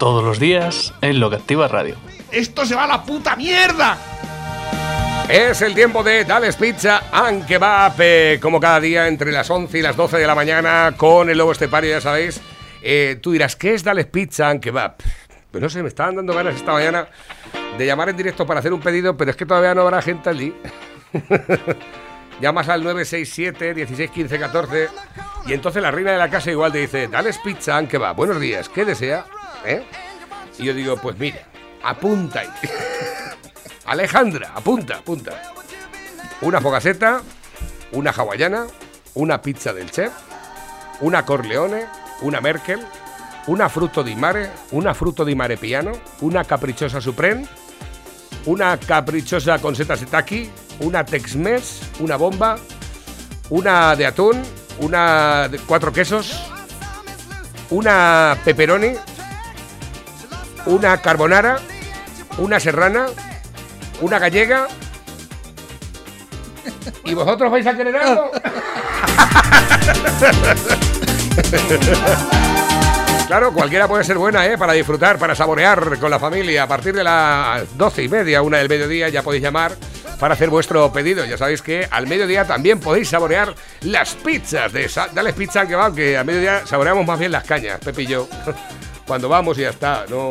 Todos 0.00 0.24
los 0.24 0.40
días 0.40 0.94
en 1.02 1.20
Lo 1.20 1.28
que 1.28 1.36
Activa 1.36 1.68
Radio. 1.68 1.94
¡Esto 2.32 2.64
se 2.64 2.74
va 2.74 2.84
a 2.84 2.86
la 2.86 3.04
puta 3.04 3.36
mierda! 3.36 3.98
Es 5.28 5.60
el 5.60 5.74
tiempo 5.74 6.02
de 6.02 6.24
Dales 6.24 6.56
Pizza 6.56 7.02
and 7.12 7.46
Kebab, 7.46 7.92
eh, 7.98 8.38
como 8.40 8.58
cada 8.58 8.80
día 8.80 9.06
entre 9.08 9.30
las 9.30 9.50
11 9.50 9.76
y 9.76 9.82
las 9.82 9.94
12 9.94 10.16
de 10.16 10.26
la 10.26 10.34
mañana 10.34 10.94
con 10.96 11.28
el 11.28 11.36
Lobo 11.36 11.52
Estepario, 11.52 11.90
ya 11.90 12.00
sabéis. 12.00 12.40
Eh, 12.80 13.18
tú 13.20 13.32
dirás, 13.32 13.56
¿qué 13.56 13.74
es 13.74 13.84
Dales 13.84 14.06
Pizza 14.06 14.48
and 14.48 14.62
Kebab? 14.62 14.94
Pues 15.50 15.62
no 15.62 15.68
sé, 15.68 15.82
me 15.82 15.88
estaban 15.88 16.16
dando 16.16 16.32
ganas 16.32 16.54
esta 16.54 16.72
mañana 16.72 17.06
de 17.76 17.84
llamar 17.84 18.08
en 18.08 18.16
directo 18.16 18.46
para 18.46 18.60
hacer 18.60 18.72
un 18.72 18.80
pedido, 18.80 19.18
pero 19.18 19.32
es 19.32 19.36
que 19.36 19.44
todavía 19.44 19.74
no 19.74 19.82
habrá 19.82 20.00
gente 20.00 20.30
allí. 20.30 20.54
Llamas 22.40 22.70
al 22.70 22.82
967 22.82 23.74
16 23.74 24.10
15 24.10 24.38
14 24.38 24.88
y 25.46 25.52
entonces 25.52 25.82
la 25.82 25.90
reina 25.90 26.12
de 26.12 26.16
la 26.16 26.30
casa 26.30 26.50
igual 26.50 26.72
te 26.72 26.78
dice, 26.78 27.06
Dales 27.06 27.36
Pizza 27.44 27.76
and 27.76 27.90
Kebab, 27.90 28.16
buenos 28.16 28.40
días, 28.40 28.70
¿qué 28.70 28.86
desea? 28.86 29.26
¿Eh? 29.64 29.82
Y 30.58 30.64
yo 30.64 30.74
digo, 30.74 30.96
pues 30.96 31.18
mira, 31.18 31.38
apunta. 31.82 32.42
Alejandra, 33.86 34.52
apunta, 34.54 34.96
apunta. 34.96 35.42
Una 36.42 36.60
fogaceta, 36.60 37.22
una 37.92 38.10
hawaiana, 38.10 38.66
una 39.14 39.40
pizza 39.42 39.72
del 39.72 39.90
chef, 39.90 40.12
una 41.00 41.24
corleone, 41.24 41.86
una 42.22 42.40
Merkel, 42.40 42.86
una 43.46 43.68
fruto 43.68 44.02
di 44.02 44.14
mare, 44.14 44.50
una 44.70 44.94
fruto 44.94 45.24
di 45.24 45.34
mare 45.34 45.56
piano, 45.56 45.92
una 46.20 46.44
caprichosa 46.44 47.00
supreme, 47.00 47.46
una 48.44 48.78
caprichosa 48.78 49.58
con 49.58 49.74
setas 49.74 50.04
taki, 50.06 50.50
una 50.80 51.04
Tex-Mex, 51.04 52.00
una 52.00 52.16
bomba, 52.16 52.58
una 53.50 53.96
de 53.96 54.06
atún, 54.06 54.40
una 54.78 55.48
de 55.48 55.58
cuatro 55.58 55.92
quesos, 55.92 56.40
una 57.70 58.36
pepperoni, 58.44 58.94
una 60.66 61.00
carbonara, 61.00 61.58
una 62.38 62.60
serrana, 62.60 63.06
una 64.00 64.18
gallega. 64.18 64.68
¿Y 67.04 67.14
vosotros 67.14 67.50
vais 67.50 67.66
a 67.66 67.76
querer 67.76 67.96
algo? 67.96 68.30
Claro, 73.30 73.52
cualquiera 73.52 73.86
puede 73.86 74.02
ser 74.02 74.18
buena, 74.18 74.44
¿eh? 74.44 74.58
Para 74.58 74.72
disfrutar, 74.72 75.16
para 75.16 75.36
saborear 75.36 76.00
con 76.00 76.10
la 76.10 76.18
familia. 76.18 76.64
A 76.64 76.66
partir 76.66 76.92
de 76.92 77.04
las 77.04 77.78
doce 77.78 78.02
y 78.02 78.08
media, 78.08 78.42
una 78.42 78.58
del 78.58 78.68
mediodía, 78.68 79.08
ya 79.08 79.22
podéis 79.22 79.44
llamar 79.44 79.70
para 80.18 80.34
hacer 80.34 80.50
vuestro 80.50 80.92
pedido. 80.92 81.24
Ya 81.24 81.38
sabéis 81.38 81.62
que 81.62 81.86
al 81.88 82.08
mediodía 82.08 82.44
también 82.44 82.80
podéis 82.80 83.08
saborear 83.08 83.54
las 83.82 84.16
pizzas 84.16 84.72
de 84.72 84.90
Dale 85.14 85.32
Pizza 85.32 85.64
que 85.64 85.76
va, 85.76 85.94
que 85.94 86.18
al 86.18 86.24
mediodía 86.24 86.66
saboreamos 86.66 87.06
más 87.06 87.20
bien 87.20 87.30
las 87.30 87.44
cañas, 87.44 87.78
Pepe 87.78 88.02
y 88.02 88.06
yo. 88.06 88.28
Cuando 89.10 89.28
vamos 89.28 89.58
y 89.58 89.62
ya 89.62 89.70
está. 89.70 90.06
No, 90.08 90.30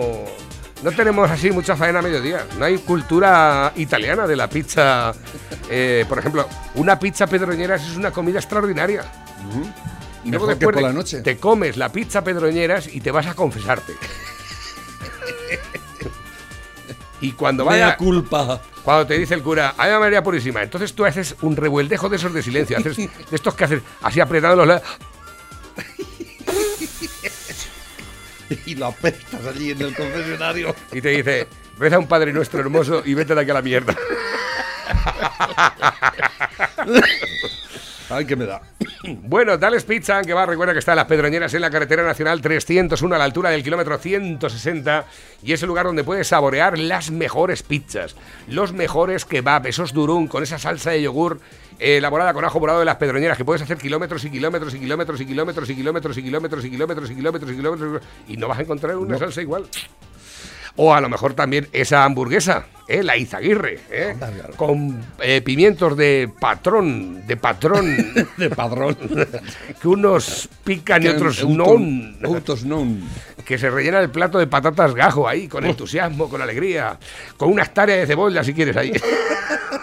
no 0.84 0.92
tenemos 0.94 1.30
así 1.30 1.52
mucha 1.52 1.76
faena 1.76 2.00
a 2.00 2.02
mediodía. 2.02 2.46
No 2.58 2.64
hay 2.64 2.78
cultura 2.78 3.74
italiana 3.76 4.26
de 4.26 4.38
la 4.38 4.50
pizza. 4.50 5.12
Eh, 5.70 6.06
por 6.08 6.18
ejemplo, 6.18 6.48
una 6.76 6.98
pizza 6.98 7.28
pedroñeras 7.28 7.86
es 7.86 7.98
una 7.98 8.12
comida 8.12 8.40
extraordinaria. 8.40 9.04
Y 10.24 10.30
luego 10.30 10.46
Mejor 10.46 10.48
que 10.48 10.56
después 10.56 10.74
por 10.76 10.82
la 10.84 10.94
noche. 10.94 11.22
te 11.22 11.36
comes 11.36 11.76
la 11.76 11.92
pizza 11.92 12.24
pedroñeras 12.24 12.88
y 12.88 13.02
te 13.02 13.12
vas 13.12 13.28
a 13.28 13.34
confesarte. 13.34 13.92
y 17.20 17.34
cuando 17.34 17.66
Vaya 17.66 17.86
vaya, 17.88 17.98
culpa. 17.98 18.62
cuando 18.86 19.08
te 19.08 19.18
dice 19.18 19.34
el 19.34 19.44
cura, 19.44 19.74
¡Ay, 19.78 19.92
María 20.00 20.24
Purísima! 20.24 20.64
Entonces 20.64 20.94
tú 20.94 21.04
haces 21.04 21.36
un 21.42 21.58
revueldejo 21.58 22.08
de 22.08 22.16
esos 22.16 22.34
de 22.34 22.42
silencio, 22.42 22.78
haces 22.78 22.96
de 22.96 23.10
estos 23.30 23.54
que 23.56 23.66
haces 23.66 23.82
así 24.02 24.22
apretando 24.22 24.56
los 24.56 24.68
labios. 24.68 24.90
Y 28.66 28.76
lo 28.76 28.88
apestas 28.88 29.46
allí 29.46 29.72
en 29.72 29.82
el 29.82 29.96
confesionario. 29.96 30.76
y 30.92 31.02
te 31.02 31.10
dice, 31.10 31.48
reza 31.78 32.00
un 32.00 32.08
Padre 32.08 32.34
Nuestro 32.34 32.60
hermoso 32.60 33.04
y 33.06 33.14
vete 33.14 33.36
de 33.36 33.42
aquí 33.42 33.52
a 33.52 33.56
la 33.56 33.62
mierda. 33.62 33.96
Ay, 38.09 38.25
que 38.25 38.36
me 38.36 38.46
da. 38.46 38.62
Bueno, 39.24 39.58
Dales 39.58 39.86
Pizza, 39.86 40.22
que 40.24 40.34
va, 40.34 40.46
recuerda 40.46 40.74
que 40.74 40.80
está 40.80 40.92
en 40.92 40.97
las 40.97 41.06
Pedroñeras 41.06 41.53
en 41.53 41.62
la 41.62 41.70
carretera 41.70 42.03
nacional 42.03 42.42
301 42.42 43.16
a 43.16 43.18
la 43.18 43.24
altura 43.24 43.50
del 43.50 43.64
kilómetro 43.64 43.97
160 43.97 45.06
y 45.44 45.53
es 45.53 45.62
el 45.62 45.68
lugar 45.68 45.86
donde 45.86 46.03
puedes 46.03 46.28
saborear 46.28 46.78
las 46.78 47.09
mejores 47.12 47.64
pizzas, 47.64 48.16
los 48.48 48.74
mejores 48.74 49.25
kebab, 49.25 49.68
esos 49.68 49.94
durum 49.94 50.28
con 50.28 50.44
esa 50.44 50.59
salsa 50.59 50.92
de 50.92 51.03
yogur 51.03 51.40
eh, 51.80 51.98
elaborada 51.98 52.34
con 52.34 52.44
ajo 52.44 52.59
morado 52.59 52.80
de 52.80 52.86
las 52.86 52.98
Pedroñeras 52.98 53.38
que 53.38 53.46
puedes 53.46 53.62
hacer 53.62 53.78
kilómetros 53.78 54.25
y 54.25 54.30
kilómetros 54.30 54.74
y 54.74 54.80
kilómetros 54.80 55.22
y 55.22 55.25
kilómetros 55.25 55.69
y 55.69 55.75
kilómetros 55.75 56.18
y 56.18 56.24
kilómetros 56.24 56.66
y 56.66 56.72
kilómetros 56.72 57.09
y 57.09 57.16
kilómetros 57.16 57.52
y 57.52 57.56
kilómetros 57.56 58.02
y 58.28 58.38
no 58.38 58.48
vas 58.48 58.59
a 58.59 58.62
encontrar 58.64 58.98
una 58.98 59.18
salsa 59.18 59.42
igual. 59.42 59.66
O 60.75 60.94
a 60.94 61.02
lo 61.02 61.09
mejor 61.09 61.34
también 61.34 61.68
esa 61.74 62.03
hamburguesa, 62.06 62.66
¿eh? 62.88 63.03
la 63.03 63.18
Izaguirre, 63.18 63.80
¿eh? 63.91 64.16
con 64.56 65.00
eh, 65.22 65.41
pimientos 65.41 65.96
de 65.97 66.30
patrón, 66.40 67.25
de 67.28 67.38
patrón, 67.38 68.13
De 68.38 68.50
padrón. 68.50 68.97
que 69.81 69.88
unos 69.88 70.50
pican 70.63 71.03
y 71.03 71.07
otros 71.07 71.44
no, 71.47 71.66
Otros 72.30 72.63
no. 72.66 72.85
que 73.46 73.57
se 73.57 73.69
rellena 73.69 74.00
el 74.00 74.09
plato 74.09 74.38
de 74.38 74.47
patatas 74.47 74.94
gajo 74.94 75.28
ahí, 75.28 75.47
con 75.47 75.66
entusiasmo, 75.66 76.30
con 76.30 76.41
alegría, 76.41 76.97
con 77.38 77.50
una 77.51 77.63
hectárea 77.63 77.97
de 77.97 78.07
cebolla 78.07 78.44
si 78.44 78.53
quieres 78.53 78.78
ahí. 78.78 78.91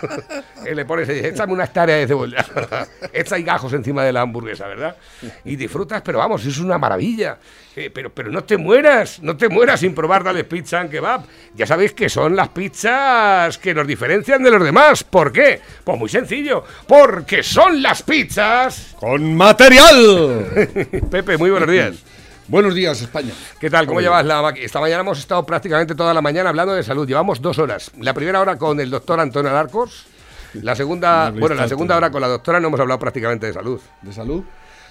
Le 0.75 0.85
pones, 0.85 1.09
échame 1.09 1.53
una 1.53 1.65
hectárea 1.65 1.97
de 1.97 2.07
cebolla. 2.07 2.45
Echa 3.13 3.39
gajos 3.39 3.73
encima 3.73 4.05
de 4.05 4.13
la 4.13 4.23
hamburguesa, 4.23 4.67
¿verdad? 4.67 4.97
Y 5.45 5.57
disfrutas, 5.57 6.03
pero 6.03 6.19
vamos, 6.19 6.45
es 6.45 6.59
una 6.59 6.79
maravilla. 6.79 7.39
Eh, 7.75 7.91
pero, 7.93 8.11
pero 8.13 8.31
no 8.31 8.43
te 8.45 8.57
mueras, 8.57 9.21
no 9.23 9.37
te 9.37 9.49
mueras 9.49 9.81
sin 9.81 9.95
probar 9.95 10.25
Dale 10.25 10.45
Pizza 10.45 10.81
and 10.81 10.91
Kebab. 10.91 11.25
Ya 11.55 11.67
sabéis 11.67 11.93
que 11.93 12.09
son 12.09 12.35
las 12.35 12.49
pizzas 12.49 13.59
que 13.59 13.75
nos 13.75 13.87
diferencian 13.87 14.43
de 14.43 14.51
los 14.51 14.65
demás. 14.65 15.05
¿Por 15.05 15.31
qué? 15.31 15.61
Pues 15.85 15.99
muy 15.99 16.09
sencillo, 16.09 16.65
porque 16.89 17.43
son 17.43 17.83
las 17.83 18.03
pizzas. 18.03 18.97
¡Con 18.99 19.37
material! 19.37 20.47
Pepe, 21.11 21.37
muy 21.37 21.51
buenos 21.51 21.71
días. 21.71 22.16
Buenos 22.49 22.77
días, 22.77 23.03
España. 23.03 23.33
¿Qué 23.59 23.69
tal? 23.69 23.87
¿Cómo 23.87 24.01
llevas 24.01 24.25
la 24.25 24.51
Esta 24.51 24.79
mañana 24.79 25.01
hemos 25.01 25.19
estado 25.19 25.45
prácticamente 25.45 25.97
toda 25.97 26.15
la 26.15 26.23
mañana 26.23 26.51
hablando 26.51 26.75
de 26.75 26.85
salud. 26.85 27.07
Llevamos 27.07 27.43
dos 27.43 27.59
horas. 27.59 27.91
La 27.99 28.15
primera 28.15 28.41
hora 28.41 28.57
con 28.57 28.79
el 28.79 28.89
doctor 28.89 29.19
Antonio 29.19 29.51
Alarcos. 29.51 30.07
La 30.55 30.77
segunda, 30.77 31.31
bueno, 31.33 31.57
la 31.57 31.67
segunda 31.67 31.97
hora 31.97 32.11
con 32.11 32.21
la 32.21 32.29
doctora 32.29 32.61
no 32.61 32.69
hemos 32.69 32.79
hablado 32.79 33.01
prácticamente 33.01 33.47
de 33.47 33.53
salud. 33.53 33.81
¿De 34.01 34.13
salud? 34.13 34.45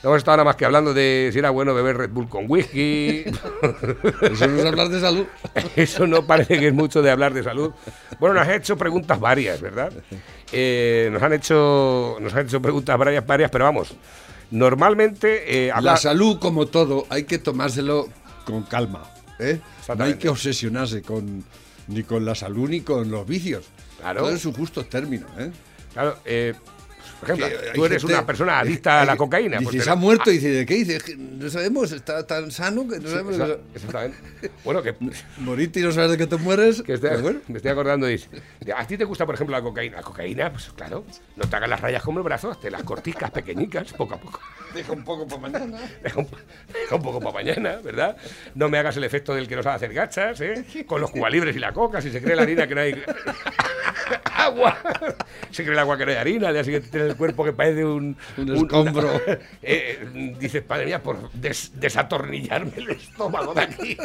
No 0.04 0.10
hemos 0.10 0.18
estado 0.18 0.36
nada 0.36 0.44
más 0.44 0.58
que 0.58 0.66
hablando 0.66 0.94
de 0.94 1.30
si 1.32 1.40
era 1.40 1.50
bueno 1.50 1.74
beber 1.74 1.96
Red 1.96 2.10
Bull 2.10 2.28
con 2.28 2.46
whisky. 2.50 3.24
Eso 4.22 4.48
no 4.48 4.60
es 4.60 4.66
hablar 4.66 4.90
de 4.90 5.00
salud. 5.00 5.26
Eso 5.78 6.06
no 6.08 6.28
parece 6.28 6.60
que 6.60 6.68
es 6.68 6.74
mucho 6.74 7.02
de 7.02 7.10
hablar 7.10 7.34
de 7.34 7.42
salud. 7.42 7.72
Bueno, 8.20 8.36
nos 8.36 8.48
han 8.48 8.56
hecho 8.56 8.75
preguntas 8.75 9.18
varias, 9.18 9.62
¿verdad? 9.62 9.94
Eh, 10.51 11.10
nos 11.10 11.24
han 11.24 11.31
hecho 11.31 12.18
nos 12.19 12.34
han 12.36 12.48
hecho 12.48 12.62
preguntas 12.62 12.98
varias, 12.98 13.25
varias, 13.25 13.50
pero 13.50 13.63
vamos. 13.63 13.96
Normalmente 14.51 15.68
eh, 15.68 15.74
La 15.81 15.97
salud, 15.97 16.39
como 16.39 16.68
todo, 16.68 17.06
hay 17.09 17.24
que 17.24 17.38
tomárselo 17.38 18.07
con 18.45 18.63
calma. 18.63 19.03
¿eh? 19.39 19.59
No 19.97 20.03
hay 20.03 20.15
que 20.15 20.30
obsesionarse 20.30 21.01
con, 21.01 21.44
ni 21.88 22.03
con 22.03 22.25
la 22.25 22.36
salud 22.36 22.69
ni 22.69 22.81
con 22.81 23.09
los 23.12 23.27
vicios. 23.27 23.65
Claro. 24.00 24.21
Todo 24.21 24.31
en 24.31 24.39
su 24.39 24.53
justo 24.53 24.86
término. 24.86 25.27
¿eh? 25.38 25.51
Claro, 25.94 26.18
eh, 26.25 26.53
por 27.19 27.29
ejemplo, 27.31 27.47
Que 27.47 27.67
hay 27.69 27.73
tú 27.73 27.85
eres 27.85 28.01
gente- 28.01 28.13
una 28.13 28.25
persona 28.25 28.59
adicta 28.59 29.01
a 29.01 29.06
la 29.06 29.15
cocaína. 29.17 29.57
Dice, 29.57 29.63
pues 29.71 29.77
se 29.83 29.85
te- 29.85 29.89
ha 29.91 29.95
muerto 29.95 30.29
y 30.31 30.33
dice, 30.33 30.50
¿de 30.50 30.65
qué? 30.65 30.73
Dice, 30.75 30.95
"Es 30.97 31.03
que 31.03 31.15
no 31.15 31.50
sabemos, 31.50 31.91
está 31.91 32.25
tan 32.27 32.51
sano 32.51 32.88
que 32.88 33.00
no 33.00 33.09
sabemos. 33.09 33.57
Exactamente. 33.73 34.17
Bueno, 34.63 34.81
que, 34.83 34.95
Morirte 35.38 35.79
y 35.79 35.83
no 35.83 35.91
sabes 35.91 36.12
de 36.12 36.17
qué 36.17 36.27
te 36.27 36.38
mueres. 36.38 36.81
que 36.83 36.94
estoy- 36.94 37.21
bueno. 37.21 37.39
me 37.47 37.57
estoy 37.57 37.71
acordando. 37.71 38.06
Dice, 38.07 38.27
¿A 38.75 38.85
ti 38.85 38.97
te 38.97 39.03
gusta, 39.06 39.25
por 39.25 39.35
ejemplo, 39.35 39.56
la 39.56 39.62
cocaína? 39.63 39.97
La 39.97 40.03
cocaína, 40.03 40.51
pues 40.51 40.69
claro, 40.75 41.03
no 41.35 41.47
te 41.50 41.56
hagas 41.56 41.69
las 41.69 41.79
rayas 41.81 42.03
como 42.03 42.19
el 42.19 42.23
brazo, 42.23 42.56
te 42.56 42.69
las 42.69 42.83
corticas 42.83 43.31
pequeñicas, 43.31 43.91
poco 43.94 44.15
a 44.15 44.17
poco. 44.19 44.39
Deja 44.75 44.91
un 44.91 45.03
poco 45.03 45.27
para 45.27 45.41
mañana. 45.41 45.79
Deja 46.03 46.19
un, 46.19 46.27
deja 46.73 46.95
un 46.95 47.01
poco 47.01 47.19
para 47.19 47.33
mañana, 47.33 47.77
¿verdad? 47.83 48.17
No 48.56 48.67
me 48.69 48.77
hagas 48.77 48.97
el 48.97 49.03
efecto 49.06 49.33
del 49.33 49.47
que 49.47 49.56
nos 49.56 49.63
sabe 49.63 49.77
hacer 49.77 49.94
gachas, 49.94 50.41
¿eh? 50.41 50.65
Con 50.85 51.00
los 51.01 51.12
cubalibres 51.12 51.56
y 51.56 51.59
la 51.59 51.71
coca, 51.71 52.01
si 52.01 52.12
se 52.12 52.21
cree 52.21 52.35
la 52.35 52.41
harina 52.44 52.67
que 52.67 52.75
no 52.75 52.81
hay. 52.81 53.01
agua. 54.35 54.77
Se 55.51 55.63
cree 55.63 55.73
el 55.73 55.79
agua 55.79 55.97
que 55.97 56.06
no 56.06 56.12
hay 56.12 56.17
harina, 56.17 56.47
al 56.50 56.53
día 56.56 56.63
siguiente 56.63 57.05
el 57.06 57.16
cuerpo 57.16 57.44
que 57.44 57.54
parece 57.54 57.86
un, 57.86 58.16
Un 58.38 58.56
escombro. 58.56 59.10
una- 59.25 59.40
eh, 59.62 60.34
dices, 60.40 60.63
padre 60.63 60.86
mía, 60.86 61.02
por 61.02 61.31
des- 61.34 61.72
desatornillarme 61.80 62.72
el 62.78 62.90
estómago 62.92 63.54
de 63.54 63.62
aquí. 63.62 63.98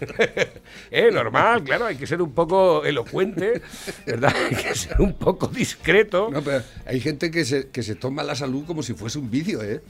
eh, 0.90 1.10
normal, 1.12 1.64
claro, 1.64 1.86
hay 1.86 1.96
que 1.96 2.06
ser 2.06 2.20
un 2.22 2.32
poco 2.32 2.84
elocuente, 2.84 3.62
¿verdad? 4.06 4.34
Hay 4.50 4.56
que 4.56 4.74
ser 4.74 5.00
un 5.00 5.14
poco 5.14 5.46
discreto. 5.48 6.28
No, 6.30 6.42
pero 6.42 6.62
hay 6.84 7.00
gente 7.00 7.30
que 7.30 7.44
se, 7.44 7.68
que 7.68 7.82
se 7.82 7.94
toma 7.94 8.22
la 8.22 8.34
salud 8.34 8.64
como 8.66 8.82
si 8.82 8.94
fuese 8.94 9.18
un 9.18 9.30
vicio, 9.30 9.62
¿eh? 9.62 9.80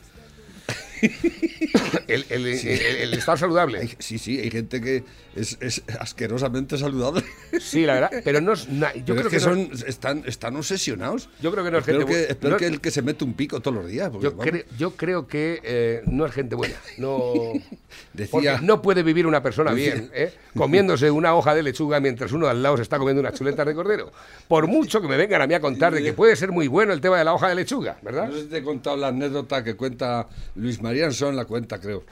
El, 2.09 2.25
el- 2.31 2.47
el- 2.47 2.69
el 2.69 3.15
estar 3.15 3.39
saludable. 3.39 3.79
Hay- 3.81 3.95
sí, 3.99 4.19
sí, 4.19 4.39
hay 4.39 4.51
gente 4.51 4.81
que 4.81 5.03
es, 5.35 5.59
es 5.61 5.83
asquerosamente 5.99 6.79
saludable. 6.79 7.23
Sí, 7.61 7.85
la 7.85 7.95
verdad, 7.95 8.11
pero 8.25 8.41
no 8.41 8.53
es 8.53 8.69
na- 8.71 8.95
yo 8.95 9.15
Pero 9.15 9.17
creo 9.17 9.27
es 9.27 9.33
que, 9.33 9.39
que, 9.39 9.45
no- 9.69 9.77
son, 9.77 9.89
están, 9.89 10.23
están 10.27 10.57
obsesionados. 10.57 11.29
Yo 11.41 11.51
creo 11.51 11.65
que 11.65 11.71
no 11.71 11.79
es 11.79 11.83
espero 11.83 11.99
gente 12.07 12.13
que, 12.15 12.21
bu- 12.27 12.31
espero 12.31 12.51
no- 12.53 12.57
que 12.59 12.67
el 12.67 12.81
que 12.81 12.91
se 12.91 13.03
mete 13.03 13.25
un 13.25 13.35
pico 13.35 13.61
todos 13.61 13.77
los 13.77 13.87
días. 13.89 14.11
porque, 14.11 14.25
yo, 14.25 14.37
cre- 14.37 14.65
yo 14.79 14.97
creo 14.97 15.27
que 15.27 15.61
eh, 15.65 16.03
no 16.07 16.27
es 16.27 16.33
gente 16.33 16.55
buena. 16.55 16.77
No, 16.99 17.33
Decía- 18.13 18.61
no 18.63 18.83
puede 18.83 19.03
vivir 19.03 19.27
una 19.27 19.43
persona 19.43 19.73
bien 19.73 20.11
¿eh? 20.15 20.33
comiéndose 20.55 21.11
una 21.11 21.35
hoja 21.35 21.55
de 21.55 21.63
lechuga 21.63 21.99
mientras 22.01 22.33
uno 22.33 22.47
al 22.49 22.63
lado 22.63 22.77
se 22.77 22.83
está 22.83 22.99
comiendo 22.99 23.21
unas 23.21 23.35
chuletas 23.35 23.67
de 23.67 23.75
cordero. 23.75 24.13
Por 24.49 24.67
mucho 24.69 25.01
que 25.03 25.09
me 25.09 25.17
vengan 25.17 25.43
a 25.43 25.47
mí 25.47 25.55
a 25.55 25.61
contar 25.61 25.93
de 25.95 26.03
que 26.03 26.13
puede 26.13 26.37
ser 26.37 26.53
muy 26.53 26.69
bueno 26.69 26.93
el 26.93 27.01
tema 27.01 27.19
de 27.19 27.25
la 27.25 27.35
hoja 27.35 27.49
de 27.49 27.57
lechuga, 27.57 27.99
¿verdad? 28.03 28.29
No 28.29 28.35
sé 28.35 28.43
si 28.43 28.49
te 28.49 28.59
he 28.59 28.63
contado 28.63 28.97
la 28.97 29.09
anécdota 29.09 29.65
que 29.65 29.75
cuenta 29.75 30.29
Luis 30.55 30.81
María 30.87 31.07
Ansón, 31.07 31.37
la 31.37 31.45
cuenta, 31.45 31.81
creo. 31.81 32.05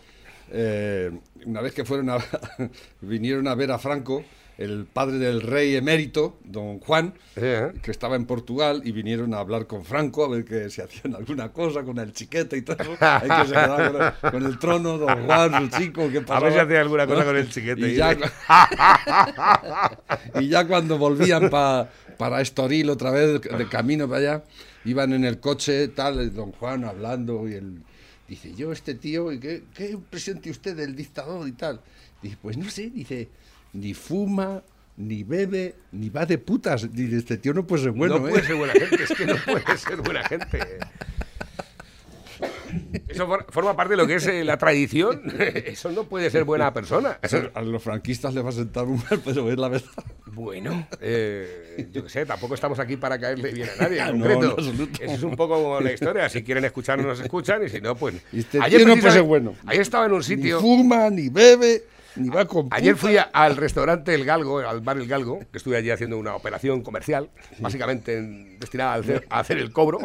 Eh, 0.51 1.11
una 1.47 1.61
vez 1.61 1.73
que 1.73 1.85
fueron 1.85 2.11
a, 2.11 2.19
vinieron 3.01 3.47
a 3.49 3.55
ver 3.55 3.71
a 3.71 3.79
Franco, 3.79 4.25
el 4.59 4.87
padre 4.87 5.19
del 5.19 5.41
rey 5.43 5.75
emérito, 5.75 6.39
don 6.45 6.79
Juan, 6.79 7.15
¿Eh? 7.37 7.73
que 7.83 7.91
estaba 7.91 8.15
en 8.15 8.25
Portugal, 8.25 8.83
y 8.85 8.93
vinieron 8.93 9.35
a 9.35 9.39
hablar 9.39 9.67
con 9.67 9.85
Franco 9.85 10.25
a 10.25 10.29
ver 10.29 10.45
que 10.45 10.71
si 10.71 10.81
hacían 10.81 11.15
alguna 11.17 11.53
cosa 11.53 11.83
con 11.83 11.99
el 11.99 12.13
chiquete 12.13 12.59
y 12.59 12.63
todo. 12.63 12.77
Hay 13.01 13.29
que 13.31 13.47
se 13.47 13.53
quedaba 13.53 13.91
con 13.91 14.03
el, 14.03 14.31
con 14.33 14.47
el 14.47 14.59
trono, 14.59 14.99
don 14.99 15.25
Juan, 15.27 15.71
su 15.71 15.79
chico, 15.79 16.09
¿qué 16.11 16.19
A 16.19 16.21
pasaba? 16.23 16.41
ver 16.47 16.53
si 16.53 16.59
hacía 16.61 16.81
alguna 16.83 17.07
cosa 17.07 17.21
¿No? 17.21 17.27
con 17.27 17.37
el 17.37 17.51
chiquete. 17.51 17.89
Y 17.91 17.95
ya, 17.97 18.17
y 20.41 20.49
ya 20.49 20.67
cuando 20.67 20.99
volvían 20.99 21.51
pa- 21.51 21.89
para 22.19 22.41
Estoril 22.41 22.91
otra 22.91 23.11
vez, 23.11 23.41
de 23.41 23.69
camino 23.69 24.07
para 24.09 24.19
allá, 24.21 24.45
iban 24.85 25.13
en 25.15 25.25
el 25.25 25.41
coche, 25.41 25.89
tal, 25.89 26.21
el 26.21 26.33
don 26.35 26.53
Juan 26.53 26.85
hablando 26.85 27.49
y 27.49 27.55
él 27.55 27.83
dice, 28.29 28.55
yo 28.55 28.73
este 28.73 28.95
tío, 28.95 29.33
¿y 29.33 29.41
qué, 29.41 29.65
qué 29.75 29.91
impresión 29.91 30.41
tiene 30.41 30.57
usted 30.57 30.77
del 30.77 30.95
dictador 30.95 31.47
y 31.49 31.53
tal? 31.53 31.81
Dice, 32.23 32.37
pues 32.41 32.57
no 32.57 32.69
sé, 32.71 32.91
dice, 32.91 33.29
ni 33.73 33.95
fuma, 33.95 34.63
ni 34.97 35.25
bebe, 35.25 35.75
ni 35.93 36.09
va 36.09 36.25
de 36.27 36.39
putas. 36.39 36.93
Dice, 36.93 37.19
este 37.19 37.37
tío 37.39 37.53
no 37.53 37.67
puede 37.67 37.85
ser 37.85 37.93
bueno, 37.93 38.19
no 38.19 38.29
¿eh? 38.29 38.31
puede 38.31 38.47
ser 38.47 38.57
buena 38.57 38.73
gente, 38.73 39.03
es 39.03 39.13
que 39.13 39.27
no 39.27 39.37
puede 39.45 39.79
ser 39.79 40.01
buena 40.01 40.23
gente. 40.25 40.79
Eso 43.09 43.27
for- 43.27 43.47
forma 43.51 43.77
parte 43.77 43.93
de 43.93 43.97
lo 43.97 44.07
que 44.07 44.17
es 44.17 44.27
eh, 44.27 44.45
la 44.45 44.57
tradición. 44.59 45.23
Eso 45.39 45.91
no 45.93 46.05
puede 46.05 46.31
ser 46.31 46.45
buena 46.45 46.73
persona. 46.73 47.19
A 47.55 47.63
los 47.63 47.83
franquistas 47.83 48.35
les 48.35 48.45
va 48.45 48.49
a 48.49 48.53
sentar 48.53 48.85
un 48.85 48.97
mal, 49.11 49.21
pero 49.25 49.51
es 49.51 49.59
la 49.59 49.69
verdad. 49.69 49.89
Bueno, 50.27 50.87
eh, 51.01 51.89
yo 51.93 52.03
qué 52.03 52.09
sé, 52.11 52.27
tampoco 52.27 52.55
estamos 52.55 52.79
aquí 52.81 52.97
para 52.97 53.19
caerle 53.21 53.53
bien 53.53 53.69
a 53.79 53.83
nadie 53.85 53.99
en 54.01 54.05
Ah, 54.09 54.13
No, 54.13 54.25
concreto. 54.57 54.57
Eso 55.01 55.13
es 55.15 55.23
un 55.23 55.37
poco 55.37 55.81
la 55.81 55.93
historia. 55.93 56.29
Si 56.29 56.43
quieren 56.43 56.65
escucharnos, 56.65 57.07
nos 57.07 57.21
escuchan. 57.21 57.65
Y 57.65 57.69
si 57.69 57.81
no, 57.81 57.95
pues. 57.95 58.17
Este 58.33 58.59
tío 58.61 58.87
no 58.87 58.97
puede 58.97 59.13
ser 59.13 59.23
bueno. 59.23 59.55
Ayer 59.67 59.83
estaba 59.83 60.07
en 60.07 60.13
un 60.13 60.19
Ni 60.19 60.25
sitio. 60.25 60.61
fuma, 60.61 61.09
ni 61.11 61.29
bebe, 61.29 61.85
ni 62.17 62.29
va 62.29 62.45
con 62.47 62.69
Ayer 62.73 62.97
fui 62.97 63.17
a- 63.17 63.23
al 63.33 63.57
restaurante 63.57 64.15
El 64.15 64.25
Galgo, 64.25 64.59
al 64.59 64.81
bar 64.81 64.97
El 64.99 65.07
Galgo, 65.07 65.39
que 65.53 65.59
estuve 65.59 65.77
allí 65.77 65.91
haciendo 65.91 66.19
una 66.19 66.35
operación 66.35 66.83
comercial, 66.83 67.31
básicamente 67.61 68.19
en- 68.19 68.59
destinada 68.59 68.95
a 68.95 68.97
hacer, 68.97 69.27
a 69.31 69.39
hacer 69.41 69.59
el 69.59 69.73
cobro. 69.73 69.99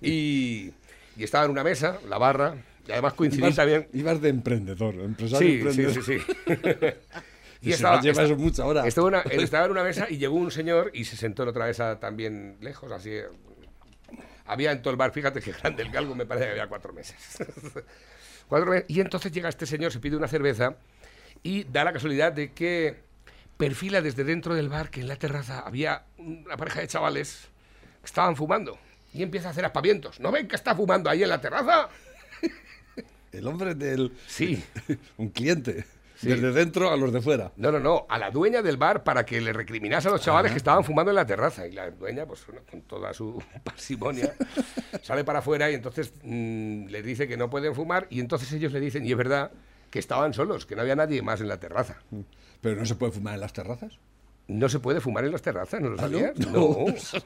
y, 0.00 0.72
y 1.18 1.24
estaba 1.24 1.44
en 1.44 1.50
una 1.50 1.64
mesa, 1.64 1.98
la 2.08 2.16
barra, 2.18 2.54
y 2.86 2.92
además 2.92 3.14
coincidí 3.14 3.42
Ibas, 3.42 3.56
también. 3.56 3.88
ibas 3.92 4.20
de 4.22 4.28
emprendedor, 4.30 4.94
empresario 4.94 5.46
Sí, 5.66 5.72
sí, 5.72 5.82
emprendedor. 5.82 6.04
sí, 6.04 6.18
sí. 6.18 6.86
Y 7.60 7.72
se 7.72 7.82
la 7.82 8.00
lleva 8.00 8.22
eso 8.22 8.36
mucho 8.36 8.62
ahora. 8.62 8.86
Estaba, 8.86 9.08
una- 9.08 9.20
estaba 9.30 9.64
en 9.64 9.72
una 9.72 9.82
mesa 9.82 10.06
y 10.08 10.16
llegó 10.18 10.36
un 10.36 10.52
señor 10.52 10.92
y 10.94 11.04
se 11.04 11.16
sentó 11.16 11.42
en 11.42 11.48
otra 11.48 11.66
mesa 11.66 11.98
también 11.98 12.56
lejos, 12.60 12.92
así. 12.92 13.10
Había 14.46 14.70
en 14.72 14.80
todo 14.80 14.92
el 14.92 14.96
bar, 14.96 15.10
fíjate 15.12 15.40
que 15.40 15.50
grande 15.52 15.82
el 15.82 15.90
galgo, 15.90 16.14
me 16.14 16.24
parece 16.24 16.46
que 16.46 16.52
había 16.52 16.68
cuatro 16.68 16.92
meses. 16.92 17.16
cuatro 18.48 18.70
meses. 18.70 18.84
Y 18.88 19.00
entonces 19.00 19.32
llega 19.32 19.48
este 19.48 19.66
señor, 19.66 19.90
se 19.92 19.98
pide 19.98 20.16
una 20.16 20.28
cerveza 20.28 20.76
y 21.42 21.64
da 21.64 21.82
la 21.84 21.92
casualidad 21.92 22.32
de 22.32 22.52
que 22.52 23.00
perfila 23.56 24.00
desde 24.02 24.22
dentro 24.22 24.54
del 24.54 24.68
bar 24.68 24.88
que 24.90 25.00
en 25.00 25.08
la 25.08 25.16
terraza 25.16 25.58
había 25.60 26.04
una 26.16 26.56
pareja 26.56 26.80
de 26.80 26.86
chavales 26.86 27.48
que 28.00 28.06
estaban 28.06 28.36
fumando. 28.36 28.78
Y 29.12 29.22
empieza 29.22 29.48
a 29.48 29.50
hacer 29.52 29.64
aspavientos. 29.64 30.20
¿No 30.20 30.30
ven 30.30 30.46
que 30.48 30.56
está 30.56 30.74
fumando 30.74 31.08
ahí 31.10 31.22
en 31.22 31.28
la 31.28 31.40
terraza? 31.40 31.88
El 33.32 33.46
hombre 33.46 33.74
del... 33.74 34.12
Sí. 34.26 34.62
un 35.18 35.28
cliente. 35.30 35.84
Sí. 36.16 36.28
Desde 36.28 36.50
dentro 36.50 36.90
a 36.90 36.96
los 36.96 37.12
de 37.12 37.20
fuera. 37.20 37.52
No, 37.56 37.70
no, 37.70 37.78
no, 37.78 38.06
a 38.08 38.18
la 38.18 38.30
dueña 38.30 38.60
del 38.60 38.76
bar 38.76 39.04
para 39.04 39.24
que 39.24 39.40
le 39.40 39.52
recriminase 39.52 40.08
a 40.08 40.10
los 40.10 40.20
chavales 40.20 40.50
que 40.50 40.58
estaban 40.58 40.82
fumando 40.82 41.12
en 41.12 41.16
la 41.16 41.26
terraza. 41.26 41.66
Y 41.66 41.72
la 41.72 41.90
dueña, 41.92 42.26
pues 42.26 42.44
con 42.68 42.82
toda 42.82 43.14
su 43.14 43.40
parsimonia, 43.64 44.34
sale 45.02 45.22
para 45.22 45.38
afuera 45.38 45.70
y 45.70 45.74
entonces 45.74 46.12
mm, 46.22 46.86
les 46.86 47.04
dice 47.04 47.28
que 47.28 47.36
no 47.36 47.48
pueden 47.48 47.74
fumar. 47.74 48.08
Y 48.10 48.18
entonces 48.18 48.50
ellos 48.52 48.72
le 48.72 48.80
dicen, 48.80 49.06
y 49.06 49.12
es 49.12 49.16
verdad, 49.16 49.52
que 49.90 50.00
estaban 50.00 50.34
solos, 50.34 50.66
que 50.66 50.74
no 50.74 50.82
había 50.82 50.96
nadie 50.96 51.22
más 51.22 51.40
en 51.40 51.48
la 51.48 51.60
terraza. 51.60 51.98
Pero 52.60 52.76
no 52.76 52.84
se 52.84 52.96
puede 52.96 53.12
fumar 53.12 53.34
en 53.34 53.40
las 53.40 53.52
terrazas. 53.52 53.98
No 54.48 54.68
se 54.68 54.80
puede 54.80 55.00
fumar 55.00 55.24
en 55.24 55.32
las 55.32 55.42
terrazas, 55.42 55.80
¿no 55.80 55.90
lo 55.90 56.00
¿Ah, 56.00 56.08
no? 56.08 56.18
sabías? 56.18 56.38
No, 56.38 56.50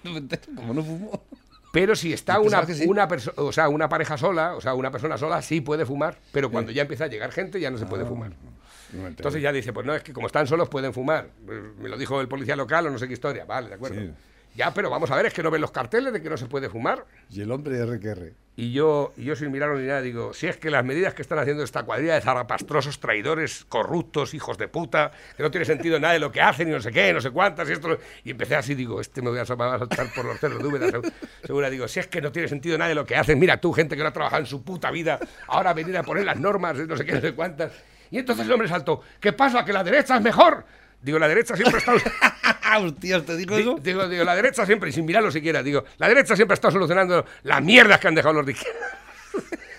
no 0.05 0.56
como 0.56 0.75
no 0.75 0.82
fumo. 0.82 1.25
Pero 1.73 1.97
si 1.97 2.13
está 2.13 2.39
una, 2.39 2.65
sí. 2.67 2.85
una 2.87 3.09
persona, 3.09 3.35
o 3.39 3.51
sea, 3.51 3.69
una 3.69 3.89
pareja 3.89 4.17
sola, 4.19 4.55
o 4.55 4.61
sea, 4.61 4.75
una 4.75 4.91
persona 4.91 5.17
sola 5.19 5.41
sí 5.43 5.61
puede 5.63 5.85
fumar, 5.87 6.19
pero 6.31 6.51
cuando 6.51 6.71
ya 6.71 6.83
empieza 6.83 7.05
a 7.05 7.09
llegar 7.09 7.33
gente 7.33 7.59
ya 7.59 7.71
no 7.71 7.79
se 7.79 7.85
Ah, 7.85 7.89
puede 7.89 8.05
fumar. 8.05 8.31
No 8.31 9.03
me 9.03 9.09
entero. 9.09 9.09
Entonces 9.09 9.43
ya 9.43 9.53
dice, 9.53 9.73
pues 9.73 9.87
no, 9.87 9.95
es 9.95 10.03
que 10.03 10.13
como 10.13 10.27
están 10.27 10.47
solos 10.47 10.69
pueden 10.69 10.93
fumar. 10.93 11.31
Me 11.79 11.89
lo 11.89 11.97
dijo 11.97 12.21
el 12.21 12.29
policía 12.29 12.57
local 12.57 12.87
o 12.87 12.91
no 12.91 12.99
sé 12.99 13.09
qué 13.09 13.15
historia. 13.15 13.47
Vale, 13.47 13.71
de 13.71 13.75
acuerdo. 13.75 14.01
Sí. 14.01 14.13
Ya, 14.54 14.72
pero 14.75 14.90
vamos 14.90 15.10
a 15.10 15.16
ver, 15.16 15.26
es 15.26 15.34
que 15.34 15.43
no 15.43 15.50
ven 15.50 15.60
los 15.62 15.70
carteles 15.70 16.12
de 16.12 16.20
que 16.20 16.28
no 16.28 16.37
se 16.37 16.46
puede 16.46 16.69
fumar. 16.69 17.06
Y 17.31 17.40
el 17.40 17.50
hombre 17.50 17.78
R 17.78 17.99
que 17.99 18.08
R. 18.08 18.34
Y 18.54 18.72
yo, 18.72 19.14
y 19.16 19.25
yo 19.25 19.34
sin 19.34 19.50
mirarlo 19.50 19.78
ni 19.78 19.87
nada 19.87 20.02
digo, 20.02 20.34
si 20.34 20.46
es 20.46 20.58
que 20.58 20.69
las 20.69 20.84
medidas 20.84 21.14
que 21.14 21.22
están 21.22 21.38
haciendo 21.38 21.62
esta 21.62 21.84
cuadrilla 21.84 22.14
de 22.16 22.20
zarapastrosos, 22.20 23.00
traidores, 23.00 23.64
corruptos, 23.64 24.34
hijos 24.34 24.58
de 24.58 24.69
puta, 24.69 25.10
que 25.38 25.43
no 25.43 25.50
tiene 25.50 25.64
sentido 25.64 25.99
nada 25.99 26.12
de 26.12 26.19
lo 26.19 26.31
que 26.31 26.43
hacen 26.43 26.69
y 26.69 26.70
no 26.72 26.81
sé 26.82 26.93
qué, 26.93 27.14
no 27.14 27.22
sé 27.22 27.31
cuántas 27.31 27.66
y 27.70 27.72
esto... 27.72 27.96
Y 28.25 28.32
empecé 28.32 28.54
así, 28.56 28.75
digo, 28.75 29.00
este 29.00 29.23
me 29.23 29.30
voy 29.30 29.38
a, 29.38 29.47
saltar 29.47 30.12
por 30.14 30.26
los 30.26 30.38
cerros 30.38 30.59
de 30.62 30.68
Úbeda, 30.68 30.88
seg- 30.88 31.11
segura. 31.47 31.71
Digo, 31.71 31.88
si 31.88 32.00
es 32.00 32.09
que 32.09 32.21
no 32.21 32.30
tiene 32.30 32.47
sentido 32.47 32.76
nada 32.76 32.90
de 32.90 32.94
lo 32.94 33.06
que 33.06 33.16
hacen, 33.16 33.38
mira 33.38 33.59
tú, 33.59 33.73
gente 33.73 33.97
que 33.97 34.02
no 34.02 34.09
ha 34.11 34.12
trabajado 34.12 34.40
en 34.42 34.47
su 34.47 34.62
puta 34.62 34.90
vida, 34.90 35.18
ahora 35.47 35.73
venir 35.73 35.97
a 35.97 36.02
poner 36.02 36.26
las 36.26 36.38
normas, 36.38 36.76
no 36.76 36.94
sé 36.94 37.06
qué, 37.06 37.12
no 37.12 37.21
sé 37.23 37.32
cuántas. 37.32 37.73
Y 38.11 38.18
entonces 38.18 38.44
el 38.44 38.52
hombre 38.52 38.68
saltó, 38.68 39.00
¿qué 39.18 39.32
pasa? 39.32 39.64
¿Que 39.64 39.73
la 39.73 39.82
derecha 39.82 40.16
es 40.16 40.23
mejor? 40.23 40.66
Digo, 41.02 41.18
la 41.18 41.28
derecha 41.28 41.56
siempre 41.56 41.78
está... 41.78 41.94
Hostias, 42.78 43.25
¿te 43.26 43.37
digo 43.37 43.56
Di- 43.56 43.62
eso? 43.62 43.76
Digo, 43.82 44.09
digo, 44.09 44.25
la 44.25 44.35
derecha 44.35 44.64
siempre, 44.64 44.88
y 44.88 44.92
sin 44.92 45.04
mirarlo 45.04 45.30
siquiera, 45.30 45.62
digo, 45.62 45.85
la 45.99 46.09
derecha 46.09 46.35
siempre 46.37 46.54
está 46.54 46.71
solucionando 46.71 47.26
las 47.42 47.61
mierdas 47.62 47.99
que 48.00 48.09
han 48.09 48.14
dejado 48.14 48.35
los 48.35 48.47
de 48.47 48.52
izquierda. 48.52 48.99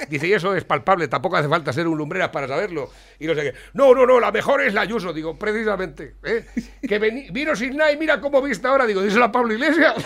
Dice, 0.10 0.28
y 0.28 0.34
eso 0.34 0.56
es 0.56 0.64
palpable, 0.64 1.08
tampoco 1.08 1.38
hace 1.38 1.48
falta 1.48 1.74
ser 1.74 1.88
un 1.88 1.98
lumbreras 1.98 2.30
para 2.30 2.48
saberlo. 2.48 2.90
Y 3.20 3.28
no 3.28 3.36
sé 3.36 3.42
qué. 3.42 3.54
No, 3.74 3.94
no, 3.94 4.06
no, 4.06 4.20
la 4.20 4.32
mejor 4.32 4.62
es 4.62 4.74
la 4.74 4.82
Ayuso. 4.82 5.14
Digo, 5.14 5.38
precisamente. 5.38 6.16
¿eh? 6.24 6.46
Que 6.88 7.00
vino 7.00 7.56
sin 7.56 7.78
nada 7.78 7.92
y 7.92 7.98
mira 7.98 8.20
cómo 8.20 8.42
viste 8.42 8.68
ahora. 8.68 8.86
Digo, 8.86 9.02
díselo 9.02 9.26
a 9.26 9.32
Pablo 9.32 9.54
Iglesias. 9.54 9.96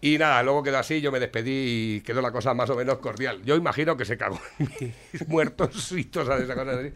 Y 0.00 0.18
nada, 0.18 0.42
luego 0.42 0.62
quedó 0.62 0.78
así, 0.78 1.00
yo 1.00 1.12
me 1.12 1.20
despedí 1.20 1.96
y 1.96 2.00
quedó 2.00 2.20
la 2.20 2.30
cosa 2.30 2.54
más 2.54 2.70
o 2.70 2.76
menos 2.76 2.98
cordial. 2.98 3.42
Yo 3.44 3.56
imagino 3.56 3.96
que 3.96 4.04
se 4.04 4.16
cagó 4.16 4.40
en 4.58 4.94
mis 5.12 5.28
muertos 5.28 5.92
y 5.92 6.04
todas 6.04 6.40
esas 6.40 6.56
cosas 6.56 6.78
así. 6.78 6.92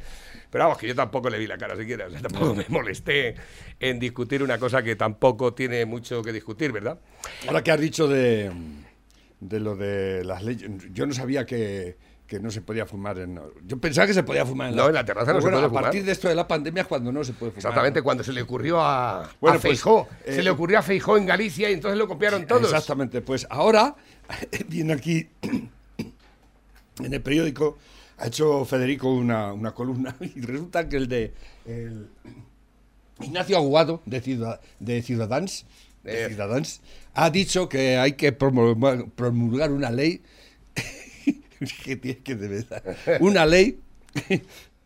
Pero 0.50 0.64
vamos, 0.64 0.78
que 0.78 0.86
yo 0.86 0.94
tampoco 0.94 1.30
le 1.30 1.38
vi 1.38 1.46
la 1.46 1.58
cara 1.58 1.76
siquiera. 1.76 2.06
o 2.06 2.10
sea, 2.10 2.20
tampoco 2.20 2.54
me 2.54 2.66
molesté 2.68 3.34
en 3.80 3.98
discutir 3.98 4.42
una 4.42 4.58
cosa 4.58 4.82
que 4.82 4.96
tampoco 4.96 5.54
tiene 5.54 5.84
mucho 5.86 6.22
que 6.22 6.32
discutir, 6.32 6.72
¿verdad? 6.72 6.98
Ahora 7.46 7.64
que 7.64 7.70
has 7.70 7.80
dicho 7.80 8.06
de, 8.06 8.50
de 9.42 9.58
lo 9.60 9.74
de 9.76 10.24
las 10.24 10.42
leyes, 10.44 10.70
yo 10.92 11.04
no 11.04 11.12
sabía 11.12 11.44
que, 11.44 11.96
que 12.28 12.38
no 12.38 12.50
se 12.52 12.62
podía 12.62 12.86
fumar 12.86 13.18
en... 13.18 13.40
Yo 13.66 13.76
pensaba 13.78 14.06
que 14.06 14.14
se 14.14 14.22
podía 14.22 14.46
fumar 14.46 14.70
en 14.70 14.76
No, 14.76 14.86
en 14.86 14.94
la 14.94 15.04
terraza 15.04 15.32
no 15.32 15.38
Pero 15.38 15.40
se 15.40 15.44
bueno, 15.46 15.56
puede 15.56 15.66
a 15.66 15.68
fumar. 15.68 15.82
partir 15.82 16.04
de 16.04 16.12
esto 16.12 16.28
de 16.28 16.34
la 16.36 16.46
pandemia 16.46 16.82
es 16.82 16.86
cuando 16.86 17.10
no 17.10 17.24
se 17.24 17.32
puede 17.32 17.50
fumar. 17.50 17.58
Exactamente, 17.58 18.02
cuando 18.02 18.22
se 18.22 18.32
le 18.32 18.42
ocurrió 18.42 18.80
a, 18.80 19.28
Bueno, 19.40 19.58
a 19.58 19.60
pues, 19.60 19.80
Feijó. 19.82 20.08
eh, 20.24 20.34
se 20.36 20.42
le 20.44 20.50
ocurrió 20.50 20.78
a 20.78 20.82
Feijó 20.82 21.16
en 21.16 21.26
Galicia 21.26 21.68
y 21.70 21.72
entonces 21.74 21.98
lo 21.98 22.06
copiaron 22.06 22.46
todos. 22.46 22.62
Exactamente, 22.64 23.20
pues 23.20 23.46
ahora 23.50 23.96
viene 24.68 24.92
aquí 24.92 25.28
en 27.02 27.12
el 27.14 27.20
periódico, 27.20 27.78
ha 28.18 28.28
hecho 28.28 28.64
Federico 28.64 29.12
una, 29.12 29.52
una 29.52 29.72
columna 29.72 30.14
y 30.20 30.40
resulta 30.40 30.88
que 30.88 30.96
el 30.96 31.08
de 31.08 31.32
el 31.66 32.06
Ignacio 33.20 33.56
Aguado 33.56 34.02
de, 34.06 34.20
Ciudad, 34.20 34.60
de 34.80 35.02
Ciudadans, 35.02 35.66
de 36.04 36.24
Eh. 36.24 36.28
Ciudadans 36.28 36.80
ha 37.14 37.30
dicho 37.30 37.68
que 37.68 37.96
hay 37.96 38.12
que 38.12 38.32
promulgar, 38.32 39.70
una 39.70 39.90
ley 39.90 40.22
que 41.84 41.96
tiene 41.96 42.18
que 42.20 42.34
de 42.34 42.48
verdad, 42.48 42.82
una 43.20 43.46
ley 43.46 43.78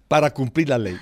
para 0.08 0.30
cumplir 0.32 0.68
la 0.68 0.78
ley. 0.78 0.96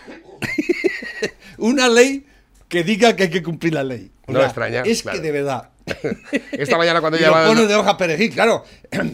una 1.58 1.88
ley 1.88 2.26
que 2.68 2.82
diga 2.84 3.14
que 3.16 3.24
hay 3.24 3.30
que 3.30 3.42
cumplir 3.42 3.74
la 3.74 3.84
ley. 3.84 4.10
O 4.26 4.32
No 4.32 4.38
sea, 4.38 4.48
extraña, 4.48 4.82
Es 4.84 5.02
claro. 5.02 5.18
que 5.18 5.22
de 5.22 5.32
verdad. 5.32 5.70
Esta 6.52 6.78
mañana 6.78 7.00
cuando 7.00 7.18
y 7.18 7.22
lo 7.22 7.32
pone 7.32 7.66
de 7.66 7.74
hoja 7.74 7.96
perejil, 7.96 8.32
claro. 8.32 8.64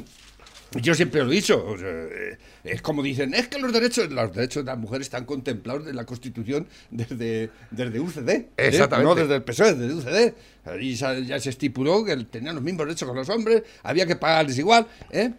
Yo 0.80 0.94
siempre 0.94 1.24
lo 1.24 1.30
he 1.32 1.34
dicho. 1.34 1.64
o 1.66 1.76
sea, 1.76 1.88
eh, 1.88 2.38
es 2.64 2.82
como 2.82 3.02
dicen, 3.02 3.32
es 3.34 3.48
que 3.48 3.58
los 3.58 3.72
derechos, 3.72 4.10
los 4.10 4.32
derechos 4.32 4.64
de 4.64 4.70
las 4.70 4.78
mujeres 4.78 5.06
están 5.06 5.24
contemplados 5.24 5.86
en 5.86 5.96
la 5.96 6.04
Constitución 6.04 6.66
desde, 6.90 7.50
desde 7.70 8.00
UCD. 8.00 8.28
¿eh? 8.28 8.48
Exactamente. 8.56 9.08
No 9.08 9.14
desde 9.14 9.36
el 9.36 9.42
PSOE, 9.42 9.74
desde 9.74 9.94
UCD. 9.94 10.34
Ahí 10.64 10.94
ya 10.94 11.40
se 11.40 11.50
estipuló 11.50 12.04
que 12.04 12.16
tenían 12.24 12.54
los 12.54 12.62
mismos 12.64 12.86
derechos 12.86 13.08
que 13.08 13.14
los 13.14 13.28
hombres, 13.28 13.62
había 13.82 14.06
que 14.06 14.16
pagarles 14.16 14.58
igual. 14.58 14.86
¿eh? 15.10 15.32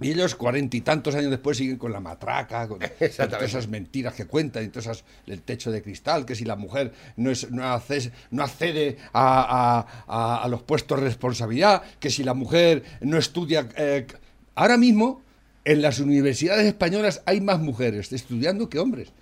Y 0.00 0.12
ellos, 0.12 0.36
cuarenta 0.36 0.76
y 0.76 0.80
tantos 0.82 1.16
años 1.16 1.28
después, 1.32 1.56
siguen 1.56 1.76
con 1.76 1.90
la 1.92 1.98
matraca, 1.98 2.68
con, 2.68 2.78
todas 3.16 3.42
esas 3.42 3.66
mentiras 3.66 4.14
que 4.14 4.26
cuentan, 4.26 4.62
y 4.64 4.68
todas 4.68 4.84
esas, 4.86 5.04
el 5.26 5.42
techo 5.42 5.72
de 5.72 5.82
cristal, 5.82 6.24
que 6.24 6.36
si 6.36 6.44
la 6.44 6.54
mujer 6.54 6.92
no, 7.16 7.32
es, 7.32 7.50
no, 7.50 7.64
acces- 7.64 8.12
no 8.30 8.44
accede 8.44 8.96
a, 9.12 9.80
a- 10.06 10.36
a- 10.36 10.44
a 10.44 10.48
los 10.48 10.62
puestos 10.62 11.00
de 11.00 11.06
responsabilidad, 11.06 11.82
que 11.98 12.10
si 12.10 12.22
la 12.22 12.34
mujer 12.34 12.84
no 13.00 13.18
estudia... 13.18 13.68
eh, 13.76 14.06
ahora 14.54 14.76
mismo, 14.76 15.20
en 15.68 15.82
las 15.82 16.00
universidades 16.00 16.66
españolas 16.66 17.20
hay 17.26 17.42
más 17.42 17.60
mujeres 17.60 18.10
estudiando 18.10 18.70
que 18.70 18.78
hombres. 18.78 19.12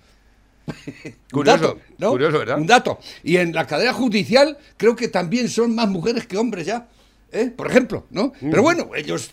Curioso, 1.31 1.57
dato, 1.57 1.79
¿no? 1.97 2.11
curioso, 2.11 2.39
¿verdad? 2.39 2.57
Un 2.57 2.67
dato. 2.67 2.99
Y 3.21 3.35
en 3.35 3.53
la 3.53 3.67
cadena 3.67 3.91
judicial 3.91 4.57
creo 4.77 4.95
que 4.95 5.09
también 5.09 5.49
son 5.49 5.75
más 5.75 5.89
mujeres 5.89 6.25
que 6.25 6.37
hombres 6.37 6.65
ya. 6.65 6.87
¿eh? 7.33 7.51
Por 7.55 7.69
ejemplo, 7.69 8.05
¿no? 8.11 8.27
Mm. 8.39 8.49
Pero 8.49 8.61
bueno, 8.61 8.91
ellos, 8.95 9.31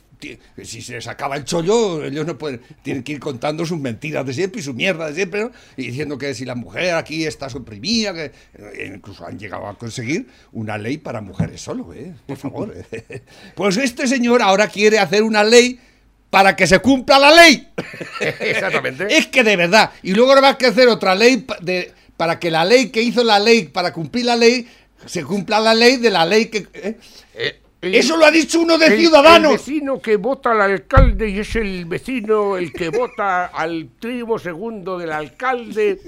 si 0.63 0.83
se 0.83 0.95
les 0.95 1.07
acaba 1.07 1.37
el 1.37 1.45
chollo, 1.45 2.05
ellos 2.05 2.27
no 2.27 2.37
pueden, 2.37 2.61
tienen 2.83 3.05
que 3.05 3.13
ir 3.13 3.21
contando 3.21 3.65
sus 3.65 3.79
mentiras 3.79 4.27
de 4.27 4.35
siempre 4.35 4.61
y 4.61 4.65
su 4.65 4.75
mierda 4.75 5.07
de 5.07 5.15
siempre, 5.15 5.43
¿no? 5.43 5.53
Y 5.77 5.87
diciendo 5.87 6.19
que 6.19 6.35
si 6.35 6.45
la 6.45 6.57
mujer 6.57 6.95
aquí 6.95 7.25
está 7.25 7.49
suprimida, 7.49 8.13
que 8.13 8.33
eh, 8.55 8.93
incluso 8.93 9.25
han 9.25 9.39
llegado 9.39 9.69
a 9.69 9.79
conseguir 9.79 10.27
una 10.51 10.79
ley 10.79 10.99
para 10.99 11.21
mujeres 11.21 11.61
solo, 11.61 11.93
¿eh? 11.95 12.13
Por 12.27 12.37
favor. 12.37 12.75
¿eh? 12.93 13.23
Pues 13.55 13.77
este 13.77 14.09
señor 14.09 14.43
ahora 14.43 14.67
quiere 14.67 14.99
hacer 14.99 15.23
una 15.23 15.45
ley 15.45 15.79
para 16.35 16.57
que 16.57 16.67
se 16.67 16.81
cumpla 16.81 17.19
la 17.19 17.31
ley. 17.33 17.69
Exactamente. 18.41 19.07
Es 19.17 19.29
que 19.29 19.45
de 19.45 19.55
verdad. 19.57 19.93
Y 20.03 20.15
luego 20.15 20.33
habrá 20.33 20.59
que 20.59 20.67
hacer 20.67 20.89
otra 20.89 21.15
ley 21.15 21.47
de, 21.61 21.93
para 22.17 22.41
que 22.41 22.51
la 22.51 22.65
ley 22.65 22.91
que 22.91 23.01
hizo 23.03 23.23
la 23.23 23.39
ley, 23.39 23.67
para 23.69 23.93
cumplir 23.93 24.25
la 24.25 24.35
ley, 24.35 24.67
se 25.07 25.23
cumpla 25.23 25.61
la 25.61 25.75
ley 25.75 25.97
de 25.99 26.11
la 26.11 26.27
ley 26.27 26.47
que... 26.47 26.67
¿eh? 26.75 26.99
Eh, 27.35 27.61
el- 27.83 27.95
Eso 27.95 28.17
lo 28.17 28.25
ha 28.27 28.31
dicho 28.33 28.59
uno 28.61 28.79
de 28.79 28.87
el- 28.87 28.93
El 28.95 28.99
Ciudadanos. 29.01 29.53
vecino 29.53 30.01
que 30.01 30.17
vota 30.17 30.51
al 30.51 30.61
alcalde 30.63 31.29
y 31.29 31.39
es 31.39 31.55
el 31.55 31.85
vecino 31.85 32.57
el 32.57 32.73
que 32.73 32.89
vota 32.89 33.47
al 33.47 33.87
primo 34.01 34.39
segundo 34.39 34.99
del 34.99 35.13
alcalde. 35.13 36.01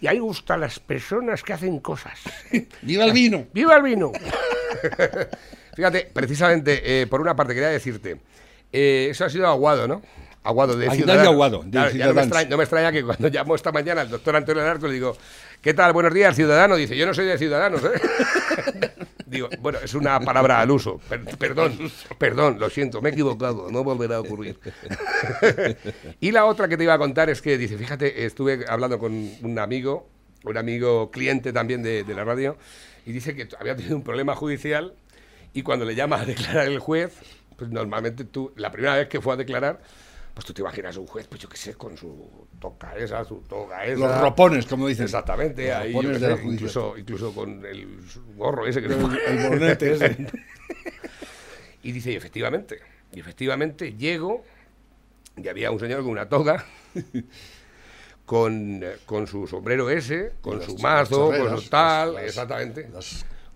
Y 0.00 0.06
ahí 0.06 0.18
gustan 0.20 0.60
las 0.60 0.78
personas 0.78 1.42
que 1.42 1.54
hacen 1.54 1.80
cosas. 1.80 2.18
Viva 2.82 3.04
el 3.06 3.12
vino. 3.12 3.46
¡Viva 3.52 3.74
el 3.76 3.82
vino! 3.82 4.12
Fíjate, 5.74 6.10
precisamente, 6.12 6.82
eh, 7.02 7.06
por 7.06 7.20
una 7.22 7.34
parte 7.34 7.54
quería 7.54 7.70
decirte, 7.70 8.18
eh, 8.72 9.08
eso 9.10 9.24
ha 9.24 9.30
sido 9.30 9.46
Aguado, 9.46 9.86
¿no? 9.86 10.02
Aguado 10.44 10.76
de 10.76 10.90
Ciudadanos. 10.90 11.32
Aguado, 11.32 11.62
de 11.62 11.70
Claro, 11.70 11.90
ya 11.92 12.06
no, 12.06 12.14
me 12.14 12.22
extraña, 12.22 12.50
no 12.50 12.56
me 12.56 12.62
extraña 12.64 12.90
que 12.92 13.04
cuando 13.04 13.28
llamó 13.28 13.54
esta 13.54 13.70
mañana 13.70 14.02
el 14.02 14.10
doctor 14.10 14.34
Antonio 14.34 14.64
Larco 14.64 14.88
le 14.88 14.94
digo, 14.94 15.16
¿qué 15.60 15.72
tal? 15.72 15.92
Buenos 15.92 16.12
días, 16.12 16.34
ciudadano. 16.34 16.74
Dice, 16.74 16.96
yo 16.96 17.06
no 17.06 17.14
soy 17.14 17.26
de 17.26 17.38
Ciudadanos, 17.38 17.80
¿eh? 17.84 18.90
Digo, 19.26 19.48
bueno, 19.60 19.78
es 19.82 19.94
una 19.94 20.18
palabra 20.20 20.60
al 20.60 20.70
uso. 20.70 21.00
Per- 21.08 21.24
perdón, 21.38 21.78
perdón, 22.18 22.58
lo 22.58 22.68
siento, 22.68 23.00
me 23.00 23.10
he 23.10 23.12
equivocado, 23.12 23.70
no 23.70 23.82
volverá 23.84 24.16
a 24.16 24.20
ocurrir. 24.20 24.58
y 26.20 26.32
la 26.32 26.44
otra 26.44 26.68
que 26.68 26.76
te 26.76 26.84
iba 26.84 26.94
a 26.94 26.98
contar 26.98 27.30
es 27.30 27.40
que, 27.40 27.56
dice, 27.56 27.78
fíjate, 27.78 28.26
estuve 28.26 28.64
hablando 28.68 28.98
con 28.98 29.12
un 29.42 29.58
amigo, 29.58 30.08
un 30.44 30.56
amigo 30.56 31.10
cliente 31.10 31.52
también 31.52 31.82
de, 31.82 32.04
de 32.04 32.14
la 32.14 32.24
radio, 32.24 32.56
y 33.06 33.12
dice 33.12 33.34
que 33.34 33.48
había 33.58 33.76
tenido 33.76 33.96
un 33.96 34.02
problema 34.02 34.34
judicial 34.34 34.92
y 35.54 35.62
cuando 35.62 35.84
le 35.84 35.94
llama 35.94 36.20
a 36.20 36.24
declarar 36.26 36.66
el 36.66 36.78
juez, 36.78 37.12
pues 37.62 37.70
normalmente 37.70 38.24
tú, 38.24 38.52
la 38.56 38.72
primera 38.72 38.96
vez 38.96 39.06
que 39.06 39.20
fue 39.20 39.34
a 39.34 39.36
declarar, 39.36 39.80
pues 40.34 40.44
tú 40.44 40.52
te 40.52 40.62
imaginas 40.62 40.96
un 40.96 41.06
juez, 41.06 41.28
pues 41.28 41.40
yo 41.40 41.48
qué 41.48 41.56
sé, 41.56 41.74
con 41.74 41.96
su 41.96 42.28
toca 42.58 42.96
esa, 42.96 43.24
su 43.24 43.36
toga 43.42 43.84
esa. 43.84 44.00
Los 44.00 44.20
ropones, 44.20 44.66
como 44.66 44.88
dicen. 44.88 45.04
Exactamente, 45.04 45.68
Los 45.68 45.76
ahí 45.76 45.92
yo 45.92 46.00
de 46.00 46.42
incluso, 46.42 46.98
incluso 46.98 47.32
con 47.32 47.64
el 47.64 48.00
gorro 48.34 48.66
ese 48.66 48.80
que 48.80 48.88
El, 48.88 48.94
el 48.94 49.48
bonete 49.48 49.92
ese. 49.92 50.26
Y 51.84 51.92
dice, 51.92 52.10
y 52.10 52.16
efectivamente, 52.16 52.80
y 53.12 53.20
efectivamente 53.20 53.94
llego 53.94 54.44
y 55.36 55.46
había 55.46 55.70
un 55.70 55.78
señor 55.78 56.02
con 56.02 56.10
una 56.10 56.28
toga, 56.28 56.64
con, 58.26 58.82
eh, 58.82 58.96
con 59.06 59.28
su 59.28 59.46
sombrero 59.46 59.88
ese, 59.88 60.32
con 60.40 60.60
su 60.62 60.78
mazo, 60.78 61.30
con 61.30 61.60
su 61.60 61.68
tal, 61.68 62.18
exactamente. 62.18 62.88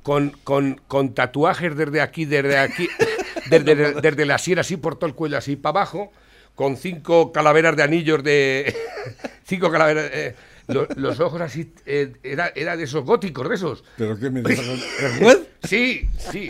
Con, 0.06 0.30
con, 0.44 0.80
con 0.86 1.14
tatuajes 1.14 1.76
desde 1.76 2.00
aquí, 2.00 2.26
desde 2.26 2.58
aquí, 2.58 2.88
desde, 3.50 3.94
desde 4.00 4.25
la 4.25 4.38
sierra 4.38 4.60
así 4.60 4.76
por 4.76 4.94
todo 4.96 5.08
el 5.08 5.16
cuello, 5.16 5.36
así 5.36 5.56
para 5.56 5.80
abajo, 5.80 6.12
con 6.54 6.76
cinco 6.76 7.32
calaveras 7.32 7.75
de 7.75 7.82
anillos 7.82 8.22
de... 8.22 8.72
cinco 9.44 9.68
calaveras... 9.68 10.08
eh, 10.12 10.36
lo- 10.68 10.86
los 10.94 11.18
ojos 11.18 11.40
así, 11.40 11.72
eh, 11.86 12.12
era, 12.22 12.52
era 12.54 12.76
de 12.76 12.84
esos 12.84 13.04
góticos, 13.04 13.48
de 13.48 13.54
esos. 13.56 13.82
¿Pero 13.96 14.16
qué 14.16 14.30
me 14.30 14.42
juez? 15.20 15.38
Sí, 15.66 16.08
sí. 16.30 16.49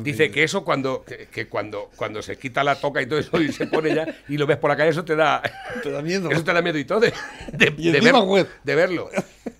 Dice 0.00 0.30
que 0.30 0.42
eso 0.44 0.64
cuando, 0.64 1.04
que, 1.04 1.26
que 1.26 1.46
cuando, 1.46 1.90
cuando 1.96 2.20
se 2.22 2.36
quita 2.36 2.64
la 2.64 2.74
toca 2.80 3.00
y 3.02 3.06
todo 3.06 3.18
eso 3.18 3.40
y 3.40 3.52
se 3.52 3.66
pone 3.66 3.94
ya 3.94 4.06
y 4.28 4.36
lo 4.36 4.46
ves 4.46 4.56
por 4.58 4.70
la 4.70 4.76
calle, 4.76 4.90
eso 4.90 5.04
te 5.04 5.14
da, 5.16 5.42
Te 5.82 5.90
da 5.90 6.02
miedo. 6.02 6.30
eso 6.30 6.42
te 6.44 6.52
da 6.52 6.60
miedo 6.62 6.78
y 6.78 6.84
todo 6.84 7.00
de, 7.00 7.12
de, 7.52 7.74
Y 7.76 7.90
de 7.90 7.98
encima 7.98 8.20
ver- 8.20 8.28
web. 8.28 8.48
de 8.64 8.74
verlo. 8.74 9.10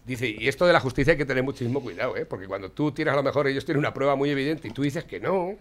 Dice, 0.04 0.28
y 0.28 0.48
esto 0.48 0.66
de 0.66 0.72
la 0.72 0.80
justicia 0.80 1.12
hay 1.12 1.16
que 1.18 1.24
tener 1.24 1.42
muchísimo 1.42 1.80
cuidado, 1.80 2.16
¿eh? 2.16 2.26
porque 2.26 2.46
cuando 2.46 2.70
tú 2.70 2.92
tiras 2.92 3.12
a 3.14 3.16
lo 3.16 3.22
mejor 3.22 3.46
ellos 3.48 3.64
tienen 3.64 3.78
una 3.78 3.94
prueba 3.94 4.16
muy 4.16 4.30
evidente 4.30 4.68
y 4.68 4.70
tú 4.70 4.82
dices 4.82 5.04
que 5.04 5.18
no, 5.20 5.54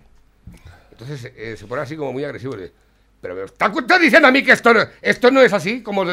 entonces 0.92 1.32
eh, 1.38 1.56
se 1.58 1.66
pone 1.66 1.82
así 1.82 1.96
como 1.96 2.12
muy 2.12 2.24
agresivo. 2.26 2.56
de, 2.56 2.72
Pero 3.22 3.46
está 3.46 3.70
diciendo 4.00 4.28
a 4.28 4.32
mí 4.32 4.44
que 4.44 4.52
esto 4.52 4.74
no, 4.74 4.82
esto 5.02 5.32
no 5.32 5.42
es 5.42 5.54
así, 5.54 5.82
como... 5.82 6.04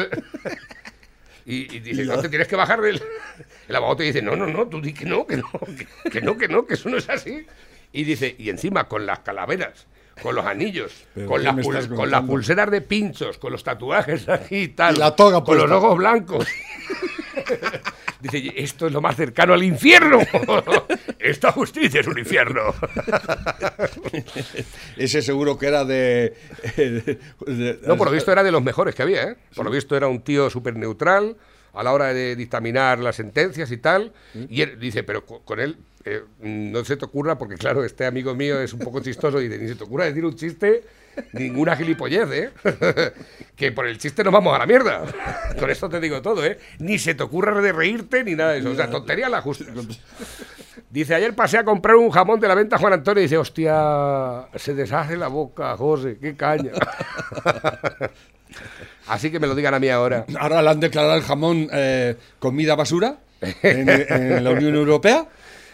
de-". 1.51 1.73
Y, 1.73 1.77
y 1.77 1.79
dice, 1.79 2.05
no 2.05 2.19
te 2.19 2.29
tienes 2.29 2.47
que 2.47 2.55
bajar 2.55 2.81
del... 2.81 3.01
El 3.67 3.75
abogado 3.75 3.97
te 3.97 4.03
dice, 4.03 4.21
no, 4.21 4.35
no, 4.35 4.47
no, 4.47 4.67
tú 4.67 4.81
di 4.81 4.93
que 4.93 5.05
no, 5.05 5.25
que 5.25 5.37
no, 5.37 5.49
que, 5.77 6.09
que 6.09 6.21
no, 6.21 6.37
que 6.37 6.47
no, 6.47 6.65
que 6.65 6.73
eso 6.73 6.89
no 6.89 6.97
es 6.97 7.09
así. 7.09 7.45
Y 7.93 8.03
dice, 8.03 8.35
y 8.37 8.49
encima 8.49 8.87
con 8.87 9.05
las 9.05 9.19
calaveras, 9.19 9.87
con 10.21 10.35
los 10.35 10.45
anillos, 10.45 11.05
¿Pero 11.15 11.27
con 11.27 11.43
las, 11.43 11.87
con 11.87 12.11
las 12.11 12.21
pulseras 12.23 12.71
de 12.71 12.81
pinchos, 12.81 13.37
con 13.37 13.51
los 13.51 13.63
tatuajes 13.63 14.27
aquí 14.29 14.57
y 14.57 14.67
tal. 14.69 14.95
Y 14.95 14.99
la 14.99 15.15
toga 15.15 15.43
Con 15.43 15.57
los 15.57 15.71
ojos 15.71 15.97
blancos. 15.97 16.47
Dice, 18.21 18.37
"Y 18.39 18.53
esto 18.55 18.87
es 18.87 18.93
lo 18.93 19.01
más 19.01 19.15
cercano 19.15 19.53
al 19.53 19.63
infierno. 19.63 20.19
Esta 21.19 21.51
justicia 21.51 22.01
es 22.01 22.07
un 22.07 22.17
infierno. 22.19 22.73
Ese 24.97 25.21
seguro 25.21 25.57
que 25.57 25.67
era 25.67 25.85
de... 25.85 26.33
de- 26.77 27.79
No, 27.85 27.97
por 27.97 28.07
lo 28.07 28.13
visto 28.13 28.31
era 28.31 28.43
de 28.43 28.51
los 28.51 28.63
mejores 28.63 28.95
que 28.95 29.03
había, 29.03 29.23
¿eh? 29.23 29.35
Por 29.55 29.65
lo 29.65 29.71
visto 29.71 29.95
era 29.95 30.07
un 30.07 30.21
tío 30.21 30.49
súper 30.49 30.75
neutral 30.75 31.35
a 31.73 31.83
la 31.83 31.93
hora 31.93 32.13
de 32.13 32.35
dictaminar 32.35 32.99
las 32.99 33.15
sentencias 33.15 33.71
y 33.71 33.77
tal. 33.77 34.13
Y 34.49 34.61
él 34.61 34.79
dice, 34.79 35.03
pero 35.03 35.25
co- 35.25 35.41
con 35.43 35.59
él 35.59 35.77
eh, 36.03 36.21
no 36.39 36.83
se 36.83 36.97
te 36.97 37.05
ocurra, 37.05 37.37
porque 37.37 37.55
claro, 37.55 37.83
este 37.83 38.05
amigo 38.05 38.33
mío 38.35 38.59
es 38.59 38.73
un 38.73 38.79
poco 38.79 38.99
chistoso 39.01 39.39
y 39.41 39.47
dice, 39.47 39.61
ni 39.61 39.67
se 39.69 39.75
te 39.75 39.83
ocurra 39.83 40.05
decir 40.05 40.25
un 40.25 40.35
chiste, 40.35 40.83
ninguna 41.33 41.75
gilipollez, 41.75 42.29
¿eh? 42.31 42.51
que 43.55 43.71
por 43.71 43.87
el 43.87 43.97
chiste 43.97 44.23
nos 44.23 44.33
vamos 44.33 44.55
a 44.55 44.59
la 44.59 44.65
mierda. 44.65 45.03
Con 45.59 45.69
esto 45.69 45.89
te 45.89 45.99
digo 45.99 46.21
todo, 46.21 46.45
¿eh? 46.45 46.57
Ni 46.79 46.97
se 46.99 47.15
te 47.15 47.23
ocurra 47.23 47.59
de 47.61 47.71
reírte 47.71 48.23
ni 48.23 48.35
nada 48.35 48.53
de 48.53 48.59
eso. 48.59 48.71
O 48.71 48.75
sea, 48.75 48.89
tontería 48.89 49.29
la 49.29 49.41
justa. 49.41 49.65
Dice, 50.89 51.15
ayer 51.15 51.33
pasé 51.35 51.57
a 51.57 51.63
comprar 51.63 51.95
un 51.95 52.09
jamón 52.09 52.39
de 52.39 52.47
la 52.47 52.55
venta 52.55 52.77
Juan 52.77 52.93
Antonio 52.93 53.21
y 53.21 53.25
dice, 53.25 53.37
hostia, 53.37 54.47
se 54.55 54.73
deshace 54.73 55.15
la 55.15 55.27
boca, 55.27 55.75
José, 55.77 56.17
qué 56.19 56.35
caña. 56.35 56.71
Así 59.07 59.31
que 59.31 59.39
me 59.39 59.47
lo 59.47 59.55
digan 59.55 59.73
a 59.73 59.79
mí 59.79 59.89
ahora. 59.89 60.25
Ahora 60.39 60.61
le 60.61 60.69
han 60.69 60.79
declarado 60.79 61.15
el 61.15 61.23
jamón 61.23 61.69
eh, 61.71 62.15
comida 62.39 62.75
basura 62.75 63.17
en, 63.41 63.89
en 63.89 64.43
la 64.43 64.51
Unión 64.51 64.75
Europea. 64.75 65.27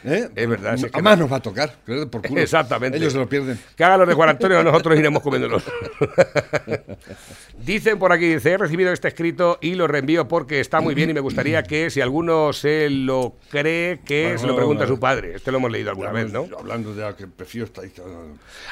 ¿Eh? 0.04 0.30
Es 0.36 0.50
verdad, 0.50 0.78
sí, 0.78 0.86
es 0.86 0.92
que 0.92 0.98
Además 0.98 1.20
nos 1.20 1.32
va 1.32 1.38
a 1.38 1.42
tocar. 1.42 1.74
Por 2.10 2.22
culo. 2.28 2.42
Exactamente. 2.42 2.98
Ellos 2.98 3.14
se 3.14 3.20
lo 3.20 3.28
pierden. 3.28 3.60
Que 3.76 3.84
hagan 3.84 4.00
los 4.00 4.08
de 4.08 4.14
Juan 4.14 4.30
Antonio, 4.30 4.64
nosotros 4.64 4.98
iremos 4.98 5.22
comiéndolos. 5.24 5.64
Dicen 7.58 8.00
por 8.00 8.12
aquí, 8.12 8.28
dice, 8.36 8.52
he 8.52 8.58
recibido 8.58 8.92
este 8.94 9.08
escrito 9.08 9.58
y 9.62 9.76
lo 9.76 9.88
reenvío 9.88 10.28
porque 10.28 10.60
está 10.60 10.80
muy 10.80 10.94
bien 10.94 11.10
y 11.10 11.14
me 11.14 11.20
gustaría 11.20 11.64
que 11.64 11.90
si 11.90 12.02
alguno 12.02 12.54
se 12.54 12.90
lo 12.90 13.36
cree, 13.50 14.00
que 14.06 14.24
Bueno, 14.24 14.40
se 14.40 14.48
lo 14.48 14.56
pregunte 14.56 14.84
a 14.84 14.88
su 14.88 15.00
padre. 15.00 15.36
Este 15.36 15.52
lo 15.52 15.58
hemos 15.58 15.72
leído 15.72 15.90
alguna 15.90 16.12
vez, 16.12 16.32
¿no? 16.32 16.48
Hablando 16.58 16.94
de 16.94 17.16
que 17.16 17.28
prefiero 17.28 17.66
esta 17.66 17.82
dictadura. 17.82 18.20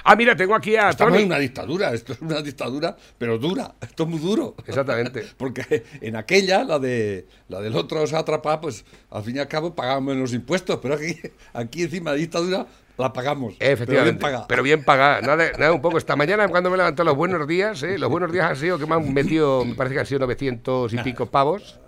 Ah, 0.04 0.16
mira, 0.16 0.36
tengo 0.36 0.56
aquí 0.56 0.76
a 0.76 0.90
Estamos 0.92 1.14
Tony. 1.14 1.24
en 1.24 1.30
una 1.30 1.40
dictadura. 1.40 1.94
Esto 1.94 2.14
es 2.14 2.22
una 2.22 2.42
dictadura, 2.42 2.96
pero 3.18 3.38
dura. 3.38 3.74
Esto 3.82 4.04
es 4.04 4.10
muy 4.10 4.20
duro. 4.20 4.56
Exactamente. 4.66 5.26
Porque 5.38 5.84
en 6.02 6.16
aquella, 6.16 6.64
la 6.64 6.80
de 6.80 7.28
la 7.48 7.62
del 7.62 7.76
otro 7.76 8.06
sátrapa, 8.08 8.62
pues 8.62 8.86
al 9.10 9.24
fin 9.24 9.38
y 9.38 9.40
al 9.40 9.48
cabo 9.48 9.76
pagábamos 9.76 10.16
menos 10.16 10.34
impuestos, 10.34 10.80
pero 10.82 10.96
aquí, 10.96 11.15
aquí 11.54 11.84
encima 11.84 12.12
de 12.12 12.18
dictadura 12.18 12.68
la 12.98 13.12
pagamos. 13.12 13.56
Efectivamente. 13.60 13.86
Pero 13.86 14.04
bien 14.04 14.20
pagada. 14.20 14.48
Pero 14.48 14.64
bien 14.64 14.84
pagada. 14.84 15.22
Nada, 15.22 15.52
nada, 15.58 15.74
un 15.74 15.82
poco. 15.82 15.98
Esta 15.98 16.16
mañana, 16.16 16.48
cuando 16.48 16.70
me 16.70 16.76
he 16.76 16.78
levantado 16.78 17.06
los 17.10 17.18
buenos 17.18 17.48
días, 17.48 17.84
¿eh? 17.84 17.98
los 17.98 18.10
buenos 18.10 18.32
días 18.32 18.50
han 18.50 18.56
sido 18.56 18.78
que 18.78 18.86
me 18.86 18.96
han 18.96 19.14
metido, 19.14 19.66
me 19.66 19.76
parece 19.76 19.96
que 19.96 20.00
han 20.00 20.06
sido 20.06 20.20
900 20.22 20.94
y 20.94 20.98
pico 21.00 21.26
pavos. 21.26 21.80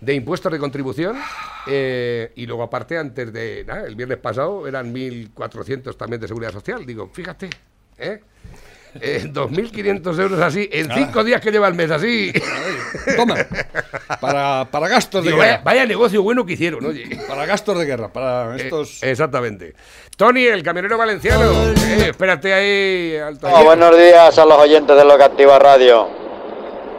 de 0.00 0.14
impuestos 0.14 0.50
de 0.50 0.58
contribución 0.58 1.16
eh, 1.66 2.32
y 2.34 2.46
luego 2.46 2.64
aparte 2.64 2.98
antes 2.98 3.32
de 3.32 3.64
nada, 3.64 3.86
el 3.86 3.94
viernes 3.94 4.18
pasado 4.18 4.66
eran 4.66 4.92
1.400 4.92 5.96
también 5.96 6.20
de 6.20 6.28
seguridad 6.28 6.52
social. 6.52 6.84
Digo, 6.84 7.10
fíjate, 7.12 7.50
¿eh? 7.98 8.20
Eh, 9.00 9.30
2.500 9.32 10.20
euros 10.20 10.40
así, 10.40 10.68
en 10.70 10.90
cinco 10.92 11.24
días 11.24 11.40
que 11.40 11.50
lleva 11.50 11.68
el 11.68 11.74
mes 11.74 11.90
así. 11.90 12.32
Toma. 13.16 13.36
Para, 14.20 14.66
para 14.70 14.88
gastos 14.88 15.24
de 15.24 15.30
Digo, 15.30 15.42
guerra. 15.42 15.60
vaya 15.64 15.86
negocio 15.86 16.22
bueno 16.22 16.44
que 16.46 16.52
hicieron, 16.54 16.84
oye. 16.84 17.18
Para 17.28 17.46
gastos 17.46 17.78
de 17.78 17.84
guerra. 17.84 18.08
Para 18.12 18.54
Eh, 18.56 18.62
estos. 18.64 19.02
exactamente. 19.02 19.74
Tony, 20.16 20.44
el 20.46 20.62
camionero 20.62 20.96
valenciano. 20.98 21.42
Eh, 21.42 22.08
espérate 22.10 22.52
ahí, 22.52 23.16
alto. 23.16 23.48
Oh, 23.52 23.64
buenos 23.64 23.96
días 23.96 24.38
a 24.38 24.44
los 24.44 24.58
oyentes 24.58 24.96
de 24.96 25.04
Locativa 25.04 25.58
Radio 25.58 26.08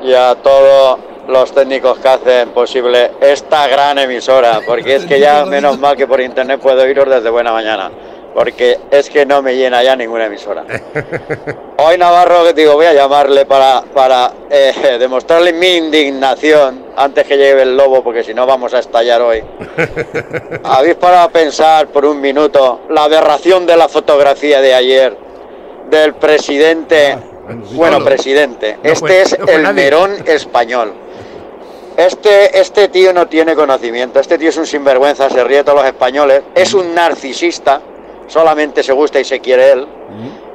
y 0.03 0.13
a 0.13 0.35
todos 0.35 0.99
los 1.27 1.53
técnicos 1.53 1.99
que 1.99 2.07
hacen 2.09 2.49
posible 2.49 3.11
esta 3.21 3.67
gran 3.67 3.97
emisora, 3.97 4.59
porque 4.67 4.95
es 4.95 5.05
que 5.05 5.19
ya 5.19 5.45
menos 5.45 5.79
mal 5.79 5.95
que 5.95 6.05
por 6.05 6.19
internet 6.19 6.59
puedo 6.61 6.81
oíros 6.81 7.09
desde 7.09 7.29
buena 7.29 7.53
mañana, 7.53 7.89
porque 8.33 8.79
es 8.89 9.09
que 9.09 9.25
no 9.25 9.41
me 9.41 9.55
llena 9.55 9.83
ya 9.83 9.95
ninguna 9.95 10.25
emisora. 10.25 10.63
Hoy 11.77 11.97
Navarro, 11.97 12.43
que 12.43 12.53
digo, 12.53 12.73
voy 12.73 12.85
a 12.85 12.93
llamarle 12.93 13.45
para, 13.45 13.81
para 13.93 14.31
eh, 14.49 14.97
demostrarle 14.99 15.53
mi 15.53 15.75
indignación 15.77 16.85
antes 16.95 17.25
que 17.27 17.37
llegue 17.37 17.61
el 17.63 17.75
lobo, 17.77 18.03
porque 18.03 18.23
si 18.23 18.33
no 18.33 18.45
vamos 18.45 18.73
a 18.73 18.79
estallar 18.79 19.21
hoy. 19.21 19.43
¿Habéis 20.63 20.95
parado 20.95 21.23
a 21.23 21.29
pensar 21.29 21.87
por 21.87 22.05
un 22.05 22.21
minuto 22.21 22.81
la 22.89 23.03
aberración 23.05 23.65
de 23.65 23.75
la 23.77 23.87
fotografía 23.87 24.61
de 24.61 24.73
ayer 24.73 25.17
del 25.89 26.13
presidente? 26.15 27.17
Bueno, 27.73 27.95
Solo. 27.97 28.05
presidente. 28.05 28.77
No 28.81 28.89
Este 28.89 29.21
es 29.21 29.37
no 29.37 29.45
el 29.47 29.63
nadie. 29.63 29.83
Nerón 29.83 30.15
español. 30.25 30.93
Este, 31.97 32.59
este 32.59 32.87
tío 32.87 33.13
no 33.13 33.27
tiene 33.27 33.53
conocimiento. 33.55 34.19
Este 34.19 34.37
tío 34.37 34.49
es 34.49 34.57
un 34.57 34.65
sinvergüenza, 34.65 35.29
se 35.29 35.43
ríe 35.43 35.57
de 35.57 35.63
todos 35.63 35.79
los 35.79 35.85
españoles. 35.85 36.41
Es 36.55 36.73
un 36.73 36.95
narcisista. 36.95 37.81
Solamente 38.27 38.83
se 38.83 38.93
gusta 38.93 39.19
y 39.19 39.25
se 39.25 39.39
quiere 39.39 39.71
él. 39.71 39.87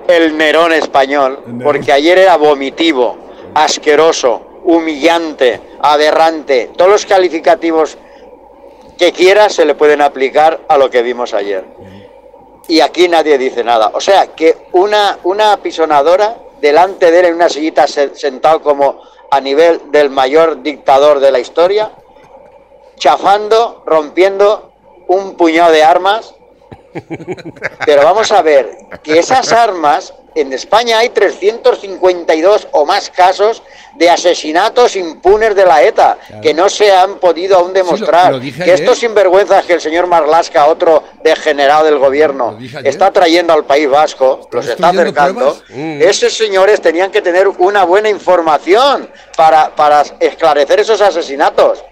El 0.09 0.37
Nerón 0.37 0.73
español. 0.73 1.43
Porque 1.63 1.93
ayer 1.93 2.19
era 2.19 2.37
vomitivo, 2.37 3.17
asqueroso, 3.55 4.61
humillante, 4.65 5.61
aberrante. 5.81 6.71
Todos 6.77 6.91
los 6.91 7.07
calificativos 7.07 7.97
que 8.99 9.13
quiera 9.13 9.49
se 9.49 9.65
le 9.65 9.75
pueden 9.75 10.01
aplicar 10.03 10.61
a 10.69 10.77
lo 10.79 10.91
que 10.91 11.03
vimos 11.03 11.35
ayer. 11.35 11.65
Y 12.69 12.81
aquí 12.81 13.09
nadie 13.09 13.39
dice 13.39 13.63
nada. 13.65 13.91
O 13.95 14.01
sea, 14.01 14.29
que 14.35 14.57
una, 14.73 15.19
una 15.25 15.53
apisonadora 15.53 16.37
delante 16.61 17.11
de 17.11 17.21
él 17.21 17.25
en 17.27 17.35
una 17.37 17.49
sillita 17.49 17.87
se- 17.87 18.15
sentado 18.15 18.61
como 18.61 19.01
a 19.31 19.41
nivel 19.41 19.91
del 19.93 20.11
mayor 20.11 20.63
dictador 20.63 21.21
de 21.21 21.31
la 21.31 21.39
historia, 21.39 21.91
chafando, 22.97 23.83
rompiendo 23.87 24.73
un 25.09 25.35
puñado 25.37 25.73
de 25.73 25.85
armas. 25.85 26.35
Pero 27.85 28.03
vamos 28.03 28.31
a 28.33 28.43
ver, 28.43 28.71
que 29.03 29.19
esas 29.19 29.53
armas, 29.53 30.15
en 30.35 30.53
España 30.53 30.99
hay 30.99 31.09
352 31.11 32.69
o 32.73 32.87
más 32.87 33.11
casos 33.11 33.63
de 33.97 34.09
asesinatos 34.09 34.95
impunes 34.95 35.55
de 35.55 35.65
la 35.65 35.83
ETA, 35.83 36.19
que 36.41 36.55
no 36.55 36.69
se 36.69 36.93
han 36.93 37.17
podido 37.17 37.59
aún 37.59 37.73
demostrar. 37.73 38.31
lo 38.31 38.39
dije 38.39 38.65
que 38.65 38.73
estos 38.73 38.99
sinvergüenzas 38.99 39.65
que 39.67 39.75
el 39.75 39.81
señor 39.81 40.07
Marlasca, 40.07 40.67
otro 40.67 41.03
degenerado 41.23 41.85
del 41.85 41.99
gobierno, 41.99 42.57
Lo 42.59 42.89
está 42.89 43.11
trayendo 43.11 43.53
al 43.53 43.65
País 43.65 43.89
Vasco, 43.89 44.49
los 44.53 44.69
está 44.69 44.91
acercando. 44.91 45.57
Mm. 45.71 46.03
esos 46.03 46.33
señores 46.33 46.81
tenían 46.81 47.11
que 47.11 47.21
tener 47.21 47.49
una 47.49 47.85
buena 47.85 48.09
información 48.09 49.11
para, 49.37 49.75
para 49.75 50.05
esclarecer 50.21 50.81
esos 50.81 51.01
asesinatos. 51.01 51.85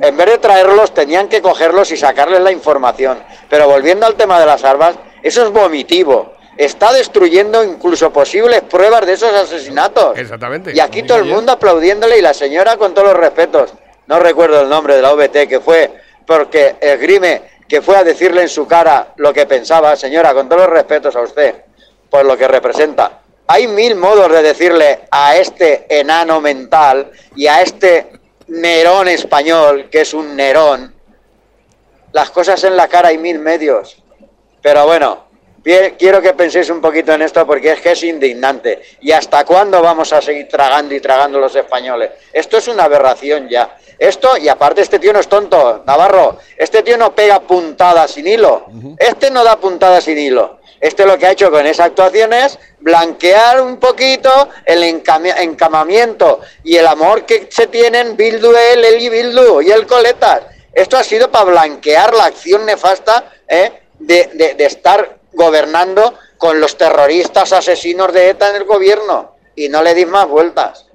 En 0.00 0.16
vez 0.16 0.26
de 0.26 0.38
traerlos, 0.38 0.94
tenían 0.94 1.28
que 1.28 1.42
cogerlos 1.42 1.90
y 1.90 1.96
sacarles 1.96 2.40
la 2.40 2.50
información. 2.50 3.18
Pero 3.48 3.68
volviendo 3.68 4.06
al 4.06 4.14
tema 4.14 4.40
de 4.40 4.46
las 4.46 4.64
armas, 4.64 4.96
eso 5.22 5.44
es 5.44 5.50
vomitivo. 5.50 6.34
Está 6.56 6.92
destruyendo 6.92 7.62
incluso 7.62 8.10
posibles 8.10 8.62
pruebas 8.62 9.04
de 9.04 9.12
esos 9.12 9.32
asesinatos. 9.34 10.18
Exactamente. 10.18 10.72
Y 10.74 10.80
aquí 10.80 11.02
todo 11.02 11.18
el 11.18 11.26
mundo 11.26 11.52
aplaudiéndole 11.52 12.18
y 12.18 12.22
la 12.22 12.32
señora 12.32 12.76
con 12.76 12.94
todos 12.94 13.08
los 13.08 13.16
respetos, 13.16 13.74
no 14.06 14.18
recuerdo 14.18 14.62
el 14.62 14.68
nombre 14.68 14.96
de 14.96 15.02
la 15.02 15.12
OBT, 15.12 15.48
que 15.48 15.60
fue 15.60 15.90
porque 16.26 16.76
esgrime, 16.80 17.42
que 17.68 17.82
fue 17.82 17.96
a 17.96 18.04
decirle 18.04 18.42
en 18.42 18.48
su 18.48 18.66
cara 18.66 19.12
lo 19.16 19.32
que 19.32 19.46
pensaba, 19.46 19.94
señora, 19.96 20.32
con 20.32 20.48
todos 20.48 20.62
los 20.62 20.70
respetos 20.70 21.14
a 21.14 21.20
usted, 21.20 21.54
por 22.08 22.24
lo 22.24 22.36
que 22.36 22.48
representa. 22.48 23.20
Hay 23.48 23.68
mil 23.68 23.94
modos 23.94 24.30
de 24.32 24.42
decirle 24.42 25.00
a 25.10 25.36
este 25.36 25.86
enano 25.88 26.40
mental 26.40 27.10
y 27.36 27.46
a 27.46 27.62
este 27.62 28.15
Nerón 28.48 29.08
español, 29.08 29.88
que 29.90 30.02
es 30.02 30.14
un 30.14 30.36
Nerón, 30.36 30.94
las 32.12 32.30
cosas 32.30 32.62
en 32.64 32.76
la 32.76 32.88
cara 32.88 33.08
hay 33.08 33.18
mil 33.18 33.38
medios. 33.38 33.96
Pero 34.62 34.86
bueno, 34.86 35.26
quiero 35.98 36.22
que 36.22 36.32
penséis 36.32 36.70
un 36.70 36.80
poquito 36.80 37.12
en 37.12 37.22
esto 37.22 37.46
porque 37.46 37.72
es 37.72 37.80
que 37.80 37.92
es 37.92 38.02
indignante. 38.04 38.82
¿Y 39.00 39.12
hasta 39.12 39.44
cuándo 39.44 39.82
vamos 39.82 40.12
a 40.12 40.22
seguir 40.22 40.48
tragando 40.48 40.94
y 40.94 41.00
tragando 41.00 41.38
los 41.38 41.54
españoles? 41.54 42.10
Esto 42.32 42.56
es 42.56 42.68
una 42.68 42.84
aberración 42.84 43.48
ya. 43.48 43.76
Esto, 43.98 44.36
y 44.36 44.48
aparte 44.48 44.82
este 44.82 44.98
tío 44.98 45.12
no 45.12 45.20
es 45.20 45.28
tonto, 45.28 45.82
Navarro, 45.86 46.38
este 46.56 46.82
tío 46.82 46.98
no 46.98 47.14
pega 47.14 47.40
puntadas 47.40 48.12
sin 48.12 48.26
hilo. 48.26 48.66
Este 48.98 49.30
no 49.30 49.42
da 49.42 49.56
puntadas 49.56 50.04
sin 50.04 50.18
hilo. 50.18 50.60
Este 50.80 51.06
lo 51.06 51.16
que 51.18 51.26
ha 51.26 51.30
hecho 51.32 51.50
con 51.50 51.66
esa 51.66 51.84
actuación 51.84 52.32
es 52.32 52.58
blanquear 52.80 53.60
un 53.60 53.78
poquito 53.78 54.48
el 54.64 54.82
encamamiento 54.82 56.40
y 56.64 56.76
el 56.76 56.86
amor 56.86 57.24
que 57.24 57.48
se 57.50 57.66
tienen 57.66 58.16
Bildu, 58.16 58.52
él 58.54 58.84
y 59.00 59.08
Bildu 59.08 59.62
y 59.62 59.70
el 59.70 59.86
Coletas. 59.86 60.42
Esto 60.72 60.96
ha 60.98 61.02
sido 61.04 61.30
para 61.30 61.44
blanquear 61.46 62.14
la 62.14 62.26
acción 62.26 62.66
nefasta 62.66 63.32
¿eh? 63.48 63.72
de, 63.98 64.30
de- 64.34 64.54
de 64.54 64.64
estar 64.66 65.16
gobernando 65.32 66.14
con 66.38 66.60
los 66.60 66.76
terroristas 66.76 67.52
asesinos 67.52 68.12
de 68.12 68.30
ETA 68.30 68.50
en 68.50 68.56
el 68.56 68.64
gobierno. 68.64 69.36
Y 69.54 69.68
no 69.70 69.82
le 69.82 69.94
dis 69.94 70.06
más 70.06 70.28
vueltas. 70.28 70.86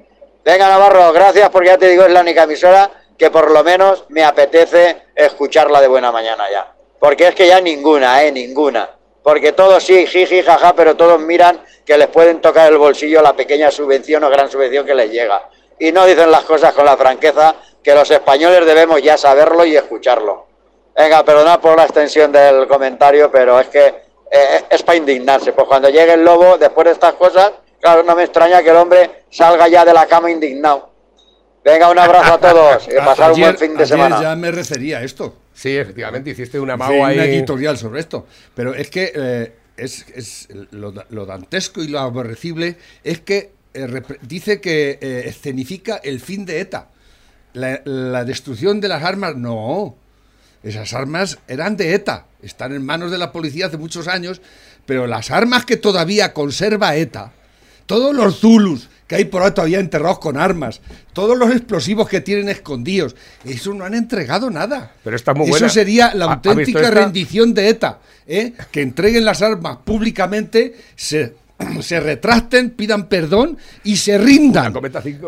Venga, 0.45 0.69
Navarro, 0.69 1.11
gracias 1.13 1.49
porque 1.49 1.69
ya 1.69 1.77
te 1.79 1.87
digo, 1.89 2.05
es 2.05 2.11
la 2.11 2.21
única 2.21 2.43
emisora 2.43 2.91
que 3.17 3.31
por 3.31 3.49
lo 3.51 3.63
menos 3.63 4.05
me 4.09 4.23
apetece 4.23 5.03
escucharla 5.15 5.81
de 5.81 5.87
buena 5.87 6.11
mañana 6.11 6.45
ya. 6.51 6.71
Porque 6.99 7.27
es 7.29 7.35
que 7.35 7.47
ya 7.47 7.59
ninguna, 7.59 8.23
¿eh? 8.23 8.31
Ninguna. 8.31 8.87
Porque 9.23 9.51
todos 9.51 9.83
sí, 9.83 10.05
jiji, 10.07 10.41
jaja, 10.41 10.73
pero 10.75 10.95
todos 10.95 11.19
miran 11.19 11.61
que 11.85 11.97
les 11.97 12.07
pueden 12.07 12.41
tocar 12.41 12.71
el 12.71 12.77
bolsillo 12.77 13.21
la 13.21 13.35
pequeña 13.35 13.69
subvención 13.69 14.23
o 14.23 14.29
gran 14.29 14.49
subvención 14.49 14.85
que 14.85 14.95
les 14.95 15.11
llega. 15.11 15.49
Y 15.79 15.91
no 15.91 16.05
dicen 16.05 16.31
las 16.31 16.43
cosas 16.43 16.73
con 16.73 16.85
la 16.85 16.97
franqueza 16.97 17.55
que 17.83 17.93
los 17.93 18.09
españoles 18.09 18.65
debemos 18.65 19.01
ya 19.01 19.17
saberlo 19.17 19.65
y 19.65 19.75
escucharlo. 19.75 20.47
Venga, 20.95 21.23
perdonad 21.23 21.59
por 21.59 21.77
la 21.77 21.83
extensión 21.83 22.31
del 22.31 22.67
comentario, 22.67 23.31
pero 23.31 23.59
es 23.59 23.67
que 23.67 23.87
eh, 24.31 24.63
es 24.69 24.83
para 24.83 24.97
indignarse. 24.97 25.53
Pues 25.53 25.67
cuando 25.67 25.89
llegue 25.89 26.13
el 26.13 26.23
lobo, 26.23 26.57
después 26.57 26.85
de 26.85 26.91
estas 26.91 27.13
cosas, 27.13 27.51
claro, 27.79 28.03
no 28.03 28.15
me 28.15 28.23
extraña 28.23 28.61
que 28.61 28.69
el 28.69 28.75
hombre 28.75 29.23
salga 29.29 29.67
ya 29.67 29.85
de 29.85 29.93
la 29.93 30.05
cama 30.05 30.29
indignado. 30.29 30.89
Venga, 31.63 31.89
un 31.89 31.99
abrazo 31.99 32.33
a 32.33 32.37
todos 32.39 32.87
y 32.87 32.95
pasar 32.95 33.31
un 33.33 33.39
buen 33.39 33.57
fin 33.57 33.71
de 33.77 33.83
ayer 33.83 33.87
semana. 33.87 34.21
ya 34.21 34.35
me 34.35 34.51
recería 34.51 35.01
esto. 35.01 35.33
Sí, 35.53 35.75
efectivamente, 35.75 36.31
hiciste 36.31 36.59
una 36.59 36.77
mago 36.77 37.01
un 37.01 37.05
ahí. 37.05 37.19
editorial 37.19 37.77
sobre 37.77 37.99
esto. 37.99 38.25
Pero 38.55 38.73
es 38.73 38.89
que 38.89 39.11
eh, 39.13 39.53
es, 39.77 40.05
es 40.15 40.47
lo, 40.71 40.93
lo 41.09 41.25
dantesco 41.25 41.83
y 41.83 41.87
lo 41.87 41.99
aborrecible 41.99 42.77
es 43.03 43.21
que 43.21 43.51
eh, 43.73 44.01
dice 44.21 44.61
que 44.61 44.99
eh, 45.01 45.23
escenifica 45.25 45.97
el 45.97 46.19
fin 46.19 46.45
de 46.45 46.59
ETA. 46.59 46.89
La, 47.53 47.81
la 47.83 48.23
destrucción 48.23 48.79
de 48.79 48.87
las 48.87 49.03
armas, 49.03 49.35
no. 49.35 49.95
Esas 50.63 50.93
armas 50.93 51.39
eran 51.47 51.75
de 51.75 51.95
ETA, 51.95 52.27
están 52.41 52.71
en 52.73 52.85
manos 52.85 53.11
de 53.11 53.17
la 53.17 53.31
policía 53.31 53.65
hace 53.65 53.77
muchos 53.77 54.07
años, 54.07 54.41
pero 54.85 55.07
las 55.07 55.31
armas 55.31 55.65
que 55.65 55.75
todavía 55.75 56.33
conserva 56.33 56.95
ETA, 56.95 57.33
todos 57.87 58.15
los 58.15 58.39
Zulus 58.39 58.87
que 59.11 59.17
hay 59.17 59.25
por 59.25 59.41
ahí 59.43 59.51
todavía 59.51 59.81
enterrados 59.81 60.19
con 60.19 60.37
armas, 60.37 60.79
todos 61.11 61.37
los 61.37 61.51
explosivos 61.51 62.07
que 62.07 62.21
tienen 62.21 62.47
escondidos, 62.47 63.13
eso 63.43 63.73
no 63.73 63.83
han 63.83 63.93
entregado 63.93 64.49
nada. 64.49 64.93
Pero 65.03 65.17
está 65.17 65.33
muy 65.33 65.47
Eso 65.47 65.51
buena. 65.51 65.67
sería 65.67 66.13
la 66.15 66.27
¿Ha- 66.27 66.31
ha 66.31 66.35
visto 66.37 66.49
auténtica 66.51 66.89
rendición 66.91 67.53
de 67.53 67.67
ETA, 67.67 67.99
¿eh? 68.25 68.53
que 68.71 68.81
entreguen 68.81 69.25
las 69.25 69.41
armas 69.41 69.79
públicamente, 69.83 70.75
se, 70.95 71.33
se 71.81 71.99
retracten, 71.99 72.69
pidan 72.69 73.09
perdón 73.09 73.57
y 73.83 73.97
se 73.97 74.17
rindan. 74.17 74.73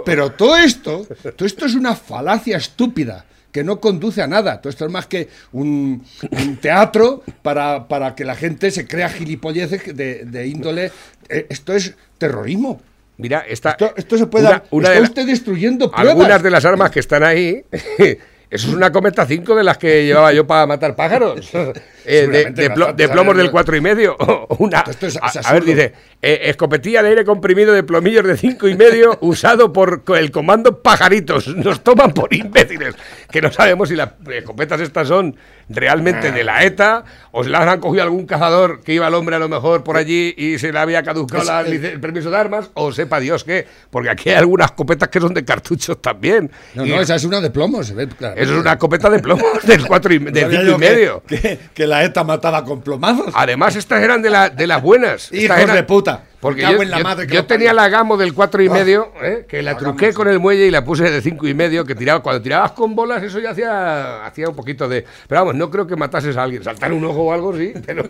Pero 0.06 0.32
todo 0.32 0.56
esto, 0.56 1.06
todo 1.36 1.46
esto 1.46 1.66
es 1.66 1.76
una 1.76 1.94
falacia 1.94 2.56
estúpida 2.56 3.26
que 3.52 3.66
no 3.66 3.82
conduce 3.82 4.22
a 4.22 4.28
nada. 4.28 4.62
Todo 4.62 4.70
esto 4.70 4.86
es 4.86 4.92
más 4.94 5.08
que 5.08 5.28
un, 5.52 6.06
un 6.32 6.56
teatro 6.56 7.22
para, 7.42 7.86
para 7.90 8.16
que 8.16 8.24
la 8.24 8.36
gente 8.36 8.72
se 8.72 8.88
crea 8.88 9.10
gilipolleces 9.10 9.94
de, 9.94 10.24
de 10.24 10.48
índole. 10.48 10.90
eh, 11.28 11.48
Esto 11.50 11.74
es 11.74 11.94
terrorismo. 12.18 12.82
Mira, 13.18 13.46
esta, 13.48 13.72
Esto, 13.72 13.94
esto 13.96 14.18
se 14.18 14.26
puede. 14.28 14.48
una- 14.48 14.64
una 14.72 14.88
está 14.88 14.94
de 14.96 15.02
la- 15.02 15.08
usted 15.08 15.26
destruyendo 15.28 15.92
pruebas. 15.92 16.12
algunas 16.12 16.44
de 16.44 16.50
las 16.50 16.66
armas 16.66 16.92
que 16.92 17.00
están 17.00 17.24
ahí. 17.24 17.64
Eso 18.50 18.68
es 18.68 18.74
una 18.76 18.92
cometa 18.92 19.26
5 19.26 19.56
de 19.56 19.64
las 19.64 19.80
que 19.80 20.06
llevaba 20.06 20.32
yo 20.32 20.46
para 20.46 20.68
matar 20.68 20.96
pájaros. 20.96 21.50
Eh, 22.06 22.52
de, 22.54 23.10
plomos 23.10 23.38
del 23.38 23.50
cuatro 23.50 23.78
y 23.78 23.80
medio. 23.82 24.18
Una, 24.60 24.80
a, 24.82 25.54
ver, 25.54 25.64
dice, 25.64 25.94
Eh, 26.26 26.50
escopetilla 26.50 27.04
de 27.04 27.10
aire 27.10 27.26
comprimido 27.26 27.74
de 27.74 27.84
plomillos 27.84 28.24
de 28.26 28.38
cinco 28.38 28.70
y 28.70 28.76
medio 28.76 29.18
usado 29.22 29.74
por 29.74 30.04
el 30.16 30.32
comando 30.32 30.82
Pajaritos. 30.82 31.50
Nos 31.50 31.84
toman 31.84 32.14
por 32.14 32.34
imbéciles. 32.34 32.96
Que 33.30 33.42
no 33.42 33.52
sabemos 33.52 33.90
si 33.90 33.98
las 33.98 34.12
escopetas 34.32 34.80
estas 34.80 35.10
son 35.10 35.36
realmente 35.68 36.32
de 36.32 36.44
la 36.46 36.64
ETA 36.64 37.04
o 37.32 37.44
si 37.44 37.50
las 37.50 37.68
han 37.68 37.80
cogido 37.82 38.04
algún 38.04 38.26
cazador 38.26 38.82
que 38.84 38.94
iba 38.94 39.08
el 39.08 39.14
hombre 39.14 39.36
a 39.36 39.40
lo 39.40 39.50
mejor 39.50 39.84
por 39.84 39.98
allí 39.98 40.34
y 40.38 40.60
se 40.60 40.72
le 40.72 40.80
había 40.80 41.04
caducado 41.04 41.44
la 41.44 41.62
el 41.62 42.00
permiso 42.00 42.30
de 42.30 42.38
armas 42.38 42.70
o 42.74 42.94
sepa 42.94 43.20
Dios 43.20 43.44
qué. 43.44 43.68
Porque 43.90 44.10
aquí 44.10 44.30
hay 44.30 44.36
algunas 44.36 44.68
escopetas 44.68 45.10
que 45.10 45.20
son 45.20 45.34
de 45.34 45.44
cartuchos 45.44 46.02
también. 46.02 46.50
No, 46.74 46.86
Y 46.86 46.90
no, 46.90 47.02
esa 47.02 47.16
es 47.16 47.26
una 47.26 47.42
de 47.42 47.50
plomo, 47.50 47.84
se 47.84 47.96
ve. 47.96 48.04
Eso 48.04 48.54
es 48.54 48.60
una 48.62 48.72
escopeta 48.74 49.10
de 49.10 49.20
plomo 49.20 49.44
del 49.64 49.86
cuatro 49.86 50.14
y, 50.14 50.20
de 50.20 50.42
Sabía 50.42 50.62
cinco 50.62 50.76
y 50.76 50.80
medio. 50.80 51.24
Que, 51.28 51.60
que 51.74 51.86
la 51.86 52.02
ETA 52.06 52.24
mataba 52.24 52.64
con 52.64 52.82
plomazos. 52.82 53.34
Además, 53.36 53.76
estas 53.76 54.02
eran 54.02 54.22
de, 54.22 54.30
la, 54.30 54.50
de 54.50 54.68
las 54.68 54.82
buenas. 54.82 55.30
Hijos 55.34 55.58
eran- 55.58 55.76
de 55.76 55.84
puta. 55.84 56.13
Porque 56.44 56.62
yo, 56.62 56.82
en 56.84 56.92
la 56.92 56.98
yo- 57.00 57.04
madre 57.04 57.26
que 57.26 57.34
yo 57.34 57.40
lo 57.42 57.46
tenía 57.48 57.74
la 57.74 57.90
gamo 57.90 58.18
del 58.18 58.34
cuatro 58.34 58.62
y 58.62 58.68
Ah. 58.68 58.72
medio, 58.74 59.12
¿eh? 59.24 59.46
que 59.48 59.64
la 59.64 59.72
La 59.72 59.78
truqué 59.78 60.08
Gamo, 60.08 60.18
con 60.18 60.28
el 60.28 60.40
muelle 60.40 60.68
y 60.68 60.72
la 60.72 60.84
puse 60.86 61.10
de 61.10 61.22
cinco 61.22 61.48
y 61.48 61.54
medio, 61.56 61.86
que 61.86 61.96
tiraba, 61.96 62.22
cuando 62.22 62.42
tirabas 62.42 62.74
con 62.74 62.94
bolas 62.96 63.24
eso 63.24 63.40
ya 63.40 63.52
hacía, 63.52 64.26
hacía 64.26 64.50
un 64.50 64.56
poquito 64.56 64.88
de... 64.88 65.04
Pero 65.28 65.42
vamos, 65.42 65.56
no 65.56 65.72
creo 65.72 65.88
que 65.88 65.96
matases 65.96 66.38
a 66.38 66.44
alguien. 66.44 66.64
Saltar 66.64 66.94
un 66.94 67.04
ojo 67.06 67.24
o 67.24 67.34
algo, 67.34 67.58
sí, 67.58 67.74
pero, 67.86 68.10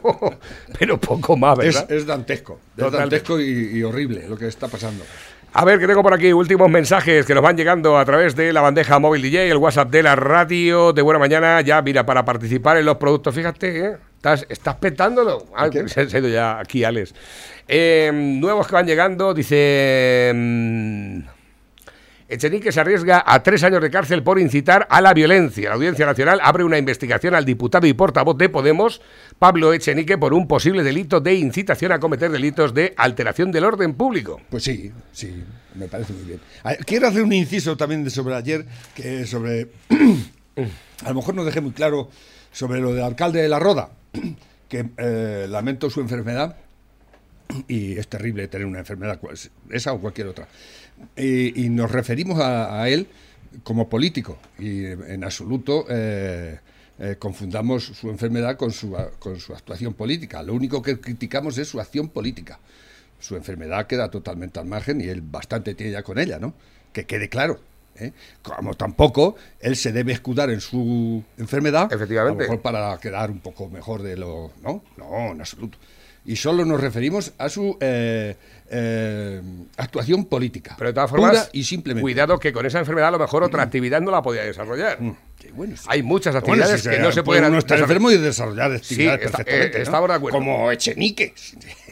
pero 0.78 1.00
poco 1.00 1.38
más, 1.38 1.58
Es, 1.60 1.76
¿verdad? 1.76 1.92
es 1.92 2.06
dantesco. 2.06 2.60
Es 2.76 2.92
dantesco 2.92 3.40
y, 3.40 3.78
y 3.78 3.84
horrible 3.84 4.28
lo 4.28 4.36
que 4.36 4.48
está 4.48 4.68
pasando. 4.68 5.06
A 5.56 5.66
ver, 5.66 5.78
que 5.78 5.86
tengo 5.86 6.02
por 6.02 6.16
aquí 6.16 6.34
últimos 6.34 6.68
mensajes 6.68 7.28
que 7.28 7.36
nos 7.36 7.44
van 7.44 7.56
llegando 7.56 7.96
a 8.00 8.04
través 8.06 8.36
de 8.36 8.52
la 8.52 8.62
bandeja 8.62 8.98
móvil 8.98 9.22
DJ, 9.22 9.52
el 9.52 9.58
WhatsApp 9.58 9.92
de 9.92 10.02
la 10.02 10.16
radio 10.16 10.94
de 10.94 11.04
Buena 11.04 11.20
Mañana. 11.20 11.62
Ya, 11.62 11.80
mira, 11.84 12.04
para 12.08 12.26
participar 12.26 12.78
en 12.78 12.86
los 12.86 12.98
productos, 12.98 13.36
fíjate, 13.36 13.86
¿eh? 13.86 13.98
Estás, 14.16 14.48
estás 14.50 14.76
petándolo. 14.78 15.46
Ah, 15.56 15.70
se 15.86 16.00
ha 16.02 16.20
ido 16.20 16.28
ya 16.30 16.60
aquí, 16.60 16.84
Alex. 16.84 17.14
Eh, 17.68 18.12
nuevos 18.14 18.68
que 18.68 18.76
van 18.76 18.86
llegando, 18.86 19.34
dice... 19.34 20.32
mm, 20.34 21.20
Echenique 22.34 22.72
se 22.72 22.80
arriesga 22.80 23.24
a 23.26 23.44
tres 23.44 23.64
años 23.64 23.82
de 23.82 23.92
cárcel 23.92 24.24
por 24.24 24.40
incitar 24.40 24.88
a 24.90 25.02
la 25.02 25.14
violencia. 25.14 25.70
La 25.70 25.76
Audiencia 25.76 26.06
Nacional 26.06 26.40
abre 26.42 26.64
una 26.64 26.80
investigación 26.80 27.36
al 27.36 27.46
diputado 27.46 27.86
y 27.86 27.94
portavoz 27.94 28.38
de 28.38 28.50
Podemos, 28.50 29.02
Pablo 29.38 29.72
Echenique, 29.72 30.18
por 30.18 30.34
un 30.34 30.48
posible 30.48 30.82
delito 30.82 31.20
de 31.20 31.36
incitación 31.36 31.92
a 31.92 32.00
cometer 32.00 32.32
delitos 32.32 32.74
de 32.74 32.96
alteración 32.98 33.52
del 33.52 33.66
orden 33.66 33.94
público. 33.94 34.42
Pues 34.50 34.64
sí, 34.64 34.92
sí, 35.12 35.44
me 35.76 35.88
parece 35.88 36.14
muy 36.14 36.24
bien. 36.24 36.40
Quiero 36.86 37.08
hacer 37.08 37.22
un 37.22 37.34
inciso 37.34 37.78
también 37.78 38.04
de 38.04 38.10
sobre 38.10 38.34
ayer, 38.34 38.66
que 38.96 39.28
sobre. 39.28 39.68
a 41.06 41.10
lo 41.10 41.16
mejor 41.16 41.36
no 41.36 41.46
dejé 41.46 41.62
muy 41.62 41.72
claro 41.72 42.10
sobre 42.52 42.82
lo 42.82 42.94
del 42.94 43.04
alcalde 43.04 43.44
de 43.44 43.50
La 43.50 43.60
Roda, 43.60 43.92
que 44.70 44.90
eh, 44.98 45.46
lamento 45.48 45.90
su 45.92 46.02
enfermedad 46.02 46.56
y 47.68 47.98
es 47.98 48.08
terrible 48.08 48.48
tener 48.48 48.66
una 48.68 48.80
enfermedad, 48.80 49.20
esa 49.70 49.94
o 49.94 50.00
cualquier 50.00 50.28
otra. 50.28 50.48
Y, 51.16 51.66
y 51.66 51.70
nos 51.70 51.92
referimos 51.92 52.40
a, 52.40 52.82
a 52.82 52.90
él 52.90 53.08
como 53.64 53.90
político 53.90 54.38
y 54.58 54.86
en 54.86 55.24
absoluto 55.24 55.86
eh, 55.90 56.60
eh, 57.00 57.16
confundamos 57.20 57.84
su 57.84 58.10
enfermedad 58.10 58.58
con 58.58 58.72
su, 58.72 58.96
con 59.20 59.40
su 59.40 59.54
actuación 59.54 59.94
política. 59.94 60.42
Lo 60.44 60.54
único 60.54 60.82
que 60.82 61.00
criticamos 61.00 61.58
es 61.58 61.68
su 61.68 61.80
acción 61.80 62.10
política. 62.10 62.60
Su 63.20 63.36
enfermedad 63.36 63.88
queda 63.88 64.10
totalmente 64.10 64.60
al 64.60 64.66
margen 64.66 65.02
y 65.02 65.06
él 65.06 65.22
bastante 65.22 65.76
tiene 65.76 65.92
ya 65.92 66.04
con 66.04 66.20
ella, 66.20 66.40
¿no? 66.40 66.54
Que 66.92 67.06
quede 67.06 67.30
claro. 67.30 67.60
¿eh? 67.96 68.12
Como 68.42 68.74
tampoco 68.74 69.36
él 69.60 69.76
se 69.76 69.92
debe 69.92 70.14
escudar 70.14 70.50
en 70.50 70.62
su 70.62 71.24
enfermedad, 71.38 71.92
Efectivamente. 71.92 72.44
a 72.44 72.48
lo 72.48 72.52
mejor 72.52 72.62
para 72.62 72.98
quedar 72.98 73.32
un 73.32 73.40
poco 73.40 73.70
mejor 73.70 74.02
de 74.02 74.18
lo. 74.18 74.52
No, 74.62 74.84
no, 74.98 75.32
en 75.32 75.40
absoluto. 75.40 75.78
Y 76.26 76.36
solo 76.38 76.64
nos 76.66 76.80
referimos 76.80 77.34
a 77.38 77.50
su 77.50 77.78
eh, 77.82 78.36
eh, 78.70 79.42
actuación 79.78 80.26
política. 80.26 80.76
Pero 80.78 80.90
de 80.90 80.94
todas 80.94 81.10
formas, 81.10 81.32
pura 81.32 81.50
y 81.52 81.64
simplemente. 81.66 82.02
cuidado 82.02 82.40
que 82.40 82.54
con 82.54 82.66
esa 82.66 82.80
enfermedad 82.80 83.10
a 83.10 83.12
lo 83.12 83.20
mejor 83.20 83.44
otra 83.44 83.64
actividad 83.64 84.00
no 84.02 84.10
la 84.10 84.22
podía 84.22 84.44
desarrollar. 84.44 85.00
Bueno, 85.54 85.76
sí. 85.76 85.84
Hay 85.90 86.02
muchas 86.02 86.34
Bueno, 86.34 86.48
actividades 86.64 86.82
si 86.84 86.90
que 86.90 87.00
no 87.00 87.12
se 87.12 87.24
puede 87.24 87.42
pueden 87.42 87.56
estar 87.56 87.78
desarrollar. 87.78 87.84
enfermo 87.84 88.12
y 88.12 88.18
desarrollar 88.18 88.72
actividades 88.72 89.26
está- 89.26 89.38
perfectamente. 89.40 89.76
eh, 89.76 89.80
¿no? 89.80 89.84
estamos 89.84 90.10
de 90.10 90.16
acuerdo. 90.16 90.38
Como 90.38 90.72
Echenique. 90.72 91.34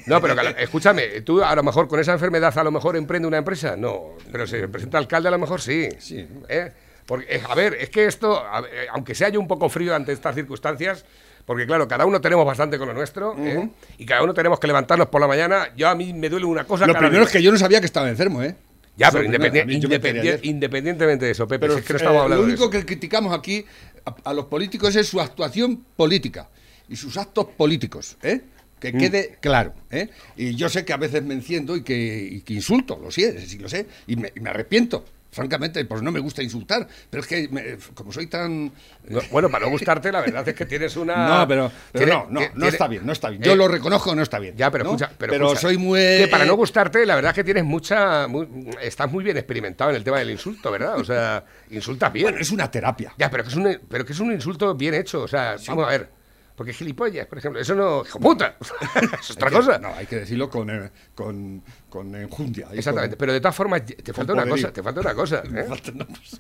No, 0.06 0.22
pero 0.22 0.36
que 0.36 0.64
escúchame, 0.64 1.22
tú 1.22 1.44
a 1.44 1.54
lo 1.56 1.62
mejor 1.64 1.88
con 1.90 2.00
esa 2.00 2.14
enfermedad 2.14 2.58
a 2.58 2.64
lo 2.64 2.72
mejor 2.72 2.96
emprende 2.96 3.28
una 3.28 3.38
empresa. 3.38 3.76
No, 3.76 4.16
pero 4.32 4.48
si 4.48 4.58
se 4.58 4.68
presenta 4.70 4.98
alcalde 4.98 5.28
a 5.28 5.32
lo 5.32 5.40
mejor 5.40 5.60
sí. 5.62 5.90
Sí. 6.00 6.26
¿Eh? 6.48 6.72
Porque, 7.06 7.36
eh, 7.36 7.42
a 7.48 7.54
ver, 7.54 7.74
es 7.76 7.90
que 7.90 8.06
esto, 8.06 8.42
ver, 8.62 8.72
eh, 8.74 8.88
aunque 8.94 9.14
sea 9.14 9.28
yo 9.28 9.40
un 9.42 9.48
poco 9.48 9.68
frío 9.68 9.94
ante 9.94 10.14
estas 10.14 10.34
circunstancias, 10.36 11.04
porque 11.52 11.68
claro, 11.68 11.86
cada 11.86 12.06
uno 12.06 12.22
tenemos 12.22 12.46
bastante 12.46 12.78
con 12.78 12.88
lo 12.88 12.94
nuestro, 12.94 13.36
¿eh? 13.38 13.68
y 13.98 14.06
cada 14.06 14.24
uno 14.24 14.34
tenemos 14.34 14.58
que 14.58 14.68
levantarnos 14.68 15.10
por 15.10 15.20
la 15.20 15.28
mañana. 15.28 15.68
Yo 15.76 15.90
a 15.90 15.96
mí 15.96 16.14
me 16.14 16.30
duele 16.30 16.46
una 16.46 16.64
cosa. 16.64 16.88
Lo 16.88 16.94
cada 16.94 17.10
primero 17.10 17.26
es 17.26 17.30
que 17.30 17.44
yo 17.44 17.52
no 17.52 17.58
sabía 17.58 17.82
que 17.82 17.88
estaba 17.88 18.08
enfermo, 18.08 18.42
¿eh? 18.42 18.56
Ya, 18.96 19.12
pero 19.12 19.26
independientemente 19.26 21.26
de 21.26 21.32
eso, 21.32 21.50
Pepe, 21.50 21.60
Pero 21.60 21.74
si 21.74 21.80
es 21.82 21.86
que 21.86 21.92
no 21.92 22.00
eh, 22.00 22.08
hablando 22.08 22.30
lo 22.30 22.38
de 22.38 22.48
único 22.48 22.64
eso. 22.64 22.70
que 22.70 22.86
criticamos 22.86 23.38
aquí 23.38 23.66
a, 24.06 24.30
a 24.30 24.34
los 24.34 24.46
políticos 24.46 24.96
es 24.96 25.10
su 25.10 25.20
actuación 25.20 25.84
política 25.98 26.48
y 26.88 26.96
sus 26.96 27.18
actos 27.18 27.48
políticos, 27.58 28.16
¿eh? 28.24 28.36
Mm. 28.36 28.80
Que 28.80 28.94
quede 28.94 29.38
claro, 29.42 29.74
¿eh? 29.90 30.08
Y 30.38 30.56
yo 30.56 30.70
sé 30.70 30.86
que 30.86 30.94
a 30.94 30.98
veces 30.98 31.22
me 31.22 31.34
enciendo 31.34 31.76
y 31.76 31.84
que, 31.84 32.30
y 32.32 32.40
que 32.44 32.54
insulto, 32.54 32.98
lo 32.98 33.12
sé, 33.12 33.46
sí 33.46 33.58
lo 33.58 33.68
sé, 33.68 33.88
y 34.08 34.16
me, 34.16 34.32
y 34.34 34.40
me 34.40 34.52
arrepiento. 34.52 35.04
Francamente, 35.32 35.86
pues 35.86 36.02
no 36.02 36.12
me 36.12 36.20
gusta 36.20 36.44
insultar, 36.44 36.86
pero 37.10 37.22
es 37.22 37.28
que 37.28 37.48
me- 37.50 37.78
como 37.94 38.12
soy 38.12 38.28
tan... 38.28 38.66
No, 39.08 39.22
bueno, 39.32 39.50
para 39.50 39.66
no 39.66 39.72
gustarte, 39.72 40.12
la 40.12 40.20
verdad 40.20 40.46
es 40.48 40.54
que 40.56 40.66
tienes 40.66 40.96
una. 40.98 41.28
No, 41.42 41.48
pero, 41.48 41.72
pero 41.94 42.06
tiene- 42.06 42.12
no, 42.12 42.28
no, 42.30 42.42
no 42.54 42.68
está 42.68 42.88
bien, 42.90 43.06
no 43.06 43.14
está 43.14 43.30
bien. 43.30 43.42
Yo 43.42 43.54
Eh, 43.54 43.56
lo 43.56 43.68
reconozco, 43.70 44.14
no 44.14 44.22
está 44.24 44.40
bien. 44.40 44.58
Ya, 44.58 44.70
pero 44.70 44.84
¿no? 44.84 44.90
escucha, 44.92 45.12
pero, 45.18 45.34
escucha, 45.36 45.62
soy 45.62 45.78
muy... 45.78 46.00
Que 46.00 46.28
para 46.30 46.44
no 46.44 46.56
gustarte, 46.56 47.06
la 47.06 47.16
verdad 47.16 47.32
es 47.32 47.36
que 47.36 47.44
tienes 47.46 47.64
mucha. 47.64 48.28
muy- 48.28 48.48
estás 48.82 49.10
muy 49.10 49.24
bien 49.24 49.38
experimentado 49.38 49.90
en 49.92 49.96
el 49.96 50.04
tema 50.04 50.20
del 50.20 50.32
insulto, 50.32 50.70
¿verdad? 50.70 51.00
O 51.00 51.04
sea, 51.06 51.46
insultas 51.70 52.12
bien. 52.12 52.26
Bueno, 52.26 52.40
es 52.40 52.52
una 52.52 52.70
terapia. 52.70 53.14
Ya, 53.18 53.30
pero 53.32 53.44
que, 53.44 53.50
es 53.50 53.56
un, 53.56 53.80
pero 53.90 54.06
que 54.06 54.12
es 54.12 54.20
un 54.20 54.34
insulto 54.34 54.76
bien 54.76 54.96
hecho. 54.96 55.22
O 55.22 55.28
sea, 55.30 55.56
vamos 55.68 55.88
a 55.88 55.90
ver. 55.92 56.21
Porque 56.62 56.74
gilipollas, 56.74 57.26
por 57.26 57.40
ejemplo, 57.40 57.60
eso 57.60 57.74
no. 57.74 58.04
¡Hijo 58.06 58.20
puta! 58.20 58.56
es 59.20 59.32
otra 59.32 59.50
que- 59.50 59.56
cosa. 59.56 59.80
No, 59.80 59.88
hay 59.96 60.06
que 60.06 60.18
decirlo 60.18 60.48
con, 60.48 60.70
eh, 60.70 60.92
con, 61.16 61.64
con 61.90 62.14
enjundia. 62.14 62.68
Exactamente. 62.72 63.16
con- 63.16 63.20
Pero 63.22 63.34
de 63.34 63.40
todas 63.42 63.56
formas, 63.56 63.84
te 63.84 64.14
falta 64.14 64.34
una 64.34 64.44
poderío. 64.44 64.66
cosa. 64.68 64.72
Te 64.74 64.84
falta 64.84 65.00
una 65.02 65.16
cosa. 65.16 65.42
¿eh? 65.56 65.66
falta 65.68 65.92
una 65.92 66.06
cosa. 66.20 66.38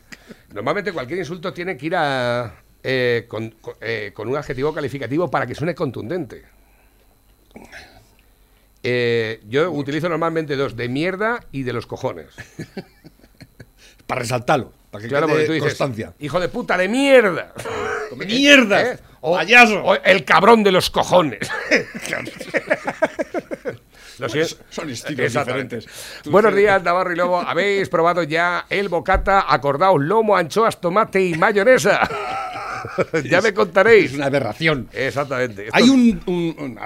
Normalmente 0.53 0.93
cualquier 0.93 1.17
insulto 1.17 1.51
tiene 1.51 1.75
que 1.75 1.87
ir 1.87 1.95
a, 1.95 2.53
eh, 2.83 3.25
con, 3.27 3.49
con- 3.49 3.73
eh, 3.81 4.11
con 4.13 4.27
un 4.27 4.37
adjetivo 4.37 4.71
calificativo 4.75 5.27
para 5.31 5.47
que 5.47 5.55
suene 5.55 5.73
contundente. 5.73 6.43
Yo 8.83 9.71
utilizo 9.71 10.07
normalmente 10.07 10.55
dos, 10.55 10.75
de 10.75 10.87
mierda 10.87 11.39
y 11.51 11.63
de 11.63 11.73
los 11.73 11.87
cojones. 11.87 12.27
Para 14.05 14.21
resaltarlo, 14.21 14.71
para 14.91 15.01
que 15.01 15.07
Claro, 15.07 15.27
porque 15.27 15.45
tú 15.45 15.53
dices, 15.53 15.69
constancia. 15.69 16.13
hijo 16.19 16.39
de 16.39 16.49
puta, 16.49 16.77
de 16.77 16.87
mierda. 16.87 17.53
¡Mierda! 18.15 18.81
¿Eh? 18.81 18.99
O, 19.21 19.35
¡Payaso! 19.35 19.81
o 19.83 19.95
el 19.95 20.25
cabrón 20.25 20.63
de 20.63 20.71
los 20.71 20.89
cojones. 20.89 21.39
Son 24.69 24.89
estilos 24.89 25.25
Exactamente. 25.25 25.77
diferentes. 25.77 26.21
Buenos 26.31 26.53
días, 26.55 26.83
Navarro 26.83 27.11
y 27.13 27.15
Lobo. 27.15 27.39
¿Habéis 27.41 27.89
probado 27.89 28.21
ya 28.23 28.65
el 28.69 28.87
bocata? 28.89 29.51
Acordaos, 29.51 29.99
lomo, 30.01 30.35
anchoas, 30.37 30.79
tomate 30.79 31.21
y 31.23 31.33
mayonesa. 31.35 32.07
ya 33.23 33.41
me 33.41 33.53
contaréis. 33.53 34.11
Es 34.11 34.17
una 34.17 34.27
aberración. 34.27 34.87
Exactamente. 34.93 35.65
Esto- 35.67 35.75
Hay 35.77 35.89
un. 35.89 36.21
un- 36.27 36.55
un- 36.59 36.79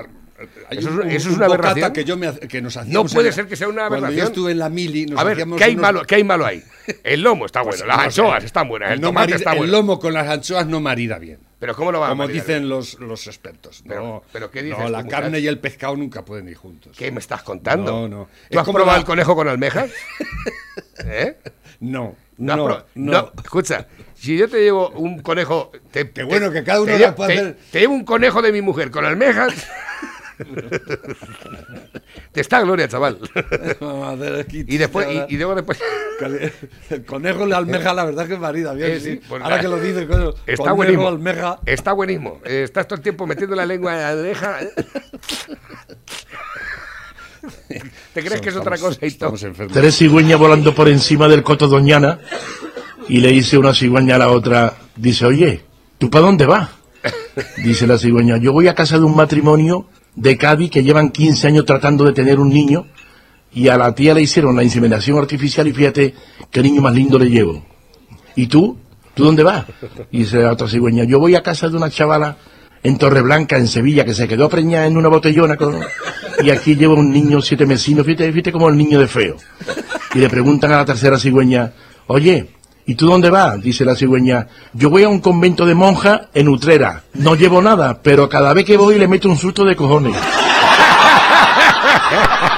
hay 0.69 0.77
¿Eso 0.79 0.89
es- 0.89 0.95
un- 0.95 1.01
eso 1.09 1.15
es 1.17 1.25
un 1.27 1.33
una 1.35 1.47
bocata 1.47 1.69
aberración? 1.71 1.93
que, 1.93 2.03
yo 2.03 2.17
me, 2.17 2.31
que 2.39 2.61
nos 2.61 2.75
hacíamos 2.77 3.13
puede 3.13 3.27
en 3.27 3.31
la- 3.31 3.35
ser 3.35 3.47
que 3.47 3.55
sea 3.55 3.67
una 3.69 3.87
Cuando 3.87 3.97
yo 3.97 4.05
aberración. 4.07 4.27
estuve 4.27 4.51
en 4.51 4.59
la 4.59 4.69
mili, 4.69 5.05
nos 5.05 5.19
A 5.19 5.23
ver, 5.23 5.37
¿qué 5.37 5.43
hay, 5.63 5.71
unos- 5.73 5.81
malo, 5.81 6.01
¿qué 6.05 6.15
hay 6.15 6.23
malo 6.23 6.45
ahí? 6.45 6.63
El 7.03 7.21
lomo 7.21 7.45
está 7.45 7.61
bueno, 7.63 7.77
Pues, 7.77 7.87
las 7.87 7.97
no 7.97 8.11
sé. 8.11 8.21
anchoas 8.21 8.43
están 8.43 8.67
buenas, 8.67 8.91
el 8.91 9.01
No 9.01 9.07
tomate 9.07 9.23
marida- 9.31 9.35
está 9.37 9.51
El 9.53 9.57
bueno. 9.59 9.71
lomo 9.73 9.99
con 9.99 10.13
las 10.13 10.27
anchoas 10.27 10.67
no 10.67 10.79
marida 10.81 11.17
bien. 11.19 11.39
Pero 11.57 11.73
¿cómo 11.73 11.91
lo 11.91 11.99
va 12.01 12.07
a 12.07 12.09
Como 12.09 12.23
maridar? 12.23 12.45
dicen 12.45 12.67
los, 12.69 12.99
los 12.99 13.25
expertos. 13.27 13.81
Pero- 13.87 14.01
no, 14.03 14.23
pero 14.31 14.51
¿qué 14.51 14.61
dices 14.61 14.77
no, 14.77 14.89
la 14.89 14.97
muchacho? 15.03 15.09
carne 15.23 15.39
y 15.39 15.47
el 15.47 15.57
pescado 15.57 15.95
nunca 15.95 16.23
pueden 16.25 16.49
ir 16.49 16.55
juntos. 16.57 16.95
¿Qué 16.97 17.11
me 17.11 17.19
estás 17.19 17.41
contando? 17.43 17.91
No, 17.91 18.07
no. 18.09 18.25
¿Tú 18.25 18.29
Es 18.49 18.57
has 18.59 18.65
probado 18.65 18.91
la- 18.91 18.97
el 18.97 19.05
conejo 19.05 19.35
con 19.35 19.47
almejas? 19.47 19.89
¿Eh? 21.05 21.37
No, 21.79 22.15
No, 22.37 22.55
no, 22.57 22.67
no. 22.67 22.83
no, 22.95 23.31
escucha, 23.41 23.87
si 24.15 24.37
yo 24.37 24.49
te 24.49 24.61
llevo 24.61 24.89
un 24.91 25.19
conejo. 25.21 25.71
Te, 25.91 26.09
Qué 26.11 26.23
bueno 26.23 26.51
que 26.51 26.63
cada 26.63 26.81
uno 26.81 26.91
te 26.91 26.99
llevo- 26.99 27.15
puede 27.15 27.33
hacer. 27.33 27.57
Te 27.71 27.79
llevo 27.79 27.93
un 27.93 28.03
conejo 28.05 28.41
de 28.41 28.51
mi 28.51 28.61
mujer 28.61 28.91
con 28.91 29.05
almejas. 29.05 29.53
te 32.31 32.41
está 32.41 32.61
gloria, 32.61 32.87
chaval. 32.87 33.17
Vamos 33.79 34.07
a 34.07 34.11
hacer 34.11 34.35
aquí- 34.41 34.65
y 34.67 34.77
después, 34.77 35.07
y, 35.29 35.33
y 35.33 35.37
luego 35.37 35.55
después. 35.55 35.79
El 36.89 37.05
conejo 37.05 37.45
de 37.47 37.55
almeja, 37.55 37.93
la 37.93 38.05
verdad 38.05 38.27
que 38.27 38.37
marida 38.37 38.73
bien. 38.73 38.91
Eh, 38.91 38.99
sí. 38.99 39.11
sí, 39.13 39.21
pues 39.27 39.41
Ahora 39.43 39.55
la- 39.57 39.61
que 39.61 39.67
lo 39.67 39.79
dices, 39.79 40.05
coño, 40.07 40.29
Está 40.45 40.55
conejo, 40.71 40.75
buenísimo. 40.75 41.07
almeja. 41.07 41.59
Está 41.65 41.93
buenísimo. 41.93 42.39
Estás 42.45 42.87
todo 42.87 42.97
el 42.97 43.01
tiempo 43.03 43.25
metiendo 43.27 43.55
la 43.55 43.65
lengua 43.65 43.93
en 43.93 43.99
la 43.99 44.09
almeja. 44.09 44.59
¿Te 48.13 48.23
crees 48.23 48.41
que 48.41 48.49
es 48.49 48.55
otra 48.55 48.77
cosa? 48.77 48.93
y 49.05 49.11
todo? 49.11 49.29
Estamos 49.35 49.43
enfermos. 49.43 49.73
Tres 49.73 49.97
cigüeñas 49.97 50.39
volando 50.39 50.73
por 50.73 50.87
encima 50.89 51.27
del 51.27 51.43
coto 51.43 51.67
Doñana 51.67 52.19
y 53.07 53.19
le 53.19 53.29
dice 53.29 53.57
una 53.57 53.73
cigüeña 53.73 54.15
a 54.15 54.19
la 54.19 54.29
otra, 54.29 54.73
dice, 54.95 55.25
oye, 55.25 55.63
¿tú 55.97 56.09
para 56.09 56.25
dónde 56.25 56.45
vas? 56.45 56.69
Dice 57.57 57.85
la 57.85 57.97
cigüeña, 57.99 58.37
yo 58.37 58.51
voy 58.51 58.67
a 58.67 58.73
casa 58.73 58.97
de 58.97 59.03
un 59.03 59.15
matrimonio 59.15 59.87
de 60.15 60.37
Cádiz 60.37 60.71
que 60.71 60.83
llevan 60.83 61.09
15 61.09 61.47
años 61.47 61.65
tratando 61.65 62.05
de 62.05 62.13
tener 62.13 62.39
un 62.39 62.49
niño 62.49 62.85
y 63.53 63.67
a 63.67 63.77
la 63.77 63.93
tía 63.93 64.13
le 64.13 64.21
hicieron 64.21 64.55
la 64.55 64.63
inseminación 64.63 65.17
artificial 65.17 65.67
y 65.67 65.73
fíjate 65.73 66.13
qué 66.51 66.61
niño 66.61 66.81
más 66.81 66.93
lindo 66.93 67.17
le 67.17 67.29
llevo. 67.29 67.63
¿Y 68.35 68.47
tú? 68.47 68.77
¿Tú 69.13 69.23
dónde 69.23 69.43
vas? 69.43 69.65
Y 70.11 70.19
dice 70.19 70.39
la 70.39 70.51
otra 70.51 70.67
cigüeña, 70.67 71.05
yo 71.05 71.19
voy 71.19 71.35
a 71.35 71.43
casa 71.43 71.69
de 71.69 71.77
una 71.77 71.89
chavala 71.89 72.37
en 72.83 72.97
Torreblanca, 72.97 73.57
en 73.57 73.67
Sevilla, 73.67 74.03
que 74.03 74.13
se 74.13 74.27
quedó 74.27 74.49
preñada 74.49 74.85
en 74.85 74.97
una 74.97 75.07
botellona 75.07 75.57
y 76.43 76.49
aquí 76.49 76.75
lleva 76.75 76.93
un 76.95 77.11
niño 77.11 77.41
siete 77.41 77.65
mesinos, 77.65 78.05
fíjate, 78.05 78.31
fíjate 78.31 78.51
como 78.51 78.69
el 78.69 78.77
niño 78.77 78.99
de 78.99 79.07
feo. 79.07 79.37
Y 80.13 80.19
le 80.19 80.29
preguntan 80.29 80.71
a 80.73 80.77
la 80.77 80.85
tercera 80.85 81.17
cigüeña, 81.17 81.73
oye, 82.07 82.54
¿y 82.85 82.95
tú 82.95 83.07
dónde 83.07 83.29
vas? 83.29 83.61
Dice 83.61 83.85
la 83.85 83.95
cigüeña, 83.95 84.47
yo 84.73 84.89
voy 84.89 85.03
a 85.03 85.09
un 85.09 85.19
convento 85.19 85.65
de 85.65 85.75
monjas 85.75 86.21
en 86.33 86.49
Utrera, 86.49 87.03
no 87.13 87.35
llevo 87.35 87.61
nada, 87.61 87.99
pero 88.01 88.29
cada 88.29 88.53
vez 88.53 88.65
que 88.65 88.77
voy 88.77 88.97
le 88.97 89.07
meto 89.07 89.29
un 89.29 89.37
susto 89.37 89.63
de 89.63 89.75
cojones. 89.75 90.15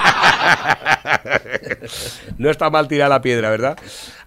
no 2.37 2.49
está 2.49 2.69
mal 2.69 2.87
tirar 2.87 3.09
la 3.09 3.21
piedra, 3.21 3.49
¿verdad? 3.49 3.77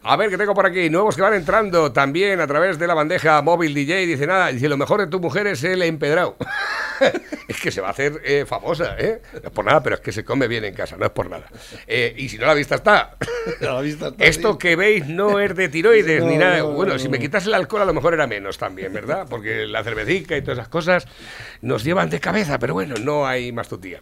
A 0.03 0.16
ver, 0.16 0.31
que 0.31 0.38
tengo 0.38 0.55
por 0.55 0.64
aquí 0.64 0.88
nuevos 0.88 1.14
que 1.14 1.20
van 1.20 1.35
entrando 1.35 1.92
también 1.92 2.40
a 2.40 2.46
través 2.46 2.79
de 2.79 2.87
la 2.87 2.94
bandeja 2.94 3.42
móvil 3.42 3.74
DJ. 3.74 4.07
Dice 4.07 4.26
nada, 4.26 4.48
dice 4.48 4.68
lo 4.68 4.79
mejor 4.79 5.00
de 5.00 5.09
tu 5.09 5.20
mujer 5.20 5.46
es 5.46 5.62
el 5.62 5.83
empedrado. 5.83 6.37
es 7.48 7.61
que 7.61 7.70
se 7.70 7.83
va 7.83 7.88
a 7.88 7.90
hacer 7.90 8.20
eh, 8.24 8.44
famosa, 8.46 8.96
¿eh? 8.98 9.20
No 9.35 9.48
es 9.48 9.50
por 9.50 9.64
nada, 9.64 9.83
pero 9.83 9.96
es 9.96 10.00
que 10.00 10.12
se 10.12 10.24
come 10.24 10.48
bien 10.48 10.64
en 10.64 10.74
casa, 10.74 10.96
no 10.96 11.05
es 11.05 11.12
por 11.12 11.29
nada. 11.29 11.46
Eh, 11.87 12.14
y 12.16 12.31
si 12.31 12.38
no 12.38 12.46
la 12.46 12.55
vista 12.55 12.76
está. 12.76 13.16
La 13.61 13.81
vista 13.81 14.09
está, 14.09 14.24
Esto 14.24 14.53
sí. 14.53 14.59
que 14.59 14.76
veis 14.76 15.07
no 15.07 15.40
es 15.40 15.55
de 15.55 15.68
tiroides 15.68 16.24
ni 16.24 16.37
nada. 16.37 16.59
no, 16.59 16.72
bueno, 16.72 16.92
no, 16.94 16.98
si 16.98 17.09
me 17.09 17.18
quitas 17.18 17.46
el 17.46 17.55
alcohol 17.55 17.83
a 17.83 17.85
lo 17.87 17.94
mejor 17.94 18.14
era 18.14 18.26
menos 18.26 18.59
también, 18.59 18.92
¿verdad? 18.92 19.26
Porque 19.29 19.66
la 19.66 19.83
cervecica 19.83 20.37
y 20.37 20.42
todas 20.42 20.59
esas 20.59 20.68
cosas 20.68 21.07
nos 21.62 21.85
llevan 21.85 22.11
de 22.11 22.20
cabeza, 22.20 22.59
pero 22.59 22.74
bueno, 22.74 22.96
no 22.96 23.26
hay 23.26 23.50
más 23.53 23.68
tutía. 23.68 24.00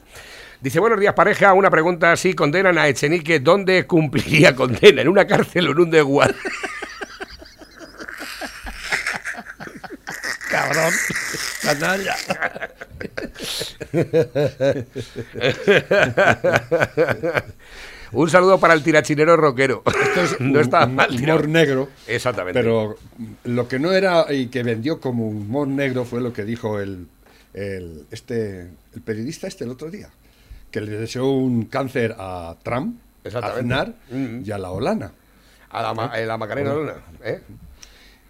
Dice, 0.60 0.80
buenos 0.80 0.98
días 0.98 1.14
pareja, 1.14 1.52
una 1.52 1.70
pregunta, 1.70 2.16
si 2.16 2.34
condenan 2.34 2.78
a 2.78 2.88
Echenique, 2.88 3.38
¿dónde 3.38 3.86
cumpliría 3.86 4.56
condena? 4.56 5.02
¿En 5.02 5.08
una 5.08 5.24
cárcel 5.24 5.68
o 5.68 5.70
en 5.70 5.78
un 5.78 5.88
desguar? 5.90 6.34
Cabrón. 10.50 10.92
Canalla. 11.62 12.16
un 18.10 18.28
saludo 18.28 18.58
para 18.58 18.74
el 18.74 18.82
tirachinero 18.82 19.36
rockero. 19.36 19.84
no 20.40 20.58
está 20.58 20.86
mal 20.86 21.10
tirado. 21.10 21.38
humor 21.38 21.48
negro. 21.48 21.88
Exactamente. 22.08 22.58
Pero 22.58 22.96
lo 23.44 23.68
que 23.68 23.78
no 23.78 23.92
era 23.92 24.26
y 24.32 24.48
que 24.48 24.64
vendió 24.64 24.98
como 25.00 25.28
humor 25.28 25.68
negro 25.68 26.04
fue 26.04 26.20
lo 26.20 26.32
que 26.32 26.44
dijo 26.44 26.80
el, 26.80 27.06
el, 27.54 28.06
este, 28.10 28.62
el 28.94 29.02
periodista 29.04 29.46
este 29.46 29.62
el 29.62 29.70
otro 29.70 29.88
día. 29.88 30.10
Que 30.70 30.80
le 30.80 30.90
deseó 30.98 31.30
un 31.30 31.64
cáncer 31.64 32.14
a 32.18 32.56
Trump, 32.62 32.98
a. 33.24 33.58
Aznar 33.58 33.94
Mm. 34.10 34.42
y 34.44 34.50
a 34.50 34.58
la 34.58 34.70
Olana. 34.70 35.12
A 35.70 35.82
la, 35.82 35.94
ma- 35.94 36.18
eh, 36.18 36.24
la 36.26 36.36
Macarena 36.38 36.72
Olona, 36.72 36.94
¿eh? 37.24 37.40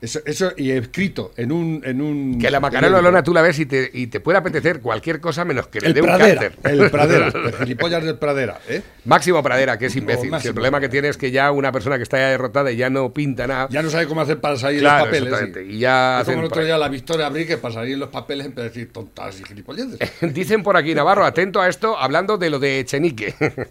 Eso, 0.01 0.21
eso 0.25 0.53
y 0.57 0.71
escrito 0.71 1.33
en 1.37 1.51
un... 1.51 1.83
En 1.85 2.01
un 2.01 2.39
Que 2.39 2.53
la 2.53 2.61
Macarena 2.61 2.99
Olona 2.99 3.25
tú 3.25 3.35
la 3.35 3.43
ves 3.43 3.59
y 3.59 3.67
te, 3.67 3.91
y 3.93 4.07
te 4.07 4.21
puede 4.21 4.39
apetecer 4.39 4.81
cualquier 4.81 5.21
cosa 5.21 5.45
menos 5.45 5.67
que 5.67 5.81
le 5.81 5.89
El 5.89 5.95
dé 5.95 6.01
un 6.03 6.07
Pradera, 6.07 6.41
cáncer. 6.41 6.59
el 6.71 6.91
Pradera, 6.91 7.27
el 7.35 7.53
gilipollas 7.57 8.05
del 8.05 8.17
Pradera, 8.17 8.61
¿eh? 8.69 8.81
Máximo 9.07 9.43
Pradera, 9.43 9.77
que 9.77 9.87
es 9.87 9.97
imbécil. 9.97 10.33
Si 10.41 10.47
el 10.49 10.55
problema 10.55 10.79
que 10.81 10.89
tiene 10.89 11.09
es 11.09 11.17
que 11.17 11.33
ya 11.33 11.51
una 11.51 11.73
persona 11.73 11.97
que 11.97 12.05
está 12.05 12.17
ya 12.17 12.29
derrotada 12.29 12.71
y 12.71 12.77
ya 12.77 12.91
no 12.91 13.13
pinta 13.13 13.49
nada. 13.49 13.67
Ya 13.71 13.83
no 13.83 13.91
sabe 13.91 14.07
cómo 14.07 14.21
hacer 14.21 14.39
para 14.41 14.57
salir 14.57 14.81
Claro, 14.81 14.99
los 14.99 15.07
papeles. 15.07 15.33
exactamente, 15.33 15.65
sí. 15.71 15.77
y 15.77 15.79
ya 15.81 16.21
Es 16.21 16.27
como 16.27 16.39
el 16.41 16.45
otro 16.47 16.65
día 16.65 16.79
la 16.79 16.89
Victoria 16.89 17.27
Abril 17.27 17.47
que 17.49 17.59
para 17.59 17.75
salir 17.75 17.99
los 17.99 18.09
papeles 18.11 18.47
en 18.47 18.55
vez 18.55 18.65
de 18.65 18.69
decir 18.71 18.93
tontas 18.93 19.41
y 19.41 19.45
gilipolleces. 19.45 19.99
Dicen 20.33 20.63
por 20.63 20.77
aquí, 20.77 20.95
Navarro, 20.95 21.25
atento 21.25 21.61
a 21.61 21.69
esto, 21.69 21.99
hablando 21.99 22.39
de 22.39 22.51
lo 22.51 22.61
de 22.61 22.79
Echenique. 22.81 23.35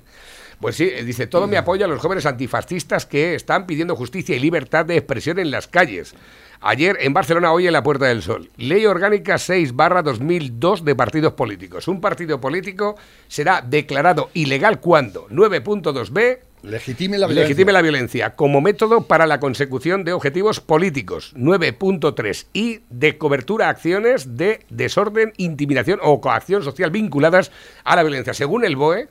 Pues 0.60 0.76
sí, 0.76 0.90
dice, 1.06 1.28
todo 1.28 1.46
mi 1.46 1.56
apoyo 1.56 1.86
a 1.86 1.88
los 1.88 2.00
jóvenes 2.00 2.26
antifascistas 2.26 3.06
que 3.06 3.36
están 3.36 3.68
pidiendo 3.68 3.96
justicia 3.96 4.36
y 4.36 4.40
libertad 4.40 4.86
de 4.86 4.98
expresión 4.98 5.38
en 5.38 5.52
las 5.52 5.68
calles. 5.68 6.16
Ayer 6.62 6.98
en 7.02 7.14
Barcelona, 7.14 7.54
hoy 7.54 7.68
en 7.68 7.74
la 7.74 7.84
Puerta 7.84 8.06
del 8.06 8.24
Sol. 8.24 8.50
Ley 8.58 8.88
Orgánica 8.88 9.38
6 9.38 9.76
barra 9.76 10.02
2002 10.02 10.84
de 10.84 10.96
partidos 10.96 11.34
políticos. 11.34 11.88
Un 11.88 12.02
partido 12.02 12.42
político 12.42 12.96
será 13.28 13.62
declarado 13.62 14.32
ilegal 14.34 14.80
cuando 14.80 15.28
9.2b 15.30 16.40
Legitime 16.64 17.20
la 17.20 17.28
violencia. 17.28 17.48
legitime 17.48 17.72
la 17.72 17.82
violencia 17.84 18.36
como 18.36 18.62
método 18.62 19.02
para 19.02 19.28
la 19.28 19.40
consecución 19.40 20.04
de 20.04 20.14
objetivos 20.14 20.60
políticos. 20.60 21.34
9.3 21.38 22.48
y 22.52 22.80
de 22.90 23.18
cobertura 23.20 23.68
a 23.68 23.70
acciones 23.70 24.38
de 24.38 24.66
desorden, 24.70 25.34
intimidación 25.38 26.00
o 26.02 26.20
coacción 26.20 26.64
social 26.64 26.90
vinculadas 26.90 27.52
a 27.84 27.96
la 27.96 28.02
violencia. 28.02 28.34
Según 28.34 28.66
el 28.66 28.76
BOE, 28.76 29.08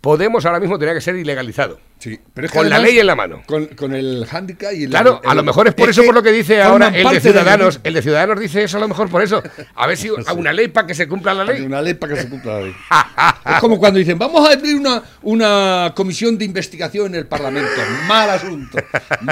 Podemos 0.00 0.46
ahora 0.46 0.60
mismo 0.60 0.78
tendría 0.78 0.94
que 0.94 1.00
ser 1.00 1.16
ilegalizado. 1.16 1.78
Sí, 1.98 2.16
pero 2.32 2.46
es 2.46 2.52
que 2.52 2.58
Con 2.58 2.70
la 2.70 2.78
ley 2.78 2.96
en 3.00 3.06
la 3.08 3.16
mano. 3.16 3.42
Con, 3.44 3.66
con 3.66 3.92
el 3.92 4.24
handicap 4.30 4.72
y 4.72 4.84
el. 4.84 4.90
Claro, 4.90 5.20
a 5.24 5.34
lo 5.34 5.42
mejor 5.42 5.66
es 5.66 5.74
por 5.74 5.90
eso 5.90 6.04
por 6.04 6.14
lo 6.14 6.22
que 6.22 6.30
dice 6.30 6.62
ahora 6.62 6.92
el 6.94 7.08
de 7.08 7.20
Ciudadanos. 7.20 7.80
El 7.82 7.94
de 7.94 8.02
Ciudadanos 8.02 8.38
dice 8.38 8.62
eso 8.62 8.76
a 8.76 8.80
lo 8.80 8.86
mejor 8.86 9.10
por 9.10 9.20
eso. 9.20 9.42
A 9.74 9.86
ver 9.88 9.96
si 9.96 10.08
una 10.36 10.52
ley 10.52 10.68
para 10.68 10.86
que 10.86 10.94
se 10.94 11.08
cumpla 11.08 11.34
la 11.34 11.44
ley. 11.44 11.62
Una 11.62 11.82
ley 11.82 11.94
para 11.94 12.14
que 12.14 12.22
se 12.22 12.28
cumpla 12.28 12.54
la 12.54 12.60
ley. 12.60 12.74
es 13.54 13.60
como 13.60 13.78
cuando 13.78 13.98
dicen, 13.98 14.16
vamos 14.16 14.48
a 14.48 14.52
abrir 14.52 14.76
una, 14.76 15.02
una 15.22 15.92
comisión 15.96 16.38
de 16.38 16.44
investigación 16.44 17.06
en 17.06 17.16
el 17.16 17.26
Parlamento. 17.26 17.70
Mal 18.06 18.30
asunto, 18.30 18.78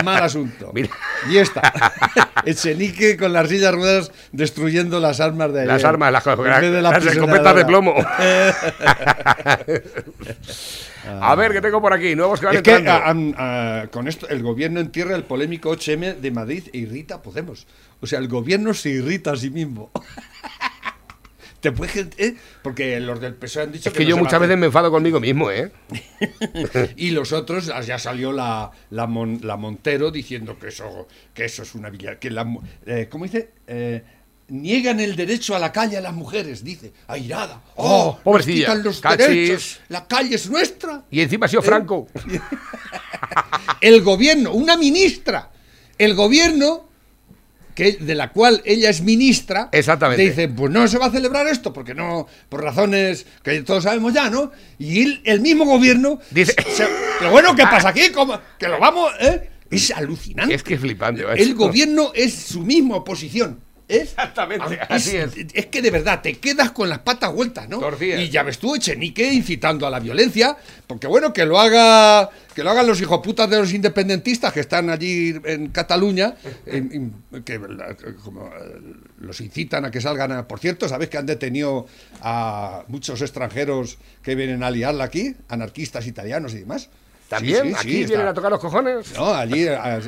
mal 0.03 0.25
asunto. 0.25 0.73
Mira. 0.75 0.89
Y 1.31 1.37
esta. 1.39 1.73
Echenique 2.45 3.17
con 3.17 3.33
las 3.33 3.49
sillas 3.49 3.75
ruedas 3.75 4.11
destruyendo 4.33 4.99
las 4.99 5.21
armas 5.21 5.53
de 5.53 5.61
ayer. 5.61 5.73
Las 5.73 5.85
armas, 5.85 6.13
las, 6.13 6.27
En 6.27 6.43
vez 6.43 6.73
de 6.73 6.83
la 6.83 6.91
las 6.91 7.07
escopetas 7.07 7.55
de 7.55 7.61
apuñaladora. 7.63 8.07
A 11.07 11.35
ver, 11.35 11.53
que 11.53 11.61
tengo 11.61 11.81
por 11.81 11.93
aquí? 11.93 12.15
Nuevos 12.15 12.41
que 12.41 12.47
van 12.47 12.57
Es 12.57 12.63
que 12.63 12.73
a- 12.73 13.09
am- 13.09 13.35
a- 13.37 13.87
con 13.91 14.09
esto 14.09 14.29
el 14.29 14.43
gobierno 14.43 14.81
entierra 14.81 15.15
el 15.17 15.25
polémico 15.25 15.71
8M 15.71 16.15
de 16.21 16.31
Madrid 16.31 16.65
e 16.73 16.79
irrita 16.79 17.17
a 17.17 17.23
Podemos. 17.23 17.67
O 18.01 18.07
sea, 18.07 18.19
el 18.19 18.29
gobierno 18.29 18.75
se 18.75 18.91
irrita 18.91 19.33
a 19.33 19.37
sí 19.37 19.51
mismo. 19.51 19.91
Te 21.61 21.73
puedes, 21.73 22.09
¿eh? 22.19 22.37
Porque 22.63 23.01
los 23.01 23.19
del 23.21 23.35
PSOE 23.35 23.63
han 23.65 23.73
dicho 23.73 23.89
es 23.89 23.95
que 23.95 24.05
yo 24.05 24.17
muchas 24.17 24.39
veces 24.39 24.57
me 24.59 24.67
enfado 24.67 24.91
conmigo 24.91 25.19
mismo, 25.21 25.51
¿eh? 25.51 25.73
Y 26.97 27.11
los 27.11 27.33
otros, 27.33 27.71
ah, 27.75 27.81
ya 27.81 27.99
salió 27.99 28.31
la, 28.31 28.71
la, 28.91 29.07
Mon- 29.07 29.41
la 29.43 29.57
Montero 29.57 30.11
diciendo 30.11 30.59
que 30.59 30.69
eso, 30.69 31.09
que 31.35 31.47
eso 31.47 31.63
es 31.63 31.75
una 31.75 31.89
villa. 31.91 32.19
Que 32.21 32.31
la, 32.31 32.47
eh, 32.85 33.09
¿Cómo 33.11 33.25
dice? 33.25 33.51
Eh, 33.67 34.03
niegan 34.49 35.01
el 35.01 35.17
derecho 35.17 35.57
a 35.57 35.59
la 35.59 35.73
calle 35.73 35.97
a 35.97 36.01
las 36.01 36.13
mujeres, 36.15 36.63
dice. 36.65 36.93
Airada. 37.09 37.63
¡Oh! 37.77 38.13
nos 38.15 38.23
pobrecilla, 38.23 38.67
quitan 38.67 38.83
los 38.85 39.01
cachis. 39.01 39.19
derechos. 39.27 39.81
La 39.89 40.07
calle 40.07 40.35
es 40.37 40.49
nuestra. 40.49 41.05
Y 41.11 41.21
encima 41.21 41.47
ha 41.47 41.49
sido. 41.49 41.63
Franco. 41.63 42.07
El 43.81 44.03
gobierno, 44.03 44.53
una 44.53 44.77
ministra. 44.77 45.51
El 45.99 46.15
gobierno, 46.15 46.89
que, 47.75 47.93
de 47.93 48.15
la 48.15 48.33
cual 48.33 48.63
ella 48.65 48.91
es 48.91 49.01
ministra, 49.03 49.69
Exactamente. 49.73 50.23
dice, 50.23 50.49
pues 50.49 50.71
no 50.73 50.87
se 50.89 50.99
va 50.99 51.07
a 51.07 51.11
celebrar 51.11 51.47
esto, 51.47 51.73
porque 51.73 51.95
no, 51.95 52.27
por 52.49 52.63
razones 52.63 53.27
que 53.43 53.63
todos 53.63 53.85
sabemos 53.85 54.13
ya, 54.15 54.31
¿no? 54.31 54.51
Y 54.79 55.03
el, 55.03 55.21
el 55.25 55.41
mismo 55.41 55.65
gobierno 55.65 56.19
Dice- 56.31 56.55
se- 56.75 56.89
pero 57.19 57.31
bueno, 57.31 57.55
¿qué 57.55 57.63
pasa 57.65 57.89
aquí? 57.91 58.11
¿Cómo? 58.13 58.39
Que 58.59 58.69
lo 58.69 58.79
vamos, 58.79 59.11
¿eh? 59.21 59.51
Es 59.71 59.91
alucinante. 59.91 60.55
Es 60.55 60.63
que 60.63 60.75
es 60.75 60.81
flipante. 60.81 61.25
el 61.37 61.55
gobierno 61.55 62.13
es 62.15 62.35
su 62.35 62.61
misma 62.61 62.97
oposición. 62.97 63.61
Exactamente, 63.89 64.79
así 64.89 65.17
es. 65.17 65.31
Es 65.55 65.67
que 65.67 65.81
de 65.81 65.91
verdad 65.91 66.21
te 66.21 66.35
quedas 66.39 66.73
con 66.73 66.89
las 66.89 66.99
patas 67.01 67.33
vueltas, 67.33 67.69
¿no? 67.69 67.79
Y 68.21 68.29
ya 68.31 68.43
ves 68.43 68.59
tú, 68.59 68.75
Echenique 68.75 69.33
incitando 69.33 69.87
a 69.87 69.91
la 69.91 70.01
violencia, 70.01 70.57
porque 70.87 71.07
bueno, 71.07 71.33
que 71.33 71.45
lo 71.47 71.59
haga, 71.61 72.29
que 72.55 72.65
lo 72.65 72.71
hagan 72.71 72.87
los 72.87 73.01
hijoputas 73.01 73.49
de 73.49 73.59
los 73.59 73.73
independentistas 73.73 74.53
que 74.53 74.61
están 74.61 74.91
allí 74.91 75.35
en 75.45 75.69
Cataluña, 75.69 76.35
en- 76.67 77.15
en- 77.33 77.43
que 77.45 77.61
como, 78.25 78.47
eh, 78.49 78.81
los 79.21 79.41
incitan 79.41 79.85
a 79.85 79.91
que 79.91 80.01
salgan 80.01 80.33
a, 80.33 80.49
por 80.49 80.59
cierto, 80.59 80.89
¿sabes 80.89 81.09
que 81.09 81.19
han 81.19 81.27
detenido 81.27 81.87
a 82.23 82.85
muchos 82.89 83.21
extranjeros 83.23 83.99
que 84.23 84.35
vienen 84.35 84.63
a 84.65 84.71
liarla 84.71 85.05
aquí? 85.05 85.37
Anarquistas 85.49 86.07
italianos 86.07 86.55
y 86.55 86.59
demás. 86.61 86.89
También, 87.29 87.63
Sí, 87.65 87.69
sí, 87.71 87.75
aquí 87.77 87.89
sí, 87.91 87.97
vienen 88.07 88.19
está- 88.21 88.31
a 88.31 88.35
tocar 88.35 88.51
los 88.53 88.61
cojones. 88.61 89.13
no, 89.17 89.35
allí 89.35 89.67
han, 89.67 90.01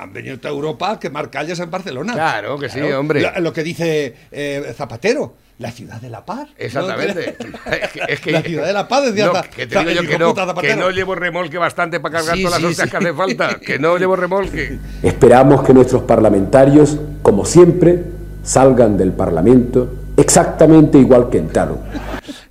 han 0.00 0.12
venido 0.12 0.36
a 0.42 0.48
Europa 0.48 0.90
a 0.92 0.98
quemar 1.00 1.30
calles 1.30 1.60
en 1.60 1.70
Barcelona. 1.70 2.12
Claro 2.12 2.58
que 2.58 2.68
sí, 2.68 2.80
hombre. 2.80 3.20
Lo, 3.22 3.40
lo 3.40 3.52
que 3.52 3.62
dice 3.62 4.14
eh, 4.32 4.74
Zapatero, 4.76 5.34
la 5.58 5.70
ciudad 5.70 6.00
de 6.00 6.10
la 6.10 6.24
paz. 6.24 6.48
Exactamente. 6.58 7.36
Es 7.70 7.90
que- 7.92 8.00
es 8.08 8.20
que- 8.20 8.32
la 8.32 8.42
ciudad 8.42 8.66
de 8.66 8.72
la 8.72 8.88
paz 8.88 9.04
decía 9.06 9.26
No, 9.26 9.32
que 9.54 9.66
te 9.68 9.78
digo 9.78 9.90
yo 10.02 10.08
que 10.08 10.18
no, 10.18 10.28
puta 10.30 10.44
Zapatero. 10.46 10.74
que 10.74 10.80
no 10.80 10.90
llevo 10.90 11.14
remolque 11.14 11.56
bastante 11.56 12.00
para 12.00 12.18
cargar 12.18 12.36
Sí, 12.36 12.42
todas 12.42 12.60
las 12.60 12.60
sí, 12.60 12.66
hostias 12.82 12.86
sí. 12.88 12.90
que 12.90 12.96
hace 12.96 13.14
falta. 13.14 13.58
Que 13.64 13.78
no 13.78 13.96
llevo 13.96 14.16
remolque. 14.16 14.78
Esperamos 15.04 15.62
que 15.62 15.72
nuestros 15.72 16.02
parlamentarios, 16.02 16.98
como 17.22 17.44
siempre, 17.44 18.02
salgan 18.42 18.96
del 18.96 19.12
Parlamento 19.12 19.88
exactamente 20.16 20.98
igual 20.98 21.28
que 21.30 21.38
entraron. 21.38 21.78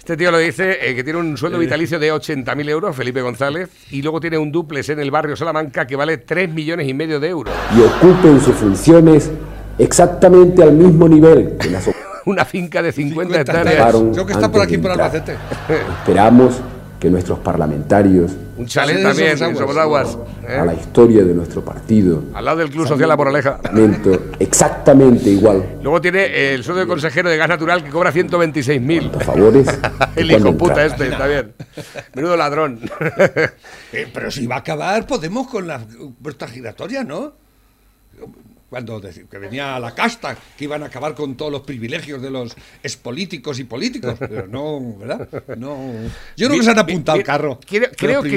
Este 0.05 0.17
tío 0.17 0.29
lo 0.29 0.37
dice 0.37 0.77
eh, 0.87 0.93
que 0.93 1.03
tiene 1.03 1.17
un 1.17 1.35
sueldo 1.35 1.57
vitalicio 1.57 1.97
de 1.97 2.13
80.000 2.13 2.69
euros, 2.69 2.95
Felipe 2.95 3.23
González, 3.23 3.71
y 3.89 4.03
luego 4.03 4.19
tiene 4.19 4.37
un 4.37 4.51
duplex 4.51 4.89
en 4.89 4.99
el 4.99 5.09
barrio 5.09 5.35
Salamanca 5.35 5.87
que 5.87 5.95
vale 5.95 6.19
3 6.19 6.53
millones 6.53 6.87
y 6.87 6.93
medio 6.93 7.19
de 7.19 7.29
euros. 7.29 7.51
y 7.75 7.81
ocupen 7.81 8.39
sus 8.39 8.53
funciones 8.53 9.31
exactamente 9.79 10.61
al 10.61 10.73
mismo 10.73 11.09
nivel 11.09 11.57
que 11.59 11.71
las 11.71 11.89
una 12.27 12.45
finca 12.45 12.83
de 12.83 12.91
50, 12.91 13.23
50 13.23 13.41
hectáreas. 13.41 13.95
Creo 14.13 14.25
que 14.27 14.33
está 14.33 14.51
por 14.51 14.61
aquí 14.61 14.77
por. 14.77 14.91
Albacete. 14.91 15.37
Esperamos 15.97 16.61
que 17.05 17.11
nuestros 17.11 17.37
parlamentarios, 17.37 18.31
Un 18.57 18.65
de 18.65 19.03
también 19.03 19.29
en 19.29 19.37
Somosaguas. 19.37 20.17
¿eh? 20.47 20.57
a 20.57 20.65
la 20.65 20.73
historia 20.73 21.23
de 21.23 21.35
nuestro 21.35 21.63
partido, 21.63 22.23
Al 22.33 22.45
lado 22.45 22.57
del 22.57 22.71
Club 22.71 22.87
Social 22.87 23.07
La 23.07 23.15
Moraleja. 23.15 23.59
exactamente 24.39 25.29
igual, 25.29 25.77
Luego 25.83 26.01
tiene 26.01 26.53
el 26.55 26.63
sueldo 26.63 26.81
de 26.81 26.87
consejero 26.87 27.29
de 27.29 27.37
gas 27.37 27.47
natural 27.47 27.83
que 27.83 27.91
cobra 27.91 28.11
126.000. 28.11 29.11
a 29.11 29.23
favores. 29.23 29.67
El 30.15 30.31
hijo 30.31 30.57
puta 30.57 30.83
este, 30.83 31.09
está 31.09 31.27
bien. 31.27 31.53
Menudo 32.15 32.35
ladrón. 32.37 32.79
Eh, 33.91 34.07
pero 34.11 34.31
si 34.31 34.47
va 34.47 34.55
a 34.55 34.59
acabar 34.59 35.05
Podemos 35.05 35.47
con 35.47 35.67
la 35.67 35.79
puerta 36.21 36.47
giratoria, 36.47 37.03
¿no? 37.03 37.33
Cuando 38.69 38.99
que 38.99 39.37
venía 39.37 39.79
la 39.79 39.93
casta, 39.93 40.35
que 40.57 40.63
iban 40.63 40.81
a 40.83 40.87
acabar 40.87 41.13
con 41.13 41.35
todos 41.37 41.51
los 41.51 41.61
privilegios 41.61 42.21
de 42.21 42.31
los 42.31 42.55
expolíticos 42.81 43.59
y 43.59 43.63
políticos. 43.63 44.15
Pero 44.19 44.47
no, 44.47 44.97
¿verdad? 44.97 45.29
No. 45.55 45.77
Yo 46.35 46.47
creo 46.47 46.59
que 46.59 46.65
se 46.65 46.71
han 46.71 46.79
apuntado 46.79 47.17
al 47.17 47.23
carro. 47.23 47.59
Creo, 47.65 47.89
creo 47.95 48.23
que, 48.23 48.35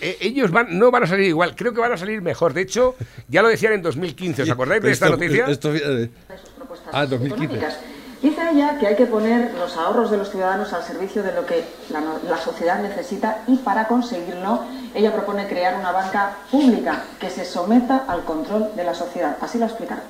eh, 0.00 0.16
ellos 0.20 0.50
van, 0.50 0.78
no 0.78 0.90
van 0.90 1.02
a 1.02 1.06
salir 1.06 1.26
igual, 1.26 1.54
creo 1.54 1.74
que 1.74 1.80
van 1.80 1.92
a 1.92 1.96
salir 1.98 2.22
mejor. 2.22 2.54
De 2.54 2.62
hecho, 2.62 2.96
ya 3.28 3.42
lo 3.42 3.48
decían 3.48 3.74
en 3.74 3.82
2015. 3.82 4.42
¿Os 4.42 4.50
acordáis 4.50 4.82
de 4.82 4.90
esta 4.92 5.06
Esto- 5.06 5.16
noticia? 5.18 5.46
esto, 5.46 5.74
eh, 5.74 6.10
sus 6.40 6.50
propuestas 6.50 6.88
Ah, 6.94 7.06
2015. 7.06 7.66
Dice 8.22 8.42
ella 8.52 8.76
que 8.78 8.86
hay 8.86 8.96
que 8.96 9.06
poner 9.06 9.54
los 9.54 9.78
ahorros 9.78 10.10
de 10.10 10.18
los 10.18 10.30
ciudadanos 10.30 10.74
al 10.74 10.82
servicio 10.82 11.22
de 11.22 11.32
lo 11.32 11.46
que 11.46 11.64
la, 11.88 12.36
sociedad 12.36 12.82
necesita 12.82 13.38
y 13.46 13.56
para 13.56 13.88
conseguirlo 13.88 14.60
ella 14.94 15.12
propone 15.12 15.46
crear 15.46 15.76
una 15.78 15.90
banca 15.90 16.36
pública 16.50 17.02
que 17.18 17.30
se 17.30 17.46
someta 17.46 18.04
al 18.08 18.24
control 18.24 18.72
de 18.76 18.84
la 18.84 18.92
sociedad. 18.94 19.36
Así 19.40 19.56
lo 19.58 19.64
explicará. 19.64 20.02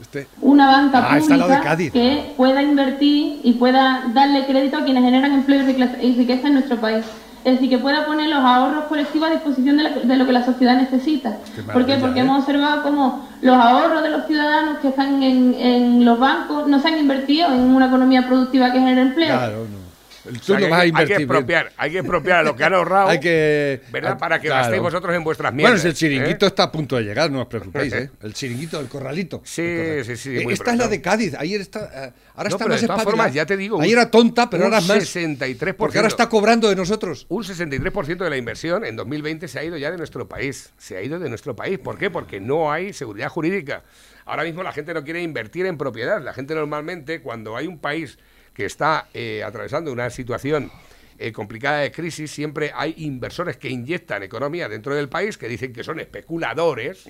este- 0.00 0.28
una 0.42 0.66
banca 0.68 0.98
Ah, 1.10 1.18
pública 1.18 1.76
que 1.76 2.34
pueda 2.36 2.62
invertir 2.62 3.40
y 3.42 3.54
pueda 3.54 4.04
darle 4.14 4.46
crédito 4.46 4.76
a 4.76 4.84
quienes 4.84 5.02
generan 5.02 5.32
empleo 5.32 5.62
y 5.62 6.14
riqueza 6.14 6.46
en 6.46 6.54
nuestro 6.54 6.76
país. 6.76 7.04
Es 7.44 7.54
decir, 7.54 7.68
que 7.70 7.78
pueda 7.78 8.06
poner 8.06 8.28
los 8.28 8.38
ahorros 8.38 8.84
colectivos 8.84 9.28
a 9.28 9.32
disposición 9.32 9.76
de, 9.76 9.82
la- 9.82 9.90
de 9.90 10.16
lo 10.16 10.26
que 10.26 10.32
la 10.32 10.44
sociedad 10.44 10.76
necesita. 10.76 11.38
Qué 11.54 11.62
¿Por 11.62 11.84
qué? 11.86 11.96
Porque 11.96 12.20
¿eh? 12.20 12.22
hemos 12.22 12.40
observado 12.40 12.82
cómo 12.82 13.26
los 13.40 13.56
ahorros 13.56 14.02
de 14.02 14.10
los 14.10 14.26
ciudadanos 14.26 14.78
que 14.78 14.88
están 14.88 15.22
en, 15.22 15.54
en 15.54 16.04
los 16.04 16.18
bancos 16.18 16.68
no 16.68 16.78
se 16.80 16.88
han 16.88 16.98
invertido 16.98 17.52
en 17.52 17.60
una 17.74 17.86
economía 17.86 18.26
productiva 18.26 18.70
que 18.72 18.78
genere 18.78 19.02
empleo. 19.02 19.36
Claro, 19.36 19.66
no. 19.70 19.81
O 20.24 20.30
Tú 20.32 20.38
sea, 20.38 20.60
lo 20.60 20.66
que 20.66 20.70
vas 20.70 20.78
a 20.78 20.82
que- 20.82 20.82
hay 20.82 20.82
que 20.82 20.88
invertir. 21.02 21.16
expropiar, 21.22 21.72
hay 21.76 21.90
que 21.90 21.98
expropiar 21.98 22.38
a 22.38 22.42
lo 22.44 22.54
que 22.54 22.62
han 22.64 22.74
ahorrado. 22.74 23.08
Hay 23.08 23.18
que. 23.18 23.80
¿Verdad? 23.90 24.18
Para 24.18 24.40
que 24.40 24.46
Claro. 24.46 24.62
gastéis 24.62 24.82
vosotros 24.82 25.14
en 25.16 25.24
vuestras 25.24 25.52
mierdas. 25.52 25.74
Bueno, 25.80 25.88
el 25.88 25.94
chiringuito 25.96 26.46
¿eh? 26.46 26.48
está 26.48 26.62
a 26.64 26.70
punto 26.72 26.96
de 26.96 27.02
llegar, 27.02 27.30
no 27.30 27.40
os 27.42 27.46
preocupéis, 27.48 27.92
¿eh? 27.94 28.10
El 28.22 28.32
chiringuito 28.32 28.78
del 28.78 28.86
corralito. 28.88 29.40
Sí, 29.44 29.62
El 29.62 30.04
sí, 30.04 30.16
sí, 30.16 30.36
Eh, 30.38 30.42
muy 30.44 30.52
Esta 30.52 30.70
es 30.72 30.78
la 30.78 30.86
de 30.88 31.00
Cádiz. 31.00 31.34
Ayer 31.36 31.60
está. 31.60 31.80
eh, 32.06 32.12
ahora 32.36 32.48
No, 32.50 32.56
está 32.56 32.68
más 32.68 32.80
de 32.80 32.86
todas 32.86 33.02
formas, 33.02 33.34
ya 33.34 33.46
te 33.46 33.56
digo, 33.56 33.80
Ayer 33.80 33.98
era 33.98 34.10
tonta, 34.10 34.48
pero 34.48 34.64
ahora 34.64 34.78
es 34.78 34.86
más. 34.88 34.98
63%. 34.98 35.74
Porque 35.76 35.98
ahora 35.98 36.08
está 36.08 36.28
cobrando 36.28 36.68
de 36.68 36.76
nosotros. 36.76 37.26
Un 37.28 37.42
63% 37.42 38.22
de 38.24 38.30
la 38.30 38.36
inversión 38.36 38.84
en 38.84 38.94
2020 38.96 39.48
se 39.48 39.58
ha 39.58 39.64
ido 39.64 39.76
ya 39.76 39.90
de 39.90 39.96
nuestro 39.98 40.28
país. 40.28 40.70
Se 40.78 40.96
ha 40.96 41.02
ido 41.02 41.18
de 41.18 41.28
nuestro 41.28 41.56
país. 41.56 41.78
¿Por 41.80 41.98
qué? 41.98 42.10
Porque 42.10 42.38
no 42.40 42.70
hay 42.70 42.92
seguridad 42.92 43.28
jurídica. 43.28 43.82
Ahora 44.24 44.44
mismo 44.44 44.62
la 44.62 44.72
gente 44.72 44.94
no 44.94 45.02
quiere 45.02 45.20
invertir 45.20 45.66
en 45.66 45.76
propiedad. 45.76 46.22
La 46.22 46.32
gente 46.32 46.54
normalmente, 46.54 47.20
cuando 47.22 47.56
hay 47.56 47.66
un 47.66 47.78
país 47.80 48.18
que 48.54 48.64
está 48.66 49.08
eh, 49.14 49.42
atravesando 49.44 49.92
una 49.92 50.10
situación 50.10 50.70
eh, 51.18 51.32
complicada 51.32 51.78
de 51.80 51.92
crisis, 51.92 52.30
siempre 52.30 52.72
hay 52.74 52.94
inversores 52.98 53.56
que 53.56 53.68
inyectan 53.68 54.22
economía 54.22 54.68
dentro 54.68 54.94
del 54.94 55.08
país, 55.08 55.38
que 55.38 55.48
dicen 55.48 55.72
que 55.72 55.84
son 55.84 56.00
especuladores. 56.00 57.08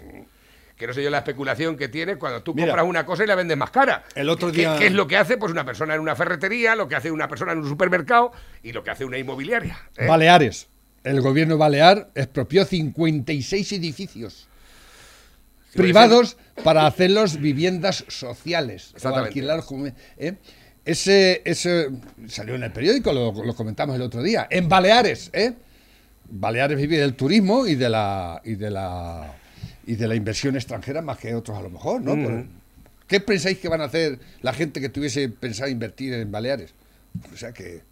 Que 0.76 0.86
no 0.86 0.94
sé 0.94 1.02
yo 1.02 1.10
la 1.10 1.18
especulación 1.18 1.76
que 1.76 1.88
tiene 1.88 2.16
cuando 2.16 2.42
tú 2.42 2.54
Mira, 2.54 2.68
compras 2.68 2.86
una 2.88 3.06
cosa 3.06 3.22
y 3.24 3.26
la 3.26 3.34
vendes 3.36 3.56
más 3.56 3.70
cara. 3.70 4.04
el 4.14 4.28
otro 4.28 4.50
¿Qué- 4.50 4.58
día- 4.58 4.76
¿Qué 4.78 4.86
es 4.86 4.92
lo 4.92 5.06
que 5.06 5.16
hace? 5.16 5.36
Pues 5.36 5.52
una 5.52 5.64
persona 5.64 5.94
en 5.94 6.00
una 6.00 6.16
ferretería, 6.16 6.74
lo 6.74 6.88
que 6.88 6.96
hace 6.96 7.10
una 7.10 7.28
persona 7.28 7.52
en 7.52 7.58
un 7.58 7.68
supermercado 7.68 8.32
y 8.62 8.72
lo 8.72 8.82
que 8.82 8.90
hace 8.90 9.04
una 9.04 9.18
inmobiliaria. 9.18 9.78
¿eh? 9.96 10.06
Baleares. 10.06 10.68
El 11.04 11.20
gobierno 11.20 11.56
balear 11.58 12.10
expropió 12.14 12.64
56 12.64 13.72
edificios 13.72 14.48
privados 15.74 16.36
para 16.64 16.86
hacerlos 16.86 17.38
viviendas 17.40 18.04
sociales. 18.08 18.92
O 18.92 18.96
Exactamente. 18.96 19.28
alquilar 19.28 19.60
¿eh? 20.18 20.34
Ese, 20.84 21.42
ese 21.44 21.90
salió 22.26 22.54
en 22.56 22.64
el 22.64 22.72
periódico, 22.72 23.12
lo, 23.12 23.32
lo 23.44 23.54
comentamos 23.54 23.94
el 23.96 24.02
otro 24.02 24.22
día. 24.22 24.46
En 24.50 24.68
Baleares, 24.68 25.30
¿eh? 25.32 25.52
Baleares 26.28 26.76
vive 26.78 26.98
del 26.98 27.14
turismo 27.14 27.66
y 27.66 27.74
de 27.76 27.88
la 27.88 28.40
y 28.44 28.54
de 28.54 28.70
la 28.70 29.34
y 29.86 29.94
de 29.96 30.08
la 30.08 30.14
inversión 30.14 30.56
extranjera 30.56 31.02
más 31.02 31.18
que 31.18 31.34
otros 31.34 31.56
a 31.58 31.62
lo 31.62 31.70
mejor, 31.70 32.00
¿no? 32.02 32.14
Por- 32.22 32.44
¿Qué 33.06 33.20
pensáis 33.20 33.58
que 33.58 33.68
van 33.68 33.80
a 33.82 33.84
hacer 33.84 34.18
la 34.40 34.52
gente 34.54 34.80
que 34.80 34.88
tuviese 34.88 35.28
pensado 35.28 35.70
invertir 35.70 36.14
en 36.14 36.32
Baleares? 36.32 36.72
O 37.32 37.36
sea 37.36 37.52
que 37.52 37.82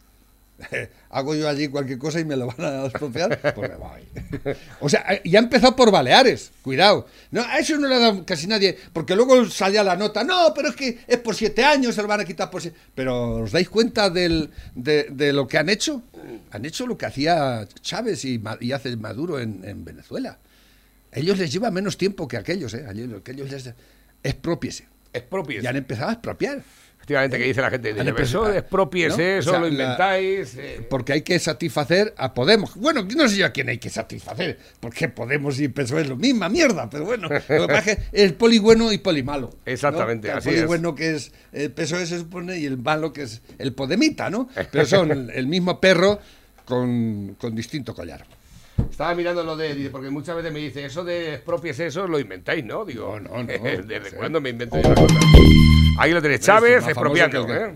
hago 1.10 1.34
yo 1.34 1.48
allí 1.48 1.68
cualquier 1.68 1.98
cosa 1.98 2.20
y 2.20 2.24
me 2.24 2.36
lo 2.36 2.46
van 2.46 2.60
a 2.60 2.84
expropiar, 2.86 3.38
pues 3.54 3.70
me 3.70 3.76
voy. 3.76 4.00
O 4.80 4.88
sea, 4.88 5.04
eh, 5.10 5.22
ya 5.24 5.38
ha 5.38 5.42
empezado 5.42 5.74
por 5.76 5.90
Baleares, 5.90 6.50
cuidado. 6.62 7.06
No, 7.30 7.42
a 7.42 7.58
eso 7.58 7.76
no 7.78 7.88
le 7.88 7.94
ha 7.94 7.98
dado 7.98 8.24
casi 8.26 8.46
nadie, 8.46 8.76
porque 8.92 9.14
luego 9.16 9.44
salía 9.48 9.82
la 9.82 9.96
nota, 9.96 10.24
no, 10.24 10.52
pero 10.54 10.68
es 10.68 10.76
que 10.76 10.98
es 11.06 11.18
por 11.18 11.34
siete 11.34 11.64
años, 11.64 11.94
se 11.94 12.02
lo 12.02 12.08
van 12.08 12.20
a 12.20 12.24
quitar 12.24 12.50
por 12.50 12.60
siete. 12.62 12.76
Pero 12.94 13.36
¿os 13.42 13.52
dais 13.52 13.68
cuenta 13.68 14.10
del- 14.10 14.50
de, 14.74 15.08
de 15.10 15.32
lo 15.32 15.46
que 15.48 15.58
han 15.58 15.68
hecho? 15.68 16.02
Han 16.50 16.64
hecho 16.64 16.86
lo 16.86 16.96
que 16.98 17.06
hacía 17.06 17.66
Chávez 17.80 18.24
y, 18.24 18.40
y 18.60 18.72
hace 18.72 18.96
Maduro 18.96 19.38
en, 19.40 19.62
en 19.64 19.84
Venezuela. 19.84 20.38
ellos 21.12 21.38
les 21.38 21.52
lleva 21.52 21.70
menos 21.70 21.96
tiempo 21.96 22.28
que 22.28 22.36
aquellos, 22.36 22.74
¿eh? 22.74 22.84
Aquellos- 22.88 23.22
que 23.22 23.32
ellos 23.32 23.50
les... 23.50 23.70
Expropiese. 24.22 24.86
Expropiese. 25.12 25.64
Y 25.64 25.66
han 25.66 25.76
empezado 25.76 26.10
a 26.10 26.12
expropiar. 26.12 26.62
Efectivamente, 27.10 27.38
que 27.38 27.44
dice 27.44 27.60
la 27.60 27.70
gente, 27.70 27.92
dice, 27.92 28.08
empezado- 28.08 28.46
eso 28.46 28.54
expropiese, 28.58 29.16
¿no? 29.34 29.38
eso 29.40 29.50
O 29.50 29.52
sea, 29.52 29.60
lo 29.60 29.66
la- 29.66 29.72
inventáis. 29.72 30.54
eh, 30.56 30.86
Porque 30.88 31.12
hay 31.14 31.22
que 31.22 31.38
satisfacer 31.38 32.14
a 32.16 32.32
Podemos. 32.34 32.76
Bueno, 32.76 33.02
no 33.16 33.28
sé 33.28 33.36
yo 33.36 33.46
a 33.46 33.50
quién 33.50 33.68
hay 33.68 33.78
que 33.78 33.90
satisfacer, 33.90 34.58
porque 34.78 35.08
Podemos 35.08 35.58
y 35.60 35.68
PSOE 35.68 36.02
es 36.02 36.08
lo 36.08 36.16
misma 36.16 36.48
mierda, 36.48 36.88
pero 36.88 37.04
bueno, 37.04 37.28
lo 37.48 37.66
que 37.66 37.72
pasa 37.74 37.90
es 37.92 37.98
que 37.98 38.02
el 38.22 38.34
poli 38.34 38.58
bueno 38.58 38.92
y 38.92 38.98
poli 38.98 39.22
malo. 39.22 39.50
¿no? 39.52 39.58
Exactamente, 39.72 40.28
Que 40.28 40.32
el 40.32 40.38
así 40.38 40.48
poli 40.50 40.60
es. 40.60 40.66
bueno 40.66 40.94
que 40.94 41.14
es 41.16 41.32
el 41.52 41.72
PSOE 41.72 42.06
se 42.06 42.18
supone 42.18 42.58
y 42.58 42.66
el 42.66 42.78
malo 42.78 43.12
que 43.12 43.22
es 43.22 43.42
el 43.58 43.72
Podemita, 43.72 44.30
¿no? 44.30 44.48
Pero 44.70 44.84
son 44.86 45.30
el 45.34 45.46
mismo 45.46 45.80
perro 45.80 46.20
con, 46.64 47.34
con 47.40 47.54
distinto 47.54 47.94
collar. 47.94 48.24
Estaba 48.90 49.14
mirando 49.14 49.42
lo 49.42 49.56
de, 49.56 49.90
porque 49.90 50.08
muchas 50.08 50.36
veces 50.36 50.52
me 50.52 50.58
dice, 50.60 50.84
eso 50.86 51.04
de 51.04 51.34
expropiese 51.34 51.86
eso 51.86 52.06
lo 52.06 52.18
inventáis, 52.18 52.64
¿no? 52.64 52.84
Digo, 52.84 53.18
No, 53.20 53.28
no, 53.38 53.42
no. 53.42 53.46
¿Desde 53.86 54.10
Sí. 54.10 54.16
cuándo 54.16 54.40
me 54.40 54.50
invento 54.50 54.80
yo 54.80 54.88
la 54.88 54.94
cosa? 54.94 55.20
Ahí 56.00 56.12
lo 56.12 56.22
tenéis, 56.22 56.40
Chávez 56.40 56.82
expropiando, 56.86 57.46
¿eh? 57.54 57.74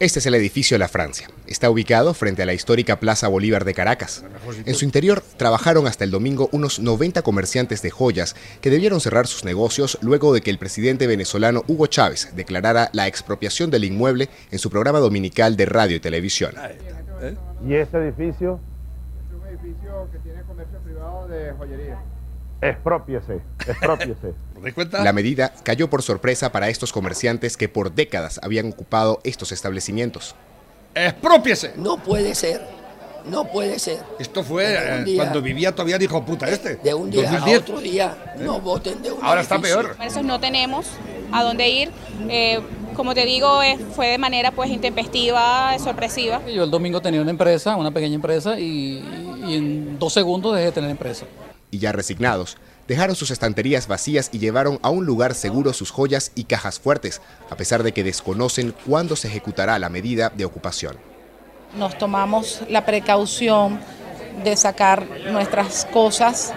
Este 0.00 0.18
es 0.18 0.26
el 0.26 0.34
edificio 0.34 0.76
La 0.76 0.88
Francia. 0.88 1.28
Está 1.46 1.70
ubicado 1.70 2.14
frente 2.14 2.42
a 2.42 2.46
la 2.46 2.52
histórica 2.52 2.98
Plaza 2.98 3.28
Bolívar 3.28 3.64
de 3.64 3.74
Caracas. 3.74 4.24
En 4.64 4.74
su 4.74 4.84
interior 4.84 5.22
trabajaron 5.36 5.86
hasta 5.86 6.02
el 6.02 6.10
domingo 6.10 6.48
unos 6.50 6.80
90 6.80 7.22
comerciantes 7.22 7.80
de 7.80 7.90
joyas 7.90 8.34
que 8.60 8.70
debieron 8.70 9.00
cerrar 9.00 9.28
sus 9.28 9.44
negocios 9.44 9.98
luego 10.02 10.34
de 10.34 10.40
que 10.40 10.50
el 10.50 10.58
presidente 10.58 11.06
venezolano 11.06 11.62
Hugo 11.68 11.86
Chávez 11.86 12.32
declarara 12.34 12.90
la 12.92 13.06
expropiación 13.06 13.70
del 13.70 13.84
inmueble 13.84 14.28
en 14.50 14.58
su 14.58 14.68
programa 14.68 14.98
dominical 14.98 15.56
de 15.56 15.66
radio 15.66 15.94
y 15.94 16.00
televisión. 16.00 16.54
¿Y 17.64 17.74
este 17.74 17.98
edificio? 17.98 18.58
Es 19.28 19.32
un 19.32 19.46
edificio 19.46 20.08
que 20.10 20.18
tiene 20.18 20.42
comercio 20.42 20.78
privado 20.80 21.28
de 21.28 21.52
joyería. 21.52 22.00
Expropiese, 22.62 23.40
expropiese. 23.64 24.34
La 25.02 25.12
medida 25.12 25.52
cayó 25.62 25.88
por 25.90 26.02
sorpresa 26.02 26.50
para 26.52 26.68
estos 26.68 26.92
comerciantes 26.92 27.56
que 27.56 27.68
por 27.68 27.92
décadas 27.94 28.40
habían 28.42 28.68
ocupado 28.68 29.20
estos 29.24 29.52
establecimientos. 29.52 30.34
¡Expropiese! 30.94 31.72
No 31.76 31.98
puede 31.98 32.34
ser, 32.34 32.62
no 33.26 33.44
puede 33.50 33.78
ser. 33.78 33.98
Esto 34.18 34.42
fue 34.42 34.74
eh, 34.74 35.04
día- 35.04 35.22
cuando 35.22 35.42
vivía 35.42 35.72
todavía 35.72 35.96
el 35.96 36.02
hijo 36.02 36.24
puta 36.24 36.48
este. 36.48 36.76
De 36.76 36.94
un 36.94 37.10
día 37.10 37.22
2010. 37.30 37.56
a 37.56 37.60
otro 37.60 37.80
día 37.80 38.34
no 38.40 38.60
voten 38.60 39.02
de 39.02 39.12
un 39.12 39.22
Ahora 39.22 39.42
está 39.42 39.56
edificio. 39.56 39.80
peor. 39.82 39.92
Comercios 39.96 40.24
no 40.24 40.40
tenemos 40.40 40.86
a 41.32 41.42
dónde 41.42 41.68
ir. 41.68 41.90
Eh, 42.28 42.60
como 42.94 43.12
te 43.14 43.26
digo, 43.26 43.62
eh, 43.62 43.76
fue 43.94 44.06
de 44.08 44.16
manera 44.16 44.52
pues 44.52 44.70
intempestiva, 44.70 45.78
sorpresiva. 45.78 46.40
Yo 46.46 46.64
el 46.64 46.70
domingo 46.70 47.02
tenía 47.02 47.20
una 47.20 47.30
empresa, 47.30 47.76
una 47.76 47.90
pequeña 47.90 48.14
empresa, 48.14 48.58
y, 48.58 49.04
y 49.46 49.54
en 49.54 49.98
dos 49.98 50.14
segundos 50.14 50.54
dejé 50.54 50.66
de 50.66 50.72
tener 50.72 50.90
empresa. 50.90 51.26
Y 51.70 51.78
ya 51.78 51.92
resignados, 51.92 52.56
dejaron 52.88 53.16
sus 53.16 53.30
estanterías 53.30 53.86
vacías 53.88 54.30
y 54.32 54.38
llevaron 54.38 54.78
a 54.82 54.90
un 54.90 55.06
lugar 55.06 55.34
seguro 55.34 55.72
sus 55.72 55.90
joyas 55.90 56.32
y 56.34 56.44
cajas 56.44 56.78
fuertes, 56.78 57.20
a 57.50 57.56
pesar 57.56 57.82
de 57.82 57.92
que 57.92 58.04
desconocen 58.04 58.74
cuándo 58.86 59.16
se 59.16 59.28
ejecutará 59.28 59.78
la 59.78 59.88
medida 59.88 60.30
de 60.34 60.44
ocupación. 60.44 60.96
Nos 61.76 61.98
tomamos 61.98 62.62
la 62.68 62.86
precaución 62.86 63.80
de 64.44 64.56
sacar 64.56 65.06
nuestras 65.30 65.86
cosas, 65.86 66.52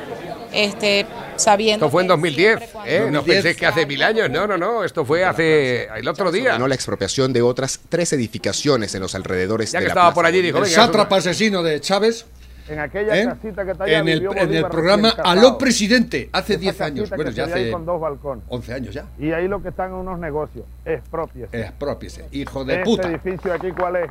este, 0.52 1.06
sabiendo. 1.36 1.86
Esto 1.86 1.92
fue 1.92 2.02
en 2.04 2.08
que 2.08 2.14
2010, 2.14 2.48
siempre 2.58 2.70
cuando- 2.74 2.92
¿eh? 2.92 3.00
No 3.00 3.06
2010. 3.20 3.36
penséis 3.36 3.58
que 3.58 3.66
hace 3.66 3.86
mil 3.86 4.04
años, 4.04 4.30
no, 4.30 4.48
no, 4.48 4.58
no, 4.58 4.84
esto 4.84 5.06
fue 5.06 5.24
hace 5.24 5.86
el 5.86 6.08
otro 6.08 6.32
día. 6.32 6.50
Ordenó 6.52 6.68
la 6.68 6.76
expropiación 6.76 7.34
de 7.34 7.42
otras 7.42 7.80
tres 7.90 8.14
edificaciones 8.14 8.94
en 8.96 9.02
los 9.02 9.16
alrededores 9.16 9.72
Ya 9.72 9.80
de 9.80 9.86
que 9.86 9.88
la 9.88 9.92
estaba 9.94 10.08
plaza 10.08 10.16
por 10.16 10.26
allí, 10.26 10.42
dijo, 10.42 10.58
El 10.60 10.66
sátrapa 10.68 11.18
asesino 11.18 11.64
de 11.64 11.80
Chávez 11.82 12.26
En 12.70 12.80
aquella 12.80 13.20
¿Eh? 13.20 13.26
casita 13.26 13.66
que 13.66 13.72
está 13.72 13.84
allá 13.86 14.00
en 14.00 14.08
el, 14.08 14.20
vivió 14.20 14.38
en 14.38 14.54
el 14.54 14.66
programa 14.68 15.10
Aló. 15.10 15.58
Presidente, 15.58 16.30
hace 16.32 16.54
Esa 16.54 16.62
10 16.62 16.82
años. 16.82 17.10
Bueno, 17.10 17.32
ya 17.32 17.46
hace 17.46 17.72
con 17.72 17.86
dos 17.86 18.00
balcones. 18.00 18.44
11 18.48 18.74
años 18.74 18.94
ya. 18.94 19.06
Y 19.18 19.32
ahí 19.32 19.48
lo 19.48 19.62
que 19.62 19.70
están 19.70 19.92
unos 19.94 20.20
negocios. 20.20 20.66
Expropiese. 20.86 21.60
Expropiese, 21.60 22.26
hijo 22.32 22.64
de 22.64 22.74
este 22.76 22.86
puta. 22.86 23.10
edificio 23.10 23.54
aquí, 23.54 23.72
¿cuál 23.72 23.96
es? 23.98 24.08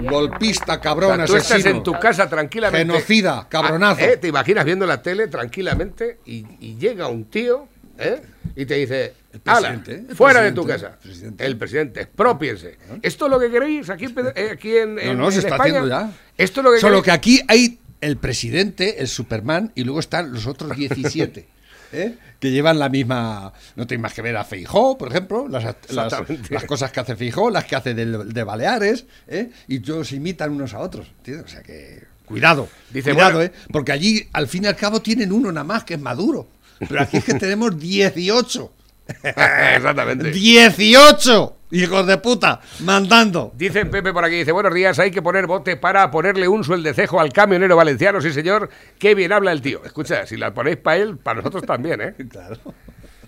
Golpista, 0.00 0.80
cabrón, 0.80 1.12
O 1.12 1.16
sea, 1.16 1.26
tú 1.26 1.36
estás 1.36 1.52
asesino. 1.52 1.76
en 1.76 1.82
tu 1.82 1.92
casa 1.98 2.28
tranquilamente. 2.28 2.92
Genocida, 2.92 3.46
cabronazo. 3.48 4.00
Ah, 4.02 4.06
¿eh? 4.06 4.16
Te 4.16 4.28
imaginas 4.28 4.64
viendo 4.64 4.86
la 4.86 5.02
tele 5.02 5.28
tranquilamente 5.28 6.18
y, 6.26 6.44
y 6.60 6.76
llega 6.76 7.08
un 7.08 7.24
tío 7.24 7.66
¿eh? 7.98 8.20
y 8.54 8.66
te 8.66 8.74
dice, 8.74 9.14
"Ala, 9.46 9.68
presidente, 9.72 10.10
el 10.10 10.16
fuera 10.16 10.40
de 10.42 10.52
tu 10.52 10.64
casa. 10.66 10.86
el 10.92 10.98
presidente. 11.08 11.44
El 11.46 11.56
presidente, 11.56 12.00
expropiense. 12.02 12.78
¿Esto 13.02 13.26
es 13.26 13.30
lo 13.30 13.38
que 13.40 13.50
queréis 13.50 13.88
aquí, 13.90 14.06
eh, 14.34 14.50
aquí 14.52 14.76
en, 14.76 14.94
No, 14.96 15.00
en- 15.00 15.18
no, 15.18 15.30
se 15.30 15.38
está 15.38 15.50
España? 15.56 15.78
haciendo 15.80 15.88
ya. 15.88 16.12
Esto 16.36 16.60
es 16.60 16.64
lo 16.64 16.72
que 16.72 16.80
Solo 16.80 17.02
queréis? 17.02 17.04
que 17.04 17.10
aquí 17.38 17.40
hay 17.48 17.78
el 18.00 18.16
presidente, 18.16 19.00
el 19.00 19.08
Superman, 19.08 19.72
y 19.74 19.84
luego 19.84 20.00
están 20.00 20.32
los 20.32 20.46
otros 20.46 20.76
17. 20.76 21.46
¿eh? 21.92 22.14
Que 22.38 22.50
llevan 22.50 22.78
la 22.78 22.88
misma. 22.88 23.52
No 23.74 23.86
tienes 23.86 24.02
más 24.02 24.14
que 24.14 24.22
ver 24.22 24.36
a 24.36 24.44
Feijó, 24.44 24.96
por 24.98 25.08
ejemplo, 25.08 25.48
las, 25.48 25.64
las, 25.90 26.64
cosas 26.66 26.92
que 26.92 27.00
hace 27.00 27.16
Feijó, 27.16 27.50
las 27.50 27.64
que 27.64 27.74
hace 27.76 27.94
del- 27.94 28.32
de, 28.32 28.42
Baleares, 28.44 29.06
¿eh? 29.26 29.50
y 29.66 29.80
todos 29.80 30.12
imitan 30.12 30.52
unos 30.52 30.74
a 30.74 30.78
otros. 30.80 31.08
¿entiendes? 31.18 31.46
O 31.46 31.48
sea 31.48 31.62
que. 31.62 32.04
Cuidado, 32.26 32.68
Dice, 32.90 33.12
cuidado, 33.14 33.38
bueno- 33.38 33.50
¿eh? 33.50 33.52
Porque 33.72 33.90
allí, 33.90 34.28
al 34.34 34.48
fin 34.48 34.64
y 34.64 34.66
al 34.66 34.76
cabo, 34.76 35.00
tienen 35.00 35.32
uno 35.32 35.50
nada 35.50 35.64
más, 35.64 35.84
que 35.84 35.94
es 35.94 36.00
Maduro. 36.00 36.46
Pero 36.78 37.00
aquí 37.00 37.16
es 37.16 37.24
que 37.24 37.34
tenemos 37.38 37.76
18. 37.80 38.70
Exactamente. 39.22 40.30
18 40.30 41.56
hijos 41.70 42.06
de 42.06 42.18
puta 42.18 42.60
mandando. 42.80 43.52
Dice 43.54 43.86
Pepe 43.86 44.12
por 44.12 44.24
aquí, 44.24 44.36
dice, 44.36 44.52
buenos 44.52 44.72
días, 44.74 44.98
hay 44.98 45.10
que 45.10 45.22
poner 45.22 45.46
bote 45.46 45.76
para 45.76 46.10
ponerle 46.10 46.48
un 46.48 46.64
sueldecejo 46.64 47.20
al 47.20 47.32
camionero 47.32 47.76
valenciano, 47.76 48.20
sí 48.20 48.32
señor, 48.32 48.70
qué 48.98 49.14
bien 49.14 49.32
habla 49.32 49.52
el 49.52 49.60
tío. 49.60 49.84
Escucha, 49.84 50.26
si 50.26 50.36
la 50.36 50.52
ponéis 50.52 50.78
para 50.78 50.96
él, 50.98 51.16
para 51.18 51.38
nosotros 51.38 51.64
también, 51.64 52.00
¿eh? 52.00 52.14
Claro. 52.28 52.56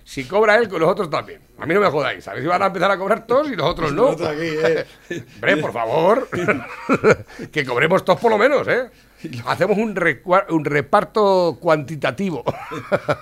Si 0.03 0.25
cobra 0.25 0.55
él, 0.57 0.67
con 0.67 0.81
nosotros 0.81 1.09
también. 1.09 1.41
A 1.59 1.65
mí 1.65 1.73
no 1.73 1.79
me 1.79 1.87
jodáis, 1.87 2.23
¿sabes? 2.23 2.41
Si 2.41 2.47
van 2.47 2.61
a 2.61 2.65
empezar 2.65 2.89
a 2.89 2.97
cobrar 2.97 3.25
todos 3.25 3.51
y 3.51 3.55
nosotros 3.55 3.93
no. 3.93 4.15
¿eh? 4.19 4.85
Hombre, 5.35 5.57
por 5.57 5.71
favor, 5.71 6.27
que 7.51 7.63
cobremos 7.63 8.03
todos 8.03 8.19
por 8.19 8.31
lo 8.31 8.37
menos, 8.37 8.67
¿eh? 8.67 8.89
Hacemos 9.45 9.77
un, 9.77 9.95
un 10.49 10.65
reparto 10.65 11.57
cuantitativo. 11.59 12.43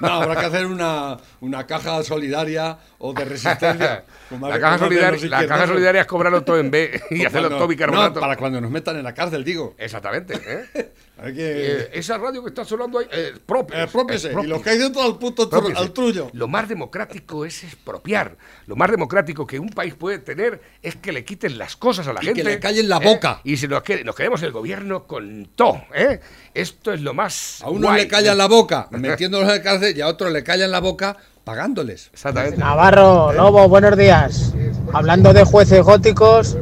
No, 0.01 0.07
habrá 0.13 0.35
que 0.39 0.45
hacer 0.45 0.65
una, 0.65 1.17
una 1.41 1.65
caja 1.67 2.03
solidaria 2.03 2.77
o 2.99 3.13
de 3.13 3.25
resistencia. 3.25 4.03
La 4.39 4.59
caja, 4.59 4.77
solidaria, 4.77 5.11
los 5.11 5.23
la 5.23 5.29
caja 5.29 5.43
izquierdosos. 5.43 5.69
solidaria 5.69 6.01
es 6.01 6.07
cobrarlo 6.07 6.43
todo 6.43 6.59
en 6.59 6.69
B 6.71 7.01
y 7.09 7.25
hacerlo 7.25 7.49
todo 7.49 7.67
bicarbonato. 7.67 8.15
No, 8.15 8.21
para 8.21 8.35
cuando 8.37 8.61
nos 8.61 8.69
metan 8.69 8.97
en 8.97 9.03
la 9.03 9.13
cárcel, 9.13 9.43
digo. 9.43 9.73
Exactamente, 9.77 10.39
¿eh? 10.45 10.91
Hay 11.21 11.33
Eh, 11.37 11.89
esa 11.93 12.17
radio 12.17 12.41
que 12.43 12.49
está 12.49 12.63
sonando 12.65 12.99
ahí, 12.99 13.05
eh, 13.11 13.33
propios, 13.45 13.81
expropiese. 13.81 14.31
y 14.43 14.47
los 14.47 14.61
que 14.61 14.69
hay 14.71 14.77
dentro 14.77 15.01
al 15.03 15.17
puto 15.17 15.49
tru- 15.49 15.75
al 15.75 15.91
trullo. 15.91 16.29
Lo 16.33 16.47
más 16.47 16.69
democrático 16.69 17.45
es 17.45 17.63
expropiar. 17.63 18.37
Lo 18.67 18.75
más 18.75 18.89
democrático 18.91 19.45
que 19.45 19.59
un 19.59 19.69
país 19.69 19.93
puede 19.95 20.19
tener 20.19 20.61
es 20.81 20.95
que 20.95 21.11
le 21.11 21.25
quiten 21.25 21.57
las 21.57 21.75
cosas 21.75 22.07
a 22.07 22.13
la 22.13 22.21
Y 22.23 22.27
gente. 22.27 22.41
que 22.43 22.49
le 22.49 22.59
callen 22.59 22.87
la 22.89 22.97
¿eh? 22.97 23.05
boca. 23.05 23.41
Y 23.43 23.57
si 23.57 23.67
nos, 23.67 23.83
nos 24.05 24.15
queremos 24.15 24.41
el 24.43 24.51
gobierno 24.51 25.05
con 25.07 25.49
todo. 25.55 25.81
¿eh? 25.93 26.19
Esto 26.53 26.93
es 26.93 27.01
lo 27.01 27.13
más. 27.13 27.61
A 27.63 27.69
uno 27.69 27.87
guay. 27.87 28.03
le 28.03 28.07
callan 28.07 28.37
la 28.37 28.47
boca 28.47 28.87
metiéndolos 28.91 29.49
en 29.49 29.55
la 29.55 29.61
cárcel 29.61 29.97
y 29.97 30.01
a 30.01 30.07
otro 30.07 30.29
le 30.29 30.43
callan 30.43 30.71
la 30.71 30.79
boca 30.79 31.17
pagándoles. 31.43 32.09
Exactamente. 32.13 32.57
Navarro, 32.57 33.33
Lobo, 33.33 33.67
buenos 33.67 33.97
días. 33.97 34.53
Hablando 34.93 35.33
de 35.33 35.43
jueces 35.43 35.81
góticos, 35.83 36.55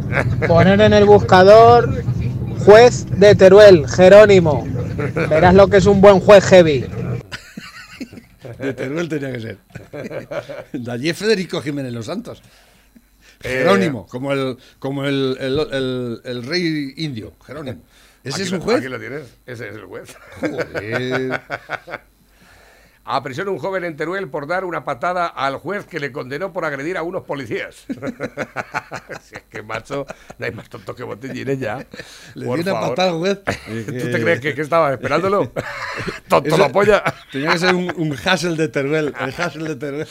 poner 0.47 0.79
en 0.81 0.93
el 0.93 1.05
buscador 1.05 2.03
juez 2.59 3.05
de 3.19 3.35
Teruel, 3.35 3.87
Jerónimo. 3.87 4.67
Verás 5.29 5.53
lo 5.55 5.67
que 5.67 5.77
es 5.77 5.85
un 5.85 6.01
buen 6.01 6.19
juez 6.19 6.43
heavy. 6.45 6.85
De 8.59 8.73
Teruel 8.73 9.09
tenía 9.09 9.31
que 9.31 9.39
ser. 9.41 9.57
De 10.73 10.91
allí 10.91 11.13
Federico 11.13 11.61
Jiménez 11.61 11.93
Los 11.93 12.05
Santos. 12.07 12.41
Eh, 13.43 13.59
Jerónimo, 13.59 14.07
como 14.07 14.31
el, 14.33 14.57
como 14.79 15.05
el, 15.05 15.37
el, 15.39 15.59
el- 15.71 16.21
el 16.23 16.43
rey 16.43 16.93
indio, 16.97 17.33
Jerónimo. 17.45 17.81
¿Ese 18.23 18.43
es 18.43 18.51
un 18.51 18.59
juez? 18.61 18.79
Aquí 18.79 18.87
lo 18.87 18.99
tienes. 18.99 19.23
Ese 19.45 19.69
es 19.69 19.75
el 19.75 19.85
juez. 19.85 20.15
Joder. 20.41 21.41
A 23.09 23.23
prisión 23.23 23.47
un 23.47 23.57
joven 23.57 23.85
en 23.85 23.95
Teruel 23.95 24.27
por 24.29 24.47
dar 24.47 24.65
una 24.65 24.83
patada 24.83 25.27
al 25.27 25.55
juez 25.57 25.85
que 25.85 25.97
le 25.99 26.11
condenó 26.11 26.51
por 26.51 26.65
agredir 26.65 26.97
a 26.97 27.03
unos 27.03 27.23
policías. 27.23 27.85
si 29.21 29.35
es 29.35 29.43
que, 29.49 29.61
macho, 29.61 30.05
no 30.37 30.45
hay 30.45 30.51
más 30.51 30.69
tonto 30.69 30.93
que 30.93 31.03
botellines 31.03 31.57
ya. 31.59 31.85
Le 32.35 32.45
Por 32.45 32.57
di 32.57 32.63
una 32.63 32.73
favor. 32.73 32.89
patada 32.89 33.09
al 33.11 33.17
juez. 33.17 33.39
¿Tú 33.65 34.11
te 34.11 34.21
crees 34.21 34.39
que, 34.41 34.53
que 34.53 34.61
estaba 34.61 34.91
esperándolo? 34.91 35.51
tonto 36.27 36.49
Ese- 36.49 36.57
la 36.57 36.69
polla. 36.71 37.03
Tenía 37.31 37.51
que 37.53 37.59
ser 37.59 37.75
un, 37.75 37.93
un 37.95 38.13
Hassel 38.25 38.57
de 38.57 38.67
Teruel. 38.67 39.13
El 39.19 39.33
Hassel 39.41 39.63
de 39.67 39.75
Teruel. 39.77 40.07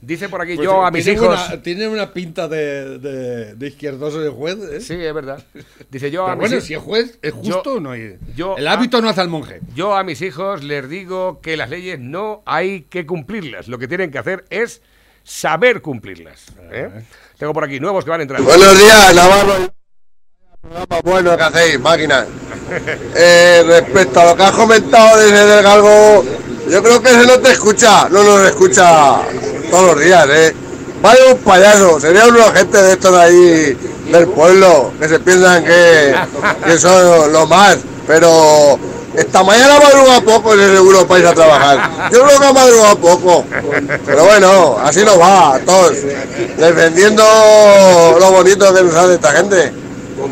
Dice 0.00 0.28
por 0.28 0.40
aquí, 0.42 0.56
Pues 0.56 0.64
yo 0.66 0.84
a 0.84 0.90
mis 0.90 1.06
hijos... 1.06 1.28
Una, 1.48 1.62
tiene 1.62 1.88
una 1.88 2.12
pinta 2.12 2.46
de, 2.48 2.98
de, 2.98 3.54
de 3.54 3.66
izquierdoso 3.68 4.20
de 4.20 4.28
juez. 4.28 4.58
¿eh? 4.70 4.80
Sí, 4.80 4.94
es 4.94 5.14
verdad. 5.14 5.42
Dice 5.90 6.10
yo 6.10 6.26
a 6.26 6.36
mis 6.36 6.48
bueno, 6.50 6.60
si 6.60 6.74
es 6.74 6.80
juez, 6.80 7.18
¿es 7.22 7.32
Yo- 7.32 7.54
justo 7.54 7.74
o 7.74 7.80
no? 7.80 7.92
hay- 7.92 8.18
yo 8.36 8.56
el 8.58 8.66
a- 8.66 8.72
hábito 8.72 9.00
no 9.00 9.08
hace 9.08 9.20
al 9.22 9.28
monje. 9.28 9.60
Yo 9.74 9.94
a 9.96 10.04
mis 10.04 10.20
hijos 10.20 10.62
les 10.62 10.88
digo 10.88 11.40
que 11.40 11.56
las 11.56 11.70
leyes 11.70 11.98
no 11.98 12.33
hay 12.46 12.82
que 12.82 13.06
cumplirlas. 13.06 13.68
Lo 13.68 13.78
que 13.78 13.88
tienen 13.88 14.10
que 14.10 14.18
hacer 14.18 14.44
es 14.50 14.82
saber 15.22 15.82
cumplirlas. 15.82 16.46
¿eh? 16.70 16.90
Tengo 17.38 17.52
por 17.52 17.64
aquí 17.64 17.80
nuevos 17.80 18.04
que 18.04 18.10
van 18.10 18.20
a 18.20 18.22
entrar. 18.22 18.42
Buenos 18.42 18.78
días, 18.78 19.14
Navarro. 19.14 19.72
Programa 20.60 21.00
bueno 21.02 21.36
que 21.36 21.42
hacéis, 21.42 21.80
máquinas. 21.80 22.26
Eh, 23.14 23.62
respecto 23.66 24.20
a 24.20 24.24
lo 24.24 24.36
que 24.36 24.42
has 24.42 24.52
comentado 24.52 25.18
desde 25.18 25.46
del 25.46 25.62
galgo, 25.62 26.24
yo 26.68 26.82
creo 26.82 27.02
que 27.02 27.10
ese 27.10 27.26
no 27.26 27.38
te 27.38 27.52
escucha, 27.52 28.08
no 28.08 28.24
nos 28.24 28.48
escucha 28.48 29.20
todos 29.70 29.94
los 29.94 30.04
días, 30.04 30.26
¿eh? 30.30 30.54
Vaya 31.04 31.34
un 31.34 31.36
payaso, 31.36 32.00
sería 32.00 32.24
un 32.24 32.34
gente 32.54 32.82
de 32.82 32.92
estos 32.92 33.12
de 33.12 33.20
ahí 33.20 33.78
del 34.10 34.26
pueblo, 34.26 34.90
que 34.98 35.06
se 35.06 35.18
piensan 35.18 35.62
que, 35.62 36.14
que 36.64 36.78
son 36.78 37.30
lo 37.30 37.46
más, 37.46 37.76
pero 38.06 38.78
esta 39.14 39.42
mañana 39.42 39.78
madruga 39.80 40.22
poco 40.22 40.54
ese 40.54 40.72
seguro 40.72 41.06
para 41.06 41.20
ir 41.20 41.26
a 41.26 41.34
trabajar. 41.34 41.90
Yo 42.10 42.24
creo 42.24 42.40
que 42.40 42.46
ha 42.46 42.52
madrugado 42.54 42.96
poco, 42.96 43.44
pero 44.06 44.24
bueno, 44.24 44.78
así 44.82 45.04
nos 45.04 45.20
va, 45.20 45.60
todos, 45.66 45.92
defendiendo 46.56 47.22
lo 48.18 48.30
bonito 48.32 48.72
que 48.72 48.82
nos 48.84 48.94
hace 48.94 49.14
esta 49.16 49.32
gente. 49.32 49.83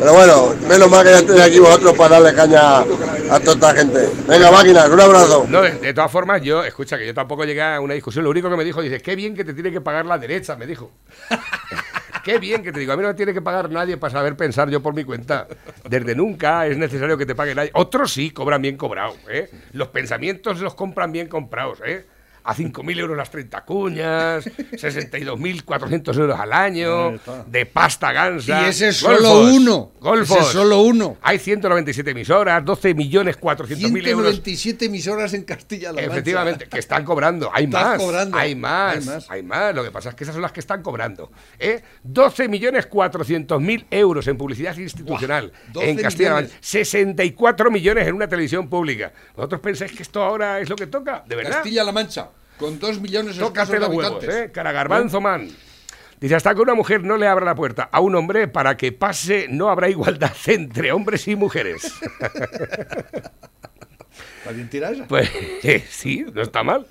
Pero 0.03 0.15
bueno, 0.15 0.53
menos 0.67 0.91
mal 0.91 1.01
que 1.01 1.11
ya 1.11 1.19
estéis 1.19 1.39
aquí 1.39 1.59
vosotros 1.59 1.93
para 1.97 2.19
darle 2.19 2.33
caña 2.33 2.79
a 2.79 3.39
toda 3.39 3.53
esta 3.53 3.73
gente. 3.73 4.09
Venga, 4.27 4.51
máquinas, 4.51 4.89
un 4.89 4.99
abrazo. 4.99 5.45
No, 5.47 5.61
de, 5.61 5.71
de 5.75 5.93
todas 5.93 6.11
formas, 6.11 6.41
yo, 6.41 6.61
escucha, 6.65 6.97
que 6.97 7.07
yo 7.07 7.13
tampoco 7.13 7.45
llegué 7.45 7.61
a 7.61 7.79
una 7.79 7.93
discusión. 7.93 8.25
Lo 8.25 8.31
único 8.31 8.49
que 8.49 8.57
me 8.57 8.65
dijo, 8.65 8.81
dice, 8.81 8.99
qué 8.99 9.15
bien 9.15 9.33
que 9.33 9.45
te 9.45 9.53
tiene 9.53 9.71
que 9.71 9.79
pagar 9.79 10.05
la 10.05 10.17
derecha, 10.17 10.57
me 10.57 10.67
dijo. 10.67 10.91
qué 12.25 12.37
bien 12.37 12.63
que 12.63 12.73
te 12.73 12.81
digo. 12.81 12.91
A 12.91 12.97
mí 12.97 13.01
no 13.01 13.07
me 13.07 13.13
tiene 13.13 13.33
que 13.33 13.41
pagar 13.41 13.69
nadie 13.69 13.95
para 13.95 14.11
saber 14.11 14.35
pensar 14.35 14.69
yo 14.69 14.81
por 14.83 14.93
mi 14.93 15.05
cuenta. 15.05 15.47
Desde 15.87 16.15
nunca 16.15 16.67
es 16.67 16.77
necesario 16.77 17.17
que 17.17 17.25
te 17.25 17.33
pague 17.33 17.55
nadie. 17.55 17.71
Otros 17.73 18.11
sí 18.11 18.31
cobran 18.31 18.61
bien 18.61 18.75
cobrado, 18.75 19.15
¿eh? 19.29 19.49
Los 19.71 19.87
pensamientos 19.87 20.59
los 20.59 20.75
compran 20.75 21.13
bien 21.13 21.29
comprados, 21.29 21.79
¿eh? 21.85 22.05
A 22.43 22.53
5.000 22.55 22.99
euros 22.99 23.15
las 23.15 23.29
30 23.31 23.63
cuñas, 23.63 24.45
62.400 24.45 26.17
euros 26.19 26.39
al 26.39 26.51
año, 26.51 27.13
de 27.47 27.65
pasta 27.65 28.11
gansa. 28.11 28.63
Y 28.63 28.69
ese 28.69 28.89
es 28.89 28.97
solo 28.97 29.29
Golfos, 29.29 29.53
uno. 29.53 29.91
Golfos. 29.99 30.37
Ese 30.37 30.47
es 30.47 30.53
solo 30.53 30.81
uno. 30.81 31.17
Hay 31.21 31.39
197 31.39 32.11
emisoras, 32.11 32.65
12 32.65 32.93
millones 32.93 33.37
400 33.37 33.91
mil 33.91 34.05
euros. 34.07 34.25
197 34.33 34.85
emisoras 34.85 35.33
en 35.33 35.43
Castilla-La 35.43 36.01
Mancha. 36.01 36.11
Efectivamente, 36.11 36.67
que 36.67 36.79
están 36.79 37.05
cobrando. 37.05 37.49
Hay 37.53 37.67
más, 37.67 37.97
cobrando. 37.97 38.37
hay 38.37 38.55
más. 38.55 38.95
Hay 38.95 39.05
más. 39.05 39.31
Hay 39.31 39.43
más. 39.43 39.75
Lo 39.75 39.83
que 39.83 39.91
pasa 39.91 40.09
es 40.09 40.15
que 40.15 40.23
esas 40.23 40.33
son 40.33 40.41
las 40.41 40.51
que 40.51 40.59
están 40.59 40.81
cobrando. 40.81 41.31
¿eh? 41.59 41.81
12 42.03 42.47
millones 42.49 42.87
400 42.87 43.61
mil 43.61 43.85
euros 43.89 44.27
en 44.27 44.37
publicidad 44.37 44.75
institucional 44.77 45.51
Buah, 45.51 45.73
12 45.73 45.89
en 45.89 45.97
Castilla-La. 45.97 46.35
Mancha. 46.35 46.55
64 46.59 47.71
millones 47.71 48.07
en 48.07 48.15
una 48.15 48.27
televisión 48.27 48.69
pública. 48.69 49.13
¿Vosotros 49.35 49.61
pensáis 49.61 49.91
que 49.91 50.03
esto 50.03 50.21
ahora 50.21 50.59
es 50.59 50.69
lo 50.69 50.75
que 50.75 50.87
toca? 50.87 51.23
¿De 51.27 51.35
verdad? 51.35 51.53
Castilla-La 51.53 51.91
Mancha, 51.91 52.29
con 52.57 52.79
2 52.79 53.01
millones 53.01 53.37
Tócate 53.37 53.73
escasos 53.73 53.73
de 53.73 53.79
los 53.79 53.89
huevos. 53.89 54.23
¿eh? 54.23 54.51
Cara 54.53 54.71
garbanzo, 54.71 55.21
man. 55.21 55.49
Dice, 56.19 56.35
hasta 56.35 56.55
que 56.55 56.61
una 56.61 56.73
mujer 56.73 57.03
no 57.03 57.17
le 57.17 57.27
abra 57.27 57.45
la 57.45 57.53
puerta 57.53 57.89
a 57.91 57.99
un 57.99 58.15
hombre 58.15 58.47
para 58.47 58.77
que 58.77 58.93
pase, 58.93 59.47
no 59.49 59.69
habrá 59.69 59.89
igualdad 59.89 60.31
entre 60.47 60.91
hombres 60.93 61.27
y 61.27 61.35
mujeres. 61.35 61.83
¿Está 64.37 64.51
bien 64.51 64.69
tirada 64.69 64.93
esa? 64.93 65.05
Pues 65.05 65.29
eh, 65.63 65.85
sí, 65.89 66.25
no 66.33 66.41
está 66.41 66.63
mal. 66.63 66.85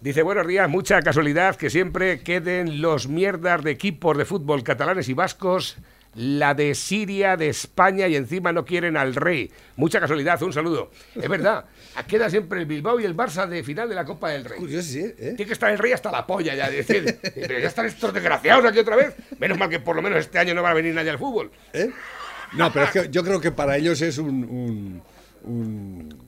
Dice, 0.00 0.22
buenos 0.22 0.46
días, 0.46 0.68
mucha 0.68 1.00
casualidad 1.02 1.56
que 1.56 1.70
siempre 1.70 2.20
queden 2.20 2.80
los 2.80 3.08
mierdas 3.08 3.62
de 3.62 3.70
equipos 3.70 4.16
de 4.16 4.24
fútbol 4.24 4.62
catalanes 4.62 5.08
y 5.08 5.14
vascos, 5.14 5.76
la 6.16 6.54
de 6.54 6.74
Siria, 6.74 7.36
de 7.36 7.48
España 7.48 8.08
y 8.08 8.16
encima 8.16 8.52
no 8.52 8.64
quieren 8.64 8.96
al 8.96 9.14
rey. 9.14 9.50
Mucha 9.76 10.00
casualidad, 10.00 10.42
un 10.42 10.52
saludo. 10.52 10.90
Es 11.14 11.28
verdad, 11.28 11.66
queda 12.08 12.30
siempre 12.30 12.60
el 12.60 12.66
Bilbao 12.66 12.98
y 12.98 13.04
el 13.04 13.14
Barça 13.14 13.46
de 13.46 13.62
final 13.62 13.88
de 13.88 13.94
la 13.94 14.04
Copa 14.04 14.30
del 14.30 14.44
Rey. 14.44 14.58
Curioso, 14.58 14.88
sí, 14.88 15.00
¿eh? 15.00 15.34
Tiene 15.36 15.46
que 15.46 15.52
estar 15.52 15.70
el 15.70 15.78
rey 15.78 15.92
hasta 15.92 16.10
la 16.10 16.26
polla 16.26 16.54
ya. 16.54 16.70
de 16.70 16.78
decir, 16.78 17.18
pero 17.34 17.58
ya 17.58 17.68
están 17.68 17.86
estos 17.86 18.12
desgraciados 18.12 18.64
aquí 18.64 18.78
otra 18.78 18.96
vez. 18.96 19.14
Menos 19.38 19.58
mal 19.58 19.68
que 19.68 19.80
por 19.80 19.94
lo 19.94 20.02
menos 20.02 20.18
este 20.18 20.38
año 20.38 20.54
no 20.54 20.62
va 20.62 20.70
a 20.70 20.74
venir 20.74 20.94
nadie 20.94 21.10
al 21.10 21.18
fútbol. 21.18 21.50
¿Eh? 21.72 21.90
No, 22.54 22.72
pero 22.72 22.86
es 22.86 22.90
que 22.90 23.08
yo 23.10 23.22
creo 23.22 23.40
que 23.40 23.50
para 23.50 23.76
ellos 23.76 24.00
es 24.00 24.18
un, 24.18 24.44
un, 24.44 25.02
un, 25.44 26.18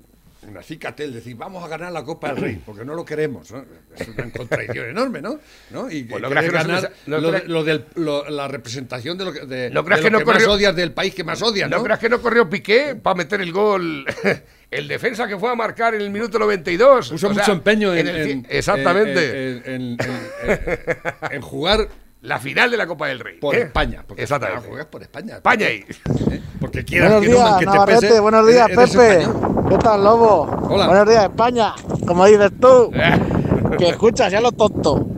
un 0.49 0.57
acicatel, 0.59 1.13
decir, 1.13 1.37
vamos 1.37 1.63
a 1.65 1.69
ganar 1.69 1.93
la 1.93 2.03
Copa 2.05 2.29
del 2.33 2.37
Rey, 2.39 2.63
porque 2.65 2.85
no 2.85 2.95
lo 2.95 3.05
queremos, 3.05 3.51
¿no? 3.53 3.65
Es 3.97 4.09
una 4.09 4.31
contradicción 4.31 4.87
enorme, 4.91 5.21
¿no? 5.23 5.39
¿no? 5.71 5.91
Y 5.91 6.05
Pues 6.05 6.23
creas 6.23 6.45
que 6.45 6.51
se- 6.51 6.57
ganar 6.57 6.93
no 7.07 7.19
lo, 7.19 7.39
lo 7.47 7.65
del- 7.65 7.85
lo- 7.95 8.29
la 8.29 8.49
representación 8.49 9.17
de 9.19 9.25
lo 9.25 9.33
que, 9.33 9.41
de, 9.47 9.71
No 9.71 9.85
creas 9.85 10.01
de 10.03 10.11
lo 10.11 10.19
que 10.19 10.25
no 10.25 10.27
más 10.31 10.37
corrió- 10.43 10.53
odias 10.53 10.75
del 10.77 10.93
país 10.93 11.15
que 11.15 11.25
más 11.25 11.41
odias, 11.43 11.71
¿no? 11.71 11.79
¿No 11.79 11.85
creas 11.85 11.99
que 11.99 12.09
no 12.09 12.21
corrió 12.23 12.49
Piqué 12.49 12.97
para 12.97 13.15
meter 13.17 13.41
el 13.41 13.53
gol? 13.53 14.05
El 14.71 14.87
defensa 14.87 15.27
que 15.27 15.39
fue 15.39 15.51
a 15.51 15.55
marcar 15.55 15.95
en 15.95 16.03
el 16.03 16.11
minuto 16.11 16.39
92. 16.39 17.09
Puso 17.09 17.15
O 17.15 17.33
sea, 17.33 17.41
mucho 17.43 17.53
empeño 17.53 17.95
en, 17.95 18.07
en- 18.07 18.47
exactamente. 18.51 19.49
en, 19.53 19.63
en- 19.65 19.73
en- 19.73 19.97
en- 20.03 21.33
en 21.37 21.41
jugar 21.41 21.89
la 22.23 22.39
final 22.39 22.71
de 22.71 22.77
la 22.77 22.87
Copa 22.87 23.07
del 23.07 23.21
Rey. 23.21 23.39
por 23.39 23.55
¿eh? 23.55 23.63
España. 23.63 24.05
Porque 24.07 24.23
Exactamente. 24.23 24.69
juegas 24.69 24.87
por 24.87 25.03
España. 25.03 25.37
España 25.37 25.67
ahí. 25.67 25.85
¿eh? 26.31 26.43
Porque 26.61 26.85
quieras 26.85 27.13
Buenos 27.13 27.27
que 27.27 27.33
no, 27.33 27.37
días, 27.37 27.59
que 27.59 27.67
te 27.67 28.01
pese, 28.01 28.21
buenos 28.21 28.47
días, 28.47 28.69
eres 28.71 28.91
Pepe. 28.91 29.21
español. 29.23 29.65
¿Qué 29.69 29.79
tal, 29.79 30.05
Lobo? 30.05 30.43
Hola. 30.71 30.87
Buenos 30.89 31.09
días, 31.09 31.25
España. 31.25 31.75
Como 32.07 32.27
dices 32.27 32.51
tú, 32.61 32.91
que 33.79 33.89
escuchas 33.89 34.33
ya 34.33 34.41
lo 34.41 34.53
tonto. 34.53 35.07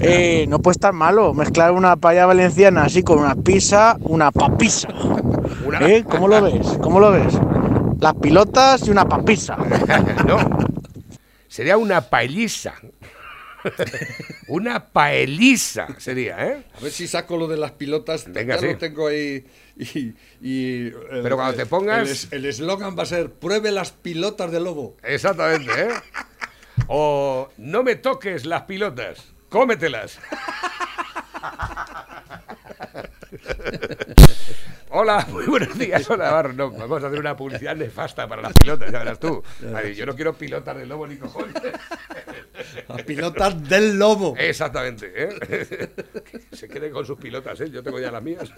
Eh, 0.00 0.46
no 0.48 0.58
puede 0.58 0.72
estar 0.72 0.92
malo 0.92 1.32
mezclar 1.32 1.70
una 1.72 1.96
paella 1.96 2.26
valenciana 2.26 2.84
así 2.84 3.02
con 3.02 3.18
una 3.18 3.34
pizza, 3.36 3.96
una 4.00 4.30
papisa. 4.32 4.88
¿Eh? 5.80 6.04
¿Cómo 6.08 6.28
lo 6.28 6.42
ves? 6.42 6.66
¿Cómo 6.82 6.98
lo 6.98 7.12
ves? 7.12 7.34
Las 8.00 8.14
pilotas 8.14 8.86
y 8.86 8.90
una 8.90 9.06
papisa. 9.06 9.56
no. 10.26 10.38
Sería 11.46 11.76
una 11.76 12.00
paelliza. 12.00 12.74
una 14.48 14.88
paelliza 14.88 15.86
sería, 15.98 16.46
¿eh? 16.46 16.64
A 16.76 16.80
ver 16.80 16.90
si 16.92 17.06
saco 17.08 17.36
lo 17.36 17.46
de 17.48 17.56
las 17.56 17.72
pilotas. 17.72 18.24
Venga, 18.32 18.56
ya 18.56 18.60
sí. 18.60 18.66
lo 18.68 18.78
tengo 18.78 19.06
ahí. 19.08 19.46
Y, 19.76 20.14
y, 20.40 20.90
Pero 20.90 21.36
cuando 21.36 21.56
te 21.56 21.66
pongas- 21.66 22.02
El 22.02 22.08
es- 22.08 22.28
El 22.32 22.44
eslogan 22.44 22.96
va 22.98 23.02
a 23.04 23.06
ser: 23.06 23.30
pruebe 23.32 23.70
las 23.72 23.90
pilotas 23.92 24.52
de 24.52 24.60
lobo. 24.60 24.96
Exactamente, 25.02 25.70
¿eh? 25.72 25.88
O 26.88 27.50
no 27.56 27.82
me 27.82 27.96
toques 27.96 28.44
las 28.46 28.62
pilotas, 28.62 29.32
cómetelas. 29.48 30.18
Hola, 34.90 35.26
muy 35.30 35.46
buenos 35.46 35.76
días. 35.76 36.08
Hola, 36.08 36.24
Navarro. 36.26 36.52
No, 36.52 36.70
vamos 36.70 37.02
a 37.02 37.08
hacer 37.08 37.18
una 37.18 37.36
publicidad 37.36 37.74
nefasta 37.74 38.28
para 38.28 38.42
las 38.42 38.52
pilotas, 38.52 38.92
ya 38.92 38.98
verás 39.00 39.18
tú. 39.18 39.42
Yo 39.96 40.06
no 40.06 40.14
quiero 40.14 40.34
pilotas 40.34 40.76
de 40.76 40.86
lobo 40.86 41.06
ni 41.06 41.16
cojones. 41.16 41.54
Las 42.88 43.02
pilotas 43.02 43.68
del 43.68 43.98
lobo. 43.98 44.34
Exactamente, 44.36 45.12
¿eh? 45.14 45.88
Se 46.52 46.68
queden 46.68 46.92
con 46.92 47.04
sus 47.06 47.18
pilotas, 47.18 47.60
¿eh? 47.60 47.70
Yo 47.70 47.82
tengo 47.82 47.98
ya 47.98 48.10
las 48.10 48.22
mías. 48.22 48.50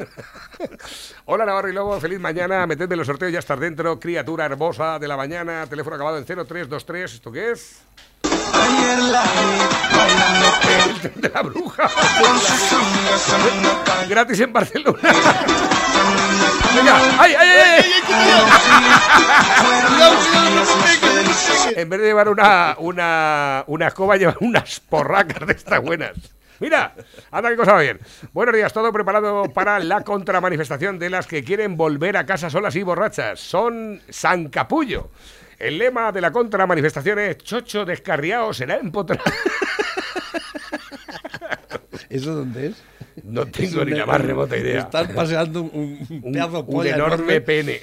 Hola, 1.26 1.44
Navarro 1.44 1.68
y 1.68 1.72
Lobo. 1.72 2.00
Feliz 2.00 2.20
mañana. 2.20 2.66
Metedme 2.66 2.94
en 2.94 2.98
los 2.98 3.06
sorteos, 3.06 3.32
ya 3.32 3.38
estás 3.40 3.58
dentro. 3.60 3.98
Criatura 3.98 4.46
hermosa 4.46 4.98
de 4.98 5.08
la 5.08 5.16
mañana. 5.16 5.66
Teléfono 5.66 5.96
acabado 5.96 6.18
en 6.18 6.24
0323. 6.24 7.14
¿Esto 7.14 7.32
qué 7.32 7.52
es? 7.52 7.80
El 10.66 11.00
tren 11.00 11.20
de 11.20 11.28
la 11.28 11.42
bruja. 11.42 11.88
Gratis 14.08 14.40
en 14.40 14.52
Barcelona. 14.52 14.98
Venga, 16.74 16.96
¡ay, 17.18 17.34
ay, 17.38 17.48
ay! 17.48 17.84
En 21.76 21.88
vez 21.88 22.00
de 22.00 22.06
llevar 22.06 22.28
una, 22.28 22.76
una, 22.78 23.64
una 23.66 23.88
escoba, 23.88 24.16
llevan 24.16 24.36
unas 24.40 24.80
porracas 24.80 25.46
de 25.46 25.52
estas 25.52 25.80
buenas. 25.82 26.12
Mira, 26.58 26.94
anda 27.30 27.50
qué 27.50 27.56
cosa 27.56 27.74
va 27.74 27.80
bien. 27.80 27.98
Buenos 28.32 28.54
días, 28.54 28.72
todo 28.72 28.92
preparado 28.92 29.52
para 29.52 29.78
la 29.78 30.02
contramanifestación 30.02 30.98
de 30.98 31.10
las 31.10 31.26
que 31.26 31.44
quieren 31.44 31.76
volver 31.76 32.16
a 32.16 32.24
casa 32.24 32.48
solas 32.48 32.74
y 32.76 32.82
borrachas. 32.82 33.40
Son 33.40 34.00
San 34.08 34.48
Capullo. 34.48 35.10
El 35.58 35.78
lema 35.78 36.12
de 36.12 36.20
la 36.20 36.32
contramanifestación 36.32 37.18
es 37.18 37.38
Chocho 37.38 37.84
descarriado 37.84 38.54
será 38.54 38.76
empotrado. 38.76 39.24
¿Eso 42.08 42.34
dónde 42.34 42.68
es? 42.68 42.82
No 43.24 43.46
tengo 43.46 43.84
ni 43.84 43.92
la 43.92 44.06
más 44.06 44.20
remota 44.20 44.56
idea. 44.56 44.80
Están 44.80 45.08
paseando 45.14 45.62
un, 45.62 45.98
un 46.08 46.20
Un- 46.24 46.32
pedazo 46.32 46.50
de 46.52 46.58
un 46.58 46.66
polla 46.66 46.94
enorme 46.94 47.40
pene. 47.40 47.80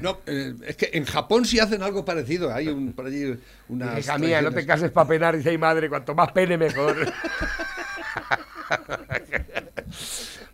No, 0.00 0.18
eh, 0.26 0.54
es 0.66 0.76
que 0.76 0.90
en 0.94 1.04
Japón 1.04 1.44
sí 1.44 1.58
hacen 1.60 1.82
algo 1.82 2.04
parecido. 2.04 2.52
Hay 2.52 2.68
un, 2.68 2.92
por 2.92 3.06
allí 3.06 3.36
unas. 3.68 3.98
Hija 3.98 4.18
mía, 4.18 4.40
no 4.42 4.50
te 4.50 4.64
cases 4.66 4.90
para 4.90 5.08
penar, 5.08 5.36
dice 5.36 5.50
mi 5.50 5.58
madre, 5.58 5.88
cuanto 5.88 6.14
más 6.14 6.32
pene 6.32 6.56
mejor. 6.56 6.96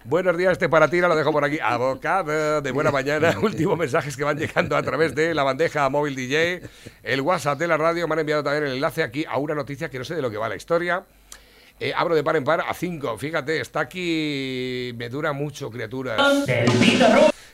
Buenos 0.04 0.36
días, 0.38 0.52
este 0.52 0.68
para 0.68 0.88
ti, 0.88 1.00
lo 1.00 1.14
dejo 1.14 1.32
por 1.32 1.44
aquí. 1.44 1.58
Abocada 1.62 2.60
de 2.60 2.70
buena 2.72 2.90
mañana. 2.90 3.36
Últimos 3.42 3.76
mensajes 3.78 4.16
que 4.16 4.24
van 4.24 4.38
llegando 4.38 4.76
a 4.76 4.82
través 4.82 5.14
de 5.14 5.34
la 5.34 5.42
bandeja 5.42 5.88
móvil 5.90 6.14
DJ, 6.14 6.62
el 7.02 7.20
WhatsApp 7.20 7.58
de 7.58 7.68
la 7.68 7.76
radio. 7.76 8.08
Me 8.08 8.14
han 8.14 8.20
enviado 8.20 8.42
también 8.42 8.64
el 8.64 8.72
enlace 8.74 9.02
aquí 9.02 9.24
a 9.28 9.36
una 9.38 9.54
noticia 9.54 9.90
que 9.90 9.98
no 9.98 10.04
sé 10.04 10.14
de 10.14 10.22
lo 10.22 10.30
que 10.30 10.38
va 10.38 10.48
la 10.48 10.56
historia. 10.56 11.04
Eh, 11.80 11.92
abro 11.94 12.14
de 12.14 12.24
par 12.24 12.36
en 12.36 12.44
par 12.44 12.60
a 12.60 12.74
5. 12.74 13.18
Fíjate, 13.18 13.60
está 13.60 13.80
aquí. 13.80 14.92
Me 14.96 15.08
dura 15.08 15.32
mucho, 15.32 15.70
criaturas. 15.70 16.20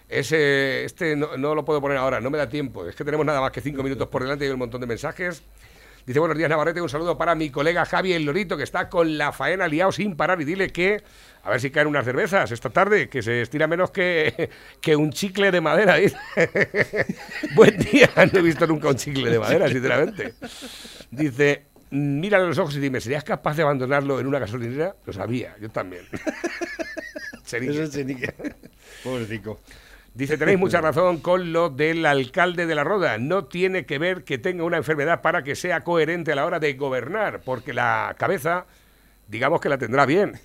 Ese, 0.09 0.85
este 0.85 1.17
no, 1.17 1.37
no 1.37 1.55
lo 1.55 1.65
puedo 1.65 1.81
poner 1.81 1.97
ahora, 1.97 2.21
no 2.21 2.31
me 2.31 2.39
da 2.39 2.49
tiempo. 2.49 2.87
Es 2.87 2.95
que 2.95 3.05
tenemos 3.05 3.25
nada 3.27 3.41
más 3.41 3.51
que 3.51 3.61
5 3.61 3.83
minutos 3.83 4.09
por 4.09 4.23
delante 4.23 4.45
y 4.45 4.49
hay 4.49 4.53
un 4.53 4.59
montón 4.59 4.81
de 4.81 4.87
mensajes. 4.87 5.43
Dice, 6.07 6.19
buenos 6.19 6.37
días 6.37 6.51
Navarrete, 6.51 6.83
un 6.83 6.89
saludo 6.91 7.17
para 7.17 7.35
mi 7.35 7.49
colega 7.49 7.87
Javi 7.87 8.13
el 8.13 8.25
Lorito, 8.25 8.59
que 8.59 8.63
está 8.63 8.91
con 8.91 9.17
la 9.17 9.33
faena 9.33 9.67
liado 9.67 9.91
sin 9.91 10.17
parar 10.17 10.39
y 10.43 10.45
dile 10.45 10.69
que, 10.69 11.03
a 11.43 11.49
ver 11.49 11.63
si 11.63 11.71
caen 11.71 11.87
unas 11.87 12.05
cervezas 12.05 12.53
esta 12.53 12.69
tarde, 12.69 13.09
que 13.09 13.23
se 13.23 13.41
estira 13.41 13.67
menos 13.67 13.91
que, 13.91 14.51
que 14.83 14.97
un 14.97 15.13
chicle 15.13 15.51
de 15.51 15.63
madera. 15.63 15.97
dice. 15.97 16.17
Buen 17.55 17.79
día, 17.79 18.11
no 18.31 18.39
he 18.39 18.43
visto 18.43 18.67
nunca 18.67 18.89
un 18.89 18.97
chicle 18.97 19.31
de 19.31 19.39
madera, 19.39 19.67
sinceramente. 19.69 20.35
Dice, 21.11 21.65
mírale 21.95 22.45
a 22.45 22.49
los 22.49 22.59
ojos 22.59 22.77
y 22.77 22.81
dime, 22.81 23.01
¿serías 23.01 23.25
capaz 23.25 23.57
de 23.57 23.63
abandonarlo 23.63 24.19
en 24.21 24.27
una 24.27 24.39
gasolinera? 24.39 24.97
Lo 25.07 25.13
sabía, 25.13 25.57
yo 25.61 25.71
también. 25.71 26.05
Eso 27.45 27.83
es 27.83 27.91
chenique. 27.91 28.35
Pobrecito. 29.05 29.61
Dice, 30.13 30.37
tenéis 30.37 30.59
mucha 30.59 30.81
razón 30.81 31.19
con 31.19 31.53
lo 31.53 31.71
del 31.71 32.05
alcalde 32.05 32.67
de 32.67 32.75
la 32.75 32.83
Roda. 32.83 33.19
No 33.19 33.45
tiene 33.45 33.87
que 33.87 33.99
ver 33.99 34.25
que 34.25 34.39
tenga 34.39 34.65
una 34.65 34.77
enfermedad 34.77 35.23
para 35.23 35.45
que 35.45 35.55
sea 35.55 35.83
coherente 35.83 36.33
a 36.33 36.37
la 36.37 36.47
hora 36.47 36.59
de 36.59 36.75
gobernar, 36.75 37.43
porque 37.45 37.73
la 37.73 38.17
cabeza, 38.19 38.67
digamos 39.29 39.61
que 39.61 39.69
la 39.69 39.79
tendrá 39.79 40.05
bien. 40.05 40.41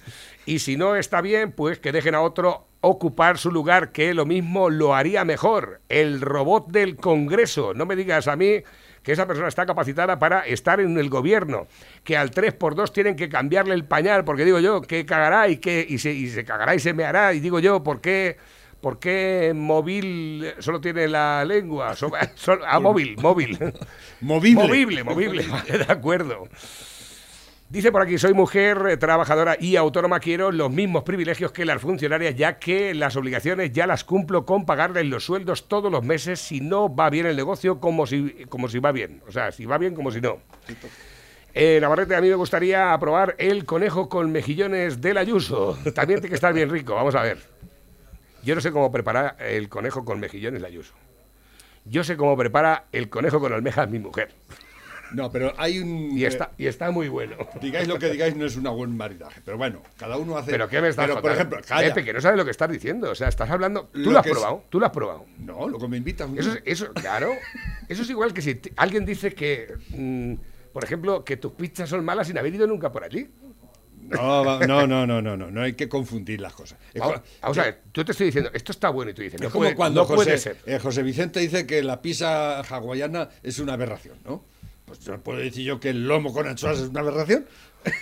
Y 0.45 0.59
si 0.59 0.77
no 0.77 0.95
está 0.95 1.21
bien, 1.21 1.51
pues 1.51 1.79
que 1.79 1.91
dejen 1.91 2.13
a 2.13 2.21
otro 2.21 2.67
ocupar 2.81 3.37
su 3.37 3.51
lugar, 3.51 3.91
que 3.91 4.13
lo 4.13 4.25
mismo 4.25 4.69
lo 4.69 4.93
haría 4.93 5.25
mejor. 5.25 5.81
El 5.89 6.21
robot 6.21 6.69
del 6.69 6.95
Congreso. 6.95 7.73
No 7.73 7.85
me 7.85 7.95
digas 7.95 8.27
a 8.27 8.35
mí 8.35 8.63
que 9.09 9.13
esa 9.13 9.25
persona 9.25 9.47
está 9.47 9.65
capacitada 9.65 10.19
para 10.19 10.41
estar 10.45 10.79
en 10.79 10.95
el 10.99 11.09
gobierno, 11.09 11.65
que 12.03 12.15
al 12.15 12.29
3x2 12.29 12.91
tienen 12.91 13.15
que 13.15 13.27
cambiarle 13.27 13.73
el 13.73 13.83
pañal, 13.83 14.23
porque 14.23 14.45
digo 14.45 14.59
yo, 14.59 14.81
que 14.83 15.03
cagará 15.07 15.47
y 15.49 15.57
que 15.57 15.83
y 15.89 15.97
se, 15.97 16.11
y 16.13 16.27
se 16.29 16.45
cagará 16.45 16.75
y 16.75 16.79
se 16.79 16.93
meará, 16.93 17.33
y 17.33 17.39
digo 17.39 17.59
yo, 17.59 17.81
¿por 17.81 18.01
qué, 18.01 18.37
por 18.81 18.99
qué 18.99 19.53
móvil 19.55 20.53
solo 20.59 20.79
tiene 20.79 21.07
la 21.07 21.43
lengua? 21.43 21.95
So- 21.95 22.11
so- 22.35 22.59
ah, 22.67 22.79
móvil, 22.79 23.15
móvil. 23.17 23.57
Movible. 24.21 24.63
Movible, 24.67 25.03
movible, 25.03 25.43
de 25.67 25.85
acuerdo. 25.91 26.47
Dice 27.69 27.91
por 27.91 28.01
aquí, 28.01 28.17
soy 28.17 28.33
mujer 28.33 28.83
eh, 28.89 28.97
trabajadora 28.97 29.55
y 29.59 29.75
autónoma, 29.75 30.19
quiero 30.19 30.51
los 30.51 30.71
mismos 30.71 31.03
privilegios 31.03 31.51
que 31.51 31.65
las 31.65 31.79
funcionarias, 31.79 32.35
ya 32.35 32.57
que 32.57 32.95
las 32.95 33.15
obligaciones 33.15 33.71
ya 33.71 33.85
las 33.85 34.03
cumplo 34.03 34.43
con 34.43 34.65
pagarles 34.65 35.05
los 35.05 35.23
sueldos 35.23 35.67
todos 35.67 35.91
los 35.91 36.03
meses 36.03 36.39
si 36.39 36.61
no 36.61 36.93
va 36.93 37.11
bien 37.11 37.27
el 37.27 37.35
negocio 37.35 37.79
como 37.79 38.07
si, 38.07 38.43
como 38.49 38.69
si 38.69 38.79
va 38.79 38.91
bien. 38.91 39.21
O 39.27 39.31
sea, 39.31 39.51
si 39.51 39.65
va 39.65 39.77
bien 39.77 39.93
como 39.93 40.09
si 40.09 40.19
no. 40.19 40.39
Eh, 41.53 41.77
Navarrete, 41.79 42.15
a 42.15 42.21
mí 42.21 42.29
me 42.29 42.33
gustaría 42.33 42.91
aprobar 42.91 43.35
el 43.37 43.65
conejo 43.65 44.09
con 44.09 44.31
mejillones 44.31 44.99
del 44.99 45.19
Ayuso. 45.19 45.77
También 45.93 46.21
tiene 46.21 46.29
que 46.29 46.35
estar 46.35 46.51
bien 46.51 46.71
rico, 46.71 46.95
vamos 46.95 47.13
a 47.13 47.21
ver. 47.21 47.37
Yo 48.43 48.55
no 48.55 48.61
sé 48.61 48.71
cómo 48.71 48.91
preparar 48.91 49.35
el 49.39 49.69
conejo 49.69 50.03
con 50.03 50.19
mejillones 50.19 50.59
del 50.59 50.71
Ayuso. 50.71 50.95
Yo 51.85 52.03
sé 52.03 52.17
cómo 52.17 52.35
prepara 52.35 52.85
el 52.91 53.09
conejo 53.09 53.39
con 53.39 53.53
almejas 53.53 53.87
mi 53.91 53.99
mujer. 53.99 54.29
No, 55.13 55.31
pero 55.31 55.53
hay 55.57 55.79
un. 55.79 56.17
Y 56.17 56.25
está, 56.25 56.51
y 56.57 56.67
está 56.67 56.91
muy 56.91 57.07
bueno. 57.07 57.35
Digáis 57.61 57.87
lo 57.87 57.97
que 57.97 58.09
digáis, 58.09 58.35
no 58.35 58.45
es 58.45 58.55
un 58.55 58.63
buen 58.63 58.95
maridaje. 58.95 59.41
Pero 59.43 59.57
bueno, 59.57 59.81
cada 59.97 60.17
uno 60.17 60.37
hace. 60.37 60.51
¿Pero 60.51 60.67
qué 60.69 60.81
me 60.81 60.89
estás 60.89 61.07
Pero, 61.07 61.21
por 61.21 61.31
ejemplo, 61.31 61.59
calla. 61.67 61.87
Pepe, 61.93 62.05
que 62.05 62.13
no 62.13 62.21
sabes 62.21 62.37
lo 62.37 62.45
que 62.45 62.51
estás 62.51 62.69
diciendo. 62.69 63.09
O 63.11 63.15
sea, 63.15 63.27
estás 63.27 63.49
hablando... 63.49 63.89
¿Tú 63.93 63.99
Lo 63.99 64.11
lo, 64.11 64.19
has 64.19 64.25
es- 64.25 64.31
probado? 64.31 64.63
¿Tú 64.69 64.79
lo 64.79 64.85
has 64.85 64.91
probado? 64.91 65.25
No, 65.39 65.67
lo 65.67 65.79
que 65.79 65.87
me 65.87 65.97
invitan. 65.97 66.37
Eso, 66.37 66.53
es- 66.53 66.61
eso, 66.65 66.93
claro. 66.93 67.31
Eso 67.87 68.03
es 68.03 68.09
igual 68.09 68.33
que 68.33 68.41
si 68.41 68.59
alguien 68.77 69.05
dice 69.05 69.33
que, 69.33 69.73
mm, 69.89 70.33
por 70.73 70.83
ejemplo, 70.83 71.23
que 71.25 71.37
tus 71.37 71.53
pizzas 71.53 71.89
son 71.89 72.05
malas 72.05 72.27
sin 72.27 72.37
haber 72.37 72.53
ido 72.53 72.67
nunca 72.67 72.91
por 72.91 73.03
allí. 73.03 73.27
No, 74.01 74.43
no, 74.65 74.87
no, 74.87 75.05
no, 75.05 75.21
no, 75.21 75.37
no, 75.37 75.51
no 75.51 75.61
hay 75.61 75.73
que 75.73 75.87
confundir 75.87 76.41
las 76.41 76.53
cosas. 76.53 76.79
Es 76.93 77.01
Vamos, 77.01 77.21
vamos 77.41 77.57
a 77.59 77.63
ver, 77.63 77.81
yo 77.93 78.03
te 78.05 78.11
estoy 78.13 78.27
diciendo, 78.27 78.49
esto 78.53 78.71
está 78.71 78.89
bueno 78.89 79.11
y 79.11 79.13
tú 79.13 79.21
dices, 79.21 79.39
Es 79.39 79.41
no, 79.45 79.51
como 79.51 79.65
puede, 79.65 79.75
cuando 79.75 80.01
no 80.01 80.07
puede 80.07 80.31
José, 80.31 80.37
ser. 80.37 80.57
eh, 80.65 80.79
José 80.79 81.03
Vicente 81.03 81.39
dice 81.39 81.67
que 81.67 81.83
la 81.83 82.01
pizza 82.01 82.61
hawaiana 82.61 83.29
es 83.43 83.59
una 83.59 83.73
aberración, 83.73 84.17
¿no? 84.25 84.43
Pues 84.89 85.07
no 85.07 85.21
puedo 85.23 85.39
decir 85.39 85.63
yo 85.63 85.79
que 85.79 85.91
el 85.91 86.07
lomo 86.07 86.33
con 86.33 86.47
anchoas 86.47 86.79
es 86.79 86.89
una 86.89 86.99
aberración. 86.99 87.45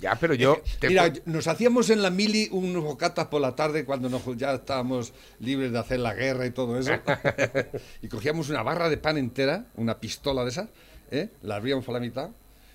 Ya, 0.00 0.16
pero 0.16 0.34
yo. 0.34 0.62
te 0.80 0.88
Mira, 0.88 1.12
nos 1.26 1.46
hacíamos 1.46 1.88
en 1.88 2.02
la 2.02 2.10
mili 2.10 2.48
unos 2.50 2.82
bocatas 2.82 3.26
por 3.26 3.40
la 3.40 3.54
tarde 3.54 3.84
cuando 3.84 4.08
nos, 4.08 4.22
ya 4.36 4.54
estábamos 4.54 5.12
libres 5.40 5.72
de 5.72 5.78
hacer 5.78 6.00
la 6.00 6.14
guerra 6.14 6.46
y 6.46 6.50
todo 6.50 6.78
eso. 6.78 6.92
y 8.02 8.08
cogíamos 8.08 8.50
una 8.50 8.62
barra 8.62 8.88
de 8.88 8.98
pan 8.98 9.16
entera, 9.16 9.66
una 9.76 10.00
pistola 10.00 10.44
de 10.44 10.50
esas, 10.50 10.68
¿eh? 11.10 11.30
la 11.42 11.56
abríamos 11.56 11.84
por 11.84 11.94
la 11.94 12.00
mitad 12.00 12.30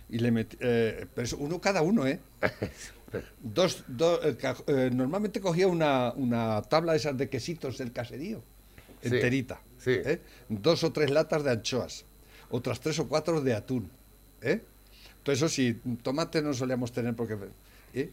y 0.09 0.19
le 0.19 0.31
metíamos. 0.31 1.07
pero 1.13 1.25
eso, 1.25 1.37
uno 1.37 1.59
cada 1.61 1.81
uno, 1.83 2.07
¿eh? 2.07 2.19
Dos, 3.41 3.83
dos, 3.87 4.19
eh, 4.23 4.37
eh, 4.67 4.89
normalmente 4.93 5.41
cogía 5.41 5.67
una, 5.67 6.11
una 6.15 6.61
tabla 6.63 6.93
de 6.93 6.99
esas 6.99 7.17
de 7.17 7.29
quesitos 7.29 7.77
del 7.77 7.91
caserío, 7.91 8.43
Sí, 9.01 9.07
enterita. 9.15 9.61
¿eh? 9.85 10.21
Dos 10.49 10.83
o 10.83 10.91
tres 10.91 11.09
latas 11.09 11.43
de 11.43 11.51
anchoas, 11.51 12.05
otras 12.49 12.79
tres 12.79 12.99
o 12.99 13.07
cuatro 13.07 13.41
de 13.41 13.53
atún. 13.53 13.89
¿eh? 14.41 14.61
Entonces, 15.17 15.43
eso 15.43 15.49
sí, 15.49 15.79
tomate 16.01 16.41
no 16.41 16.53
solíamos 16.53 16.91
tener 16.91 17.15
porque... 17.15 17.37
¿eh? 17.93 18.09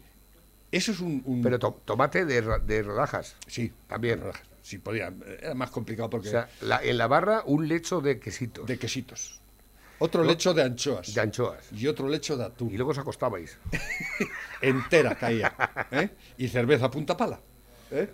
Eso 0.71 0.91
es 0.91 0.99
un... 0.99 1.21
un- 1.25 1.41
Pero 1.41 1.57
to- 1.59 1.81
tomate 1.85 2.25
de, 2.25 2.41
de 2.41 2.83
rodajas. 2.83 3.35
Sí. 3.47 3.71
También. 3.87 4.21
Sí, 4.61 4.77
podía. 4.79 5.13
Era 5.41 5.53
más 5.53 5.69
complicado 5.71 6.09
porque... 6.09 6.27
O 6.27 6.31
sea, 6.31 6.49
la- 6.61 6.83
en 6.83 6.97
la 6.97 7.07
barra 7.07 7.43
un 7.45 7.67
lecho 7.67 8.01
de 8.01 8.19
quesitos. 8.19 8.65
De 8.67 8.77
quesitos. 8.77 9.39
Otro 9.99 10.23
lecho 10.23 10.53
de 10.53 10.61
anchoas. 10.63 11.13
De 11.15 11.21
anchoas. 11.21 11.71
Y 11.71 11.87
otro 11.87 12.07
lecho 12.09 12.35
de 12.37 12.43
atún. 12.45 12.69
Y 12.71 12.75
luego 12.75 12.91
os 12.91 12.97
acostabais. 12.97 13.57
Entera 14.61 15.15
caía. 15.15 15.55
¿eh? 15.91 16.09
Y 16.37 16.47
cerveza 16.49 16.91
punta 16.91 17.15
pala. 17.17 17.39
¿eh? 17.91 18.09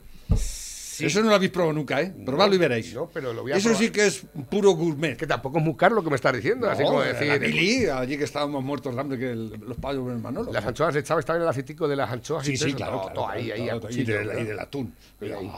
Eso 1.02 1.22
no 1.22 1.30
lo 1.30 1.36
habéis 1.36 1.52
probado 1.52 1.74
nunca, 1.74 2.02
¿eh? 2.02 2.14
Probadlo 2.26 2.56
y 2.56 2.58
veréis. 2.58 2.94
No, 2.94 3.10
pero 3.14 3.34
lo 3.34 3.42
voy 3.44 3.52
a 3.52 3.56
Eso 3.58 3.70
probar. 3.70 3.84
sí 3.86 3.90
que 3.92 4.06
es 4.08 4.24
puro 4.50 4.72
gourmet. 4.72 5.16
Que 5.18 5.26
tampoco 5.28 5.58
es 5.58 5.64
muy 5.64 5.76
caro 5.76 5.96
lo 5.96 6.04
que 6.04 6.10
me 6.10 6.16
estás 6.16 6.34
diciendo. 6.36 6.70
así 6.70 6.82
No, 6.84 6.90
como 6.90 7.04
en 7.04 7.14
decir. 7.14 7.28
la 7.30 7.40
mili, 7.40 7.86
allí 7.88 8.18
que 8.18 8.24
estábamos 8.26 8.64
muertos 8.64 8.94
de 8.94 9.02
hambre 9.02 9.18
que 9.18 9.32
el- 9.32 9.50
los 9.66 9.78
payos 9.78 10.06
en 10.08 10.14
el 10.16 10.20
Manolo. 10.20 10.52
Las 10.52 10.66
anchoas 10.66 10.96
echabais 10.96 11.26
también 11.26 11.44
el 11.44 11.50
aceitico 11.50 11.88
de 11.88 11.96
las 11.96 12.12
anchoas 12.12 12.46
Sí, 12.46 12.54
y 12.54 12.58
todo 12.58 12.64
sí, 12.66 12.70
eso, 12.70 12.78
claro, 12.78 12.92
todo, 12.94 13.02
claro, 13.02 13.16
todo 13.16 13.26
claro, 13.26 13.40
ahí, 13.40 13.52
ahí, 13.52 13.70
a 13.70 13.76
y, 13.76 13.80
cuchillo, 13.80 14.20
de- 14.30 14.42
y 14.42 14.44
del 14.46 14.60
atún. 14.60 14.94
Ahí, 15.22 15.52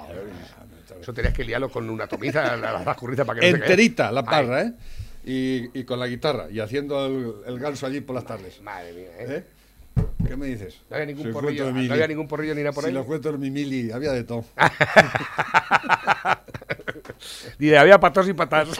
Eso 1.01 1.13
tenías 1.13 1.33
que 1.33 1.43
liarlo 1.43 1.69
con 1.69 1.89
una 1.89 2.07
tomiza, 2.07 2.55
la- 2.57 2.83
las 2.83 2.97
curritas 2.97 3.25
para 3.25 3.39
que 3.39 3.51
no 3.51 3.57
Enterita, 3.57 4.11
la 4.11 4.23
parra, 4.23 4.61
¿eh? 4.61 4.73
Y, 5.27 5.79
y 5.79 5.83
con 5.85 5.99
la 5.99 6.05
guitarra, 6.07 6.47
y 6.51 6.59
haciendo 6.59 7.03
el, 7.07 7.33
el 7.47 7.59
ganso 7.59 7.87
allí 7.87 7.99
por 8.01 8.15
las 8.15 8.25
tardes. 8.25 8.61
Madre 8.61 8.93
mía, 8.93 9.09
¿eh? 9.19 9.25
¿Eh? 9.27 9.43
¿Qué 10.27 10.35
me 10.35 10.45
dices? 10.47 10.81
No 10.89 10.95
había 10.95 11.05
ningún 11.07 11.25
Si 11.27 11.31
porrillo, 11.31 11.71
no 11.71 11.93
había 11.93 12.07
ningún 12.07 12.27
porrillo 12.27 12.55
ni 12.55 12.61
nada 12.61 12.73
por 12.73 12.83
si 12.83 12.89
ahí. 12.89 12.93
los 12.93 13.05
cuento 13.05 13.29
en 13.29 13.39
mi 13.39 13.51
mili, 13.51 13.91
había 13.91 14.11
de 14.11 14.23
todo. 14.23 14.45
Dice, 17.59 17.77
había 17.77 17.99
patos 17.99 18.27
y 18.27 18.33
patas. 18.33 18.69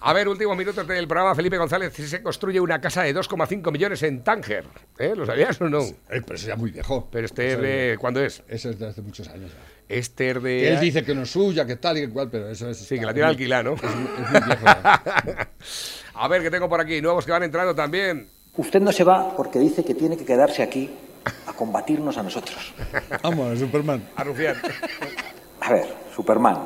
A 0.00 0.12
ver, 0.12 0.28
últimos 0.28 0.56
minutos 0.56 0.86
del 0.86 1.08
programa. 1.08 1.34
Felipe 1.34 1.56
González 1.58 1.92
se 1.92 2.22
construye 2.22 2.60
una 2.60 2.80
casa 2.80 3.02
de 3.02 3.12
2,5 3.14 3.72
millones 3.72 4.00
en 4.04 4.22
Tánger. 4.22 4.64
¿Eh? 4.96 5.12
¿Lo 5.16 5.26
sabías 5.26 5.60
o 5.60 5.68
no? 5.68 5.80
Eh, 5.82 5.96
pero 6.24 6.34
eso 6.36 6.46
ya 6.46 6.54
muy 6.56 6.70
viejo. 6.70 7.08
Pero 7.10 7.26
este 7.26 7.52
es 7.54 7.60
de... 7.60 7.96
¿Cuándo 7.98 8.22
es? 8.22 8.42
Eso 8.46 8.70
es 8.70 8.78
de 8.78 8.86
hace 8.86 9.02
muchos 9.02 9.26
años. 9.28 9.50
ya. 9.50 9.58
Este 9.88 10.30
es 10.30 10.34
de... 10.36 10.40
Que 10.60 10.68
él 10.74 10.80
dice 10.80 11.02
que 11.02 11.14
no 11.16 11.22
es 11.22 11.30
suya, 11.30 11.66
que 11.66 11.74
tal 11.76 11.98
y 11.98 12.02
que 12.02 12.10
cual, 12.10 12.28
pero 12.30 12.48
eso 12.48 12.70
es. 12.70 12.78
Sí, 12.78 12.96
que 12.98 13.06
la 13.06 13.12
tiene 13.12 13.28
alquilada, 13.28 13.64
¿no? 13.64 13.74
Es, 13.74 13.82
muy- 13.82 14.08
es 14.24 14.30
muy 14.30 14.40
viejo. 14.46 14.64
ya. 14.66 15.48
A 16.14 16.28
ver, 16.28 16.42
que 16.42 16.50
tengo 16.50 16.68
por 16.68 16.80
aquí. 16.80 17.00
Nuevos 17.02 17.24
que 17.26 17.32
van 17.32 17.42
entrando 17.42 17.74
también. 17.74 18.28
Usted 18.58 18.80
no 18.80 18.90
se 18.90 19.04
va 19.04 19.36
porque 19.36 19.60
dice 19.60 19.84
que 19.84 19.94
tiene 19.94 20.16
que 20.16 20.24
quedarse 20.24 20.64
aquí 20.64 20.90
a 21.46 21.52
combatirnos 21.52 22.18
a 22.18 22.24
nosotros. 22.24 22.74
Vamos, 23.22 23.56
Superman. 23.56 24.02
A 24.16 24.24
rufiar. 24.24 24.56
A 25.60 25.72
ver, 25.72 25.86
Superman. 26.14 26.64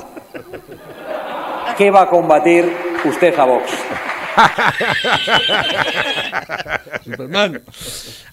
¿Qué 1.77 1.91
va 1.91 2.01
a 2.01 2.09
combatir 2.09 2.65
usted 3.05 3.37
a 3.37 3.45
Vox? 3.45 3.71
Superman. 7.03 7.61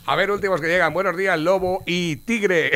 A 0.07 0.17
ver, 0.17 0.31
últimos 0.31 0.59
que 0.61 0.69
llegan. 0.69 0.93
Buenos 0.93 1.17
días, 1.17 1.39
Lobo 1.39 1.83
y 1.87 2.17
Tigre. 2.17 2.73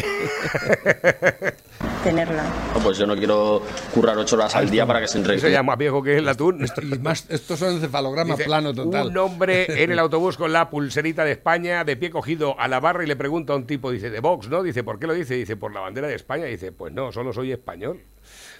tenerla. 2.02 2.44
pues 2.82 2.96
yo 2.98 3.06
no 3.06 3.16
quiero 3.16 3.62
currar 3.92 4.16
ocho 4.18 4.36
horas 4.36 4.54
al 4.56 4.68
día 4.70 4.86
para 4.86 5.00
que 5.00 5.08
se 5.08 5.18
entregue. 5.18 5.38
Eso 5.38 5.48
ya 5.48 5.62
más 5.62 5.78
viejo 5.78 6.02
que 6.02 6.18
el 6.18 6.28
atún. 6.28 6.66
Y 6.82 6.98
más, 6.98 7.26
estos 7.30 7.58
son 7.58 7.74
encefalogramas 7.74 8.36
Dice, 8.36 8.46
plano 8.46 8.74
total. 8.74 9.08
Un 9.08 9.18
hombre 9.18 9.66
en 9.82 9.90
el 9.90 9.98
autobús 9.98 10.36
con 10.36 10.52
la 10.52 10.70
pulserita 10.70 11.24
de 11.24 11.32
España, 11.32 11.84
de 11.84 11.96
pie 11.96 12.10
cogido 12.10 12.58
a 12.60 12.68
la 12.68 12.80
barra 12.80 13.04
y 13.04 13.06
le 13.06 13.16
pregunta 13.16 13.52
a 13.52 13.56
un 13.56 13.66
tipo, 13.66 13.90
dice, 13.90 14.10
de 14.10 14.20
Vox, 14.20 14.48
¿no? 14.48 14.62
Dice, 14.62 14.84
¿por 14.84 14.98
qué 14.98 15.06
lo 15.06 15.14
dice? 15.14 15.34
Dice, 15.34 15.56
por 15.56 15.72
la 15.72 15.80
bandera 15.80 16.08
de 16.08 16.14
España. 16.14 16.44
Dice, 16.44 16.72
pues 16.72 16.92
no, 16.92 17.12
solo 17.12 17.32
soy 17.32 17.52
español. 17.52 18.00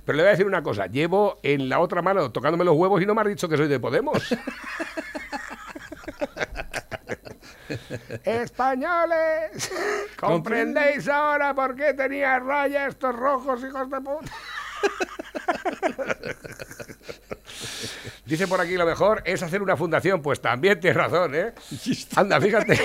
Pero 0.05 0.17
le 0.17 0.23
voy 0.23 0.29
a 0.29 0.33
decir 0.33 0.47
una 0.47 0.63
cosa, 0.63 0.87
llevo 0.87 1.39
en 1.43 1.69
la 1.69 1.81
otra 1.81 2.03
mano 2.03 2.31
tocándome 2.31 2.65
los 2.65 2.77
huevos 2.77 3.03
y 3.03 3.07
no 3.07 3.15
me 3.15 3.23
has 3.23 3.29
dicho 3.29 3.49
que 3.49 3.57
soy 3.57 3.69
de 3.69 3.81
Podemos. 3.81 4.19
Españoles, 8.25 9.73
¿comprendéis 10.21 11.09
ahora 11.09 11.55
por 11.55 11.75
qué 11.75 11.95
tenía 11.95 12.39
raya 12.39 12.87
estos 12.87 13.15
rojos, 13.15 13.65
hijos 13.65 13.91
de 13.91 14.01
puta? 14.01 14.33
Dice 18.27 18.49
por 18.49 18.61
aquí 18.61 18.77
lo 18.77 18.87
mejor 18.87 19.23
es 19.25 19.43
hacer 19.43 19.63
una 19.63 19.77
fundación. 19.77 20.23
Pues 20.23 20.41
también 20.41 20.81
tienes 20.81 20.97
razón, 20.97 21.35
¿eh? 21.35 21.53
Anda, 22.17 22.41
fíjate. 22.41 22.81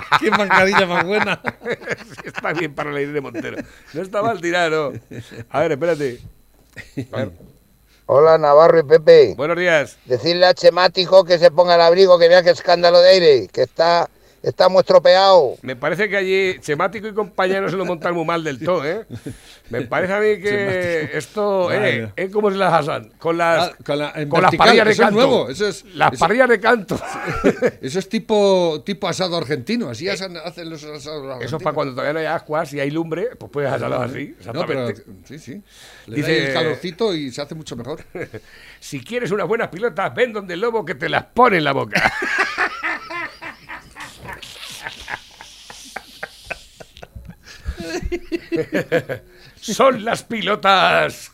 Qué 0.20 0.30
mascarilla 0.30 0.86
más 0.86 1.04
buena. 1.04 1.40
está 2.24 2.52
bien 2.52 2.74
para 2.74 2.92
la 2.92 3.00
de 3.00 3.20
Montero. 3.20 3.56
No 3.92 4.02
está 4.02 4.22
mal 4.22 4.40
tirado. 4.40 4.92
A 5.50 5.60
ver, 5.60 5.72
espérate. 5.72 6.20
A 7.12 7.16
ver. 7.16 7.32
Hola 8.06 8.36
Navarro 8.36 8.80
y 8.80 8.82
Pepe. 8.82 9.34
Buenos 9.34 9.56
días. 9.56 9.96
Decirle 10.04 10.46
a 10.46 10.54
Chemático 10.54 11.24
que 11.24 11.38
se 11.38 11.50
ponga 11.50 11.76
el 11.76 11.80
abrigo, 11.80 12.18
que 12.18 12.28
vea 12.28 12.42
qué 12.42 12.50
escándalo 12.50 13.00
de 13.00 13.08
aire, 13.08 13.48
que 13.50 13.62
está, 13.62 14.10
está 14.44 14.68
muy 14.68 14.80
estropeado. 14.80 15.56
Me 15.62 15.74
parece 15.76 16.08
que 16.08 16.16
allí 16.16 16.60
Chemático 16.60 17.06
y 17.08 17.14
compañeros 17.14 17.70
se 17.70 17.76
lo 17.76 17.84
montan 17.84 18.14
muy 18.14 18.24
mal 18.24 18.44
del 18.44 18.58
todo, 18.58 18.84
¿eh? 18.84 19.06
Me 19.70 19.82
parece 19.82 20.12
a 20.12 20.20
mí 20.20 20.40
que 20.40 20.48
Chemático. 20.50 21.18
esto, 21.18 21.72
eh. 21.72 22.12
¿eh? 22.16 22.30
¿Cómo 22.30 22.50
se 22.50 22.56
las 22.56 22.72
asan? 22.72 23.10
Con 23.18 23.38
las, 23.38 23.70
Ah, 23.70 23.76
con 23.84 23.98
la- 23.98 24.12
con 24.28 24.42
las 24.42 24.54
parrillas 24.54 24.86
de 24.86 24.92
eso 24.92 25.02
es 25.02 25.06
canto. 25.08 25.20
nuevo, 25.20 25.48
eso 25.50 25.66
es- 25.68 25.84
las 25.94 26.12
eso- 26.12 26.20
parrillas 26.20 26.48
de 26.48 26.60
canto. 26.60 27.00
Eso 27.80 27.98
es 27.98 28.08
tipo, 28.08 28.82
tipo 28.84 29.08
asado 29.08 29.36
argentino, 29.36 29.88
así 29.90 30.08
asan- 30.08 30.36
hacen 30.38 30.70
los 30.70 30.82
asados 30.84 31.22
argentinos. 31.24 31.44
Eso 31.44 31.56
es 31.56 31.62
para 31.62 31.74
cuando 31.74 31.92
todavía 31.94 32.12
no 32.14 32.18
hay 32.20 32.26
ascuas 32.26 32.72
y 32.74 32.80
hay 32.80 32.90
lumbre, 32.90 33.30
pues 33.38 33.50
puedes 33.52 33.70
asarlo 33.70 34.00
así. 34.00 34.34
No, 34.52 34.66
pero 34.66 34.88
Exactamente. 34.88 35.28
sí, 35.28 35.38
sí. 35.38 35.62
Le 36.06 36.16
Dice- 36.16 36.30
Dice, 36.32 36.46
el 36.48 36.54
calorcito 36.54 37.14
y 37.14 37.30
se 37.30 37.42
hace 37.42 37.54
mucho 37.54 37.76
mejor. 37.76 38.04
Si 38.80 39.00
quieres 39.02 39.30
unas 39.30 39.48
buenas 39.48 39.68
pilotas, 39.68 40.14
ven 40.14 40.32
donde 40.34 40.52
el 40.54 40.60
lobo 40.60 40.84
que 40.84 40.94
te 40.94 41.08
las 41.08 41.24
pone 41.24 41.56
en 41.56 41.64
la 41.64 41.72
boca. 41.72 42.12
Son 49.60 50.04
las 50.04 50.22
pilotas 50.24 51.30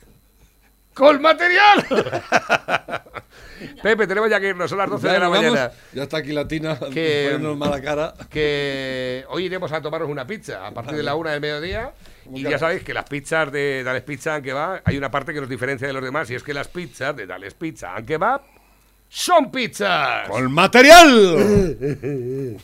con 0.94 1.20
material. 1.22 1.86
Pepe, 3.82 4.06
tenemos 4.06 4.30
ya 4.30 4.40
que 4.40 4.48
irnos, 4.48 4.70
son 4.70 4.78
las 4.78 4.88
12 4.88 5.06
de 5.08 5.18
la 5.18 5.28
vamos. 5.28 5.44
mañana. 5.44 5.70
Ya 5.92 6.04
está 6.04 6.18
aquí 6.18 6.32
la 6.32 6.48
tina 6.48 6.78
Que- 6.92 7.24
poniéndonos 7.32 7.58
mala 7.58 7.80
cara. 7.80 8.14
Que 8.30 9.24
hoy 9.28 9.44
iremos 9.46 9.70
a 9.72 9.80
tomarnos 9.82 10.08
una 10.10 10.26
pizza 10.26 10.66
a 10.66 10.70
partir 10.72 10.96
de 10.96 11.02
la 11.02 11.14
una 11.14 11.32
del 11.32 11.40
mediodía. 11.40 11.92
Y 12.32 12.42
ya 12.42 12.58
sabéis 12.58 12.82
que 12.82 12.94
las 12.94 13.04
pizzas 13.04 13.50
de 13.52 13.82
Dales 13.82 14.02
Pizza 14.02 14.34
and 14.34 14.44
Kebab, 14.44 14.82
hay 14.84 14.96
una 14.96 15.10
parte 15.10 15.34
que 15.34 15.40
nos 15.40 15.48
diferencia 15.48 15.86
de 15.86 15.92
los 15.92 16.02
demás 16.02 16.30
y 16.30 16.34
es 16.34 16.42
que 16.42 16.54
las 16.54 16.68
pizzas 16.68 17.14
de 17.16 17.26
Dales 17.26 17.54
Pizza 17.54 17.94
and 17.94 18.06
Kebab 18.06 18.40
son 19.08 19.50
pizzas. 19.50 20.28
¡Con 20.28 20.50
material! 20.52 22.56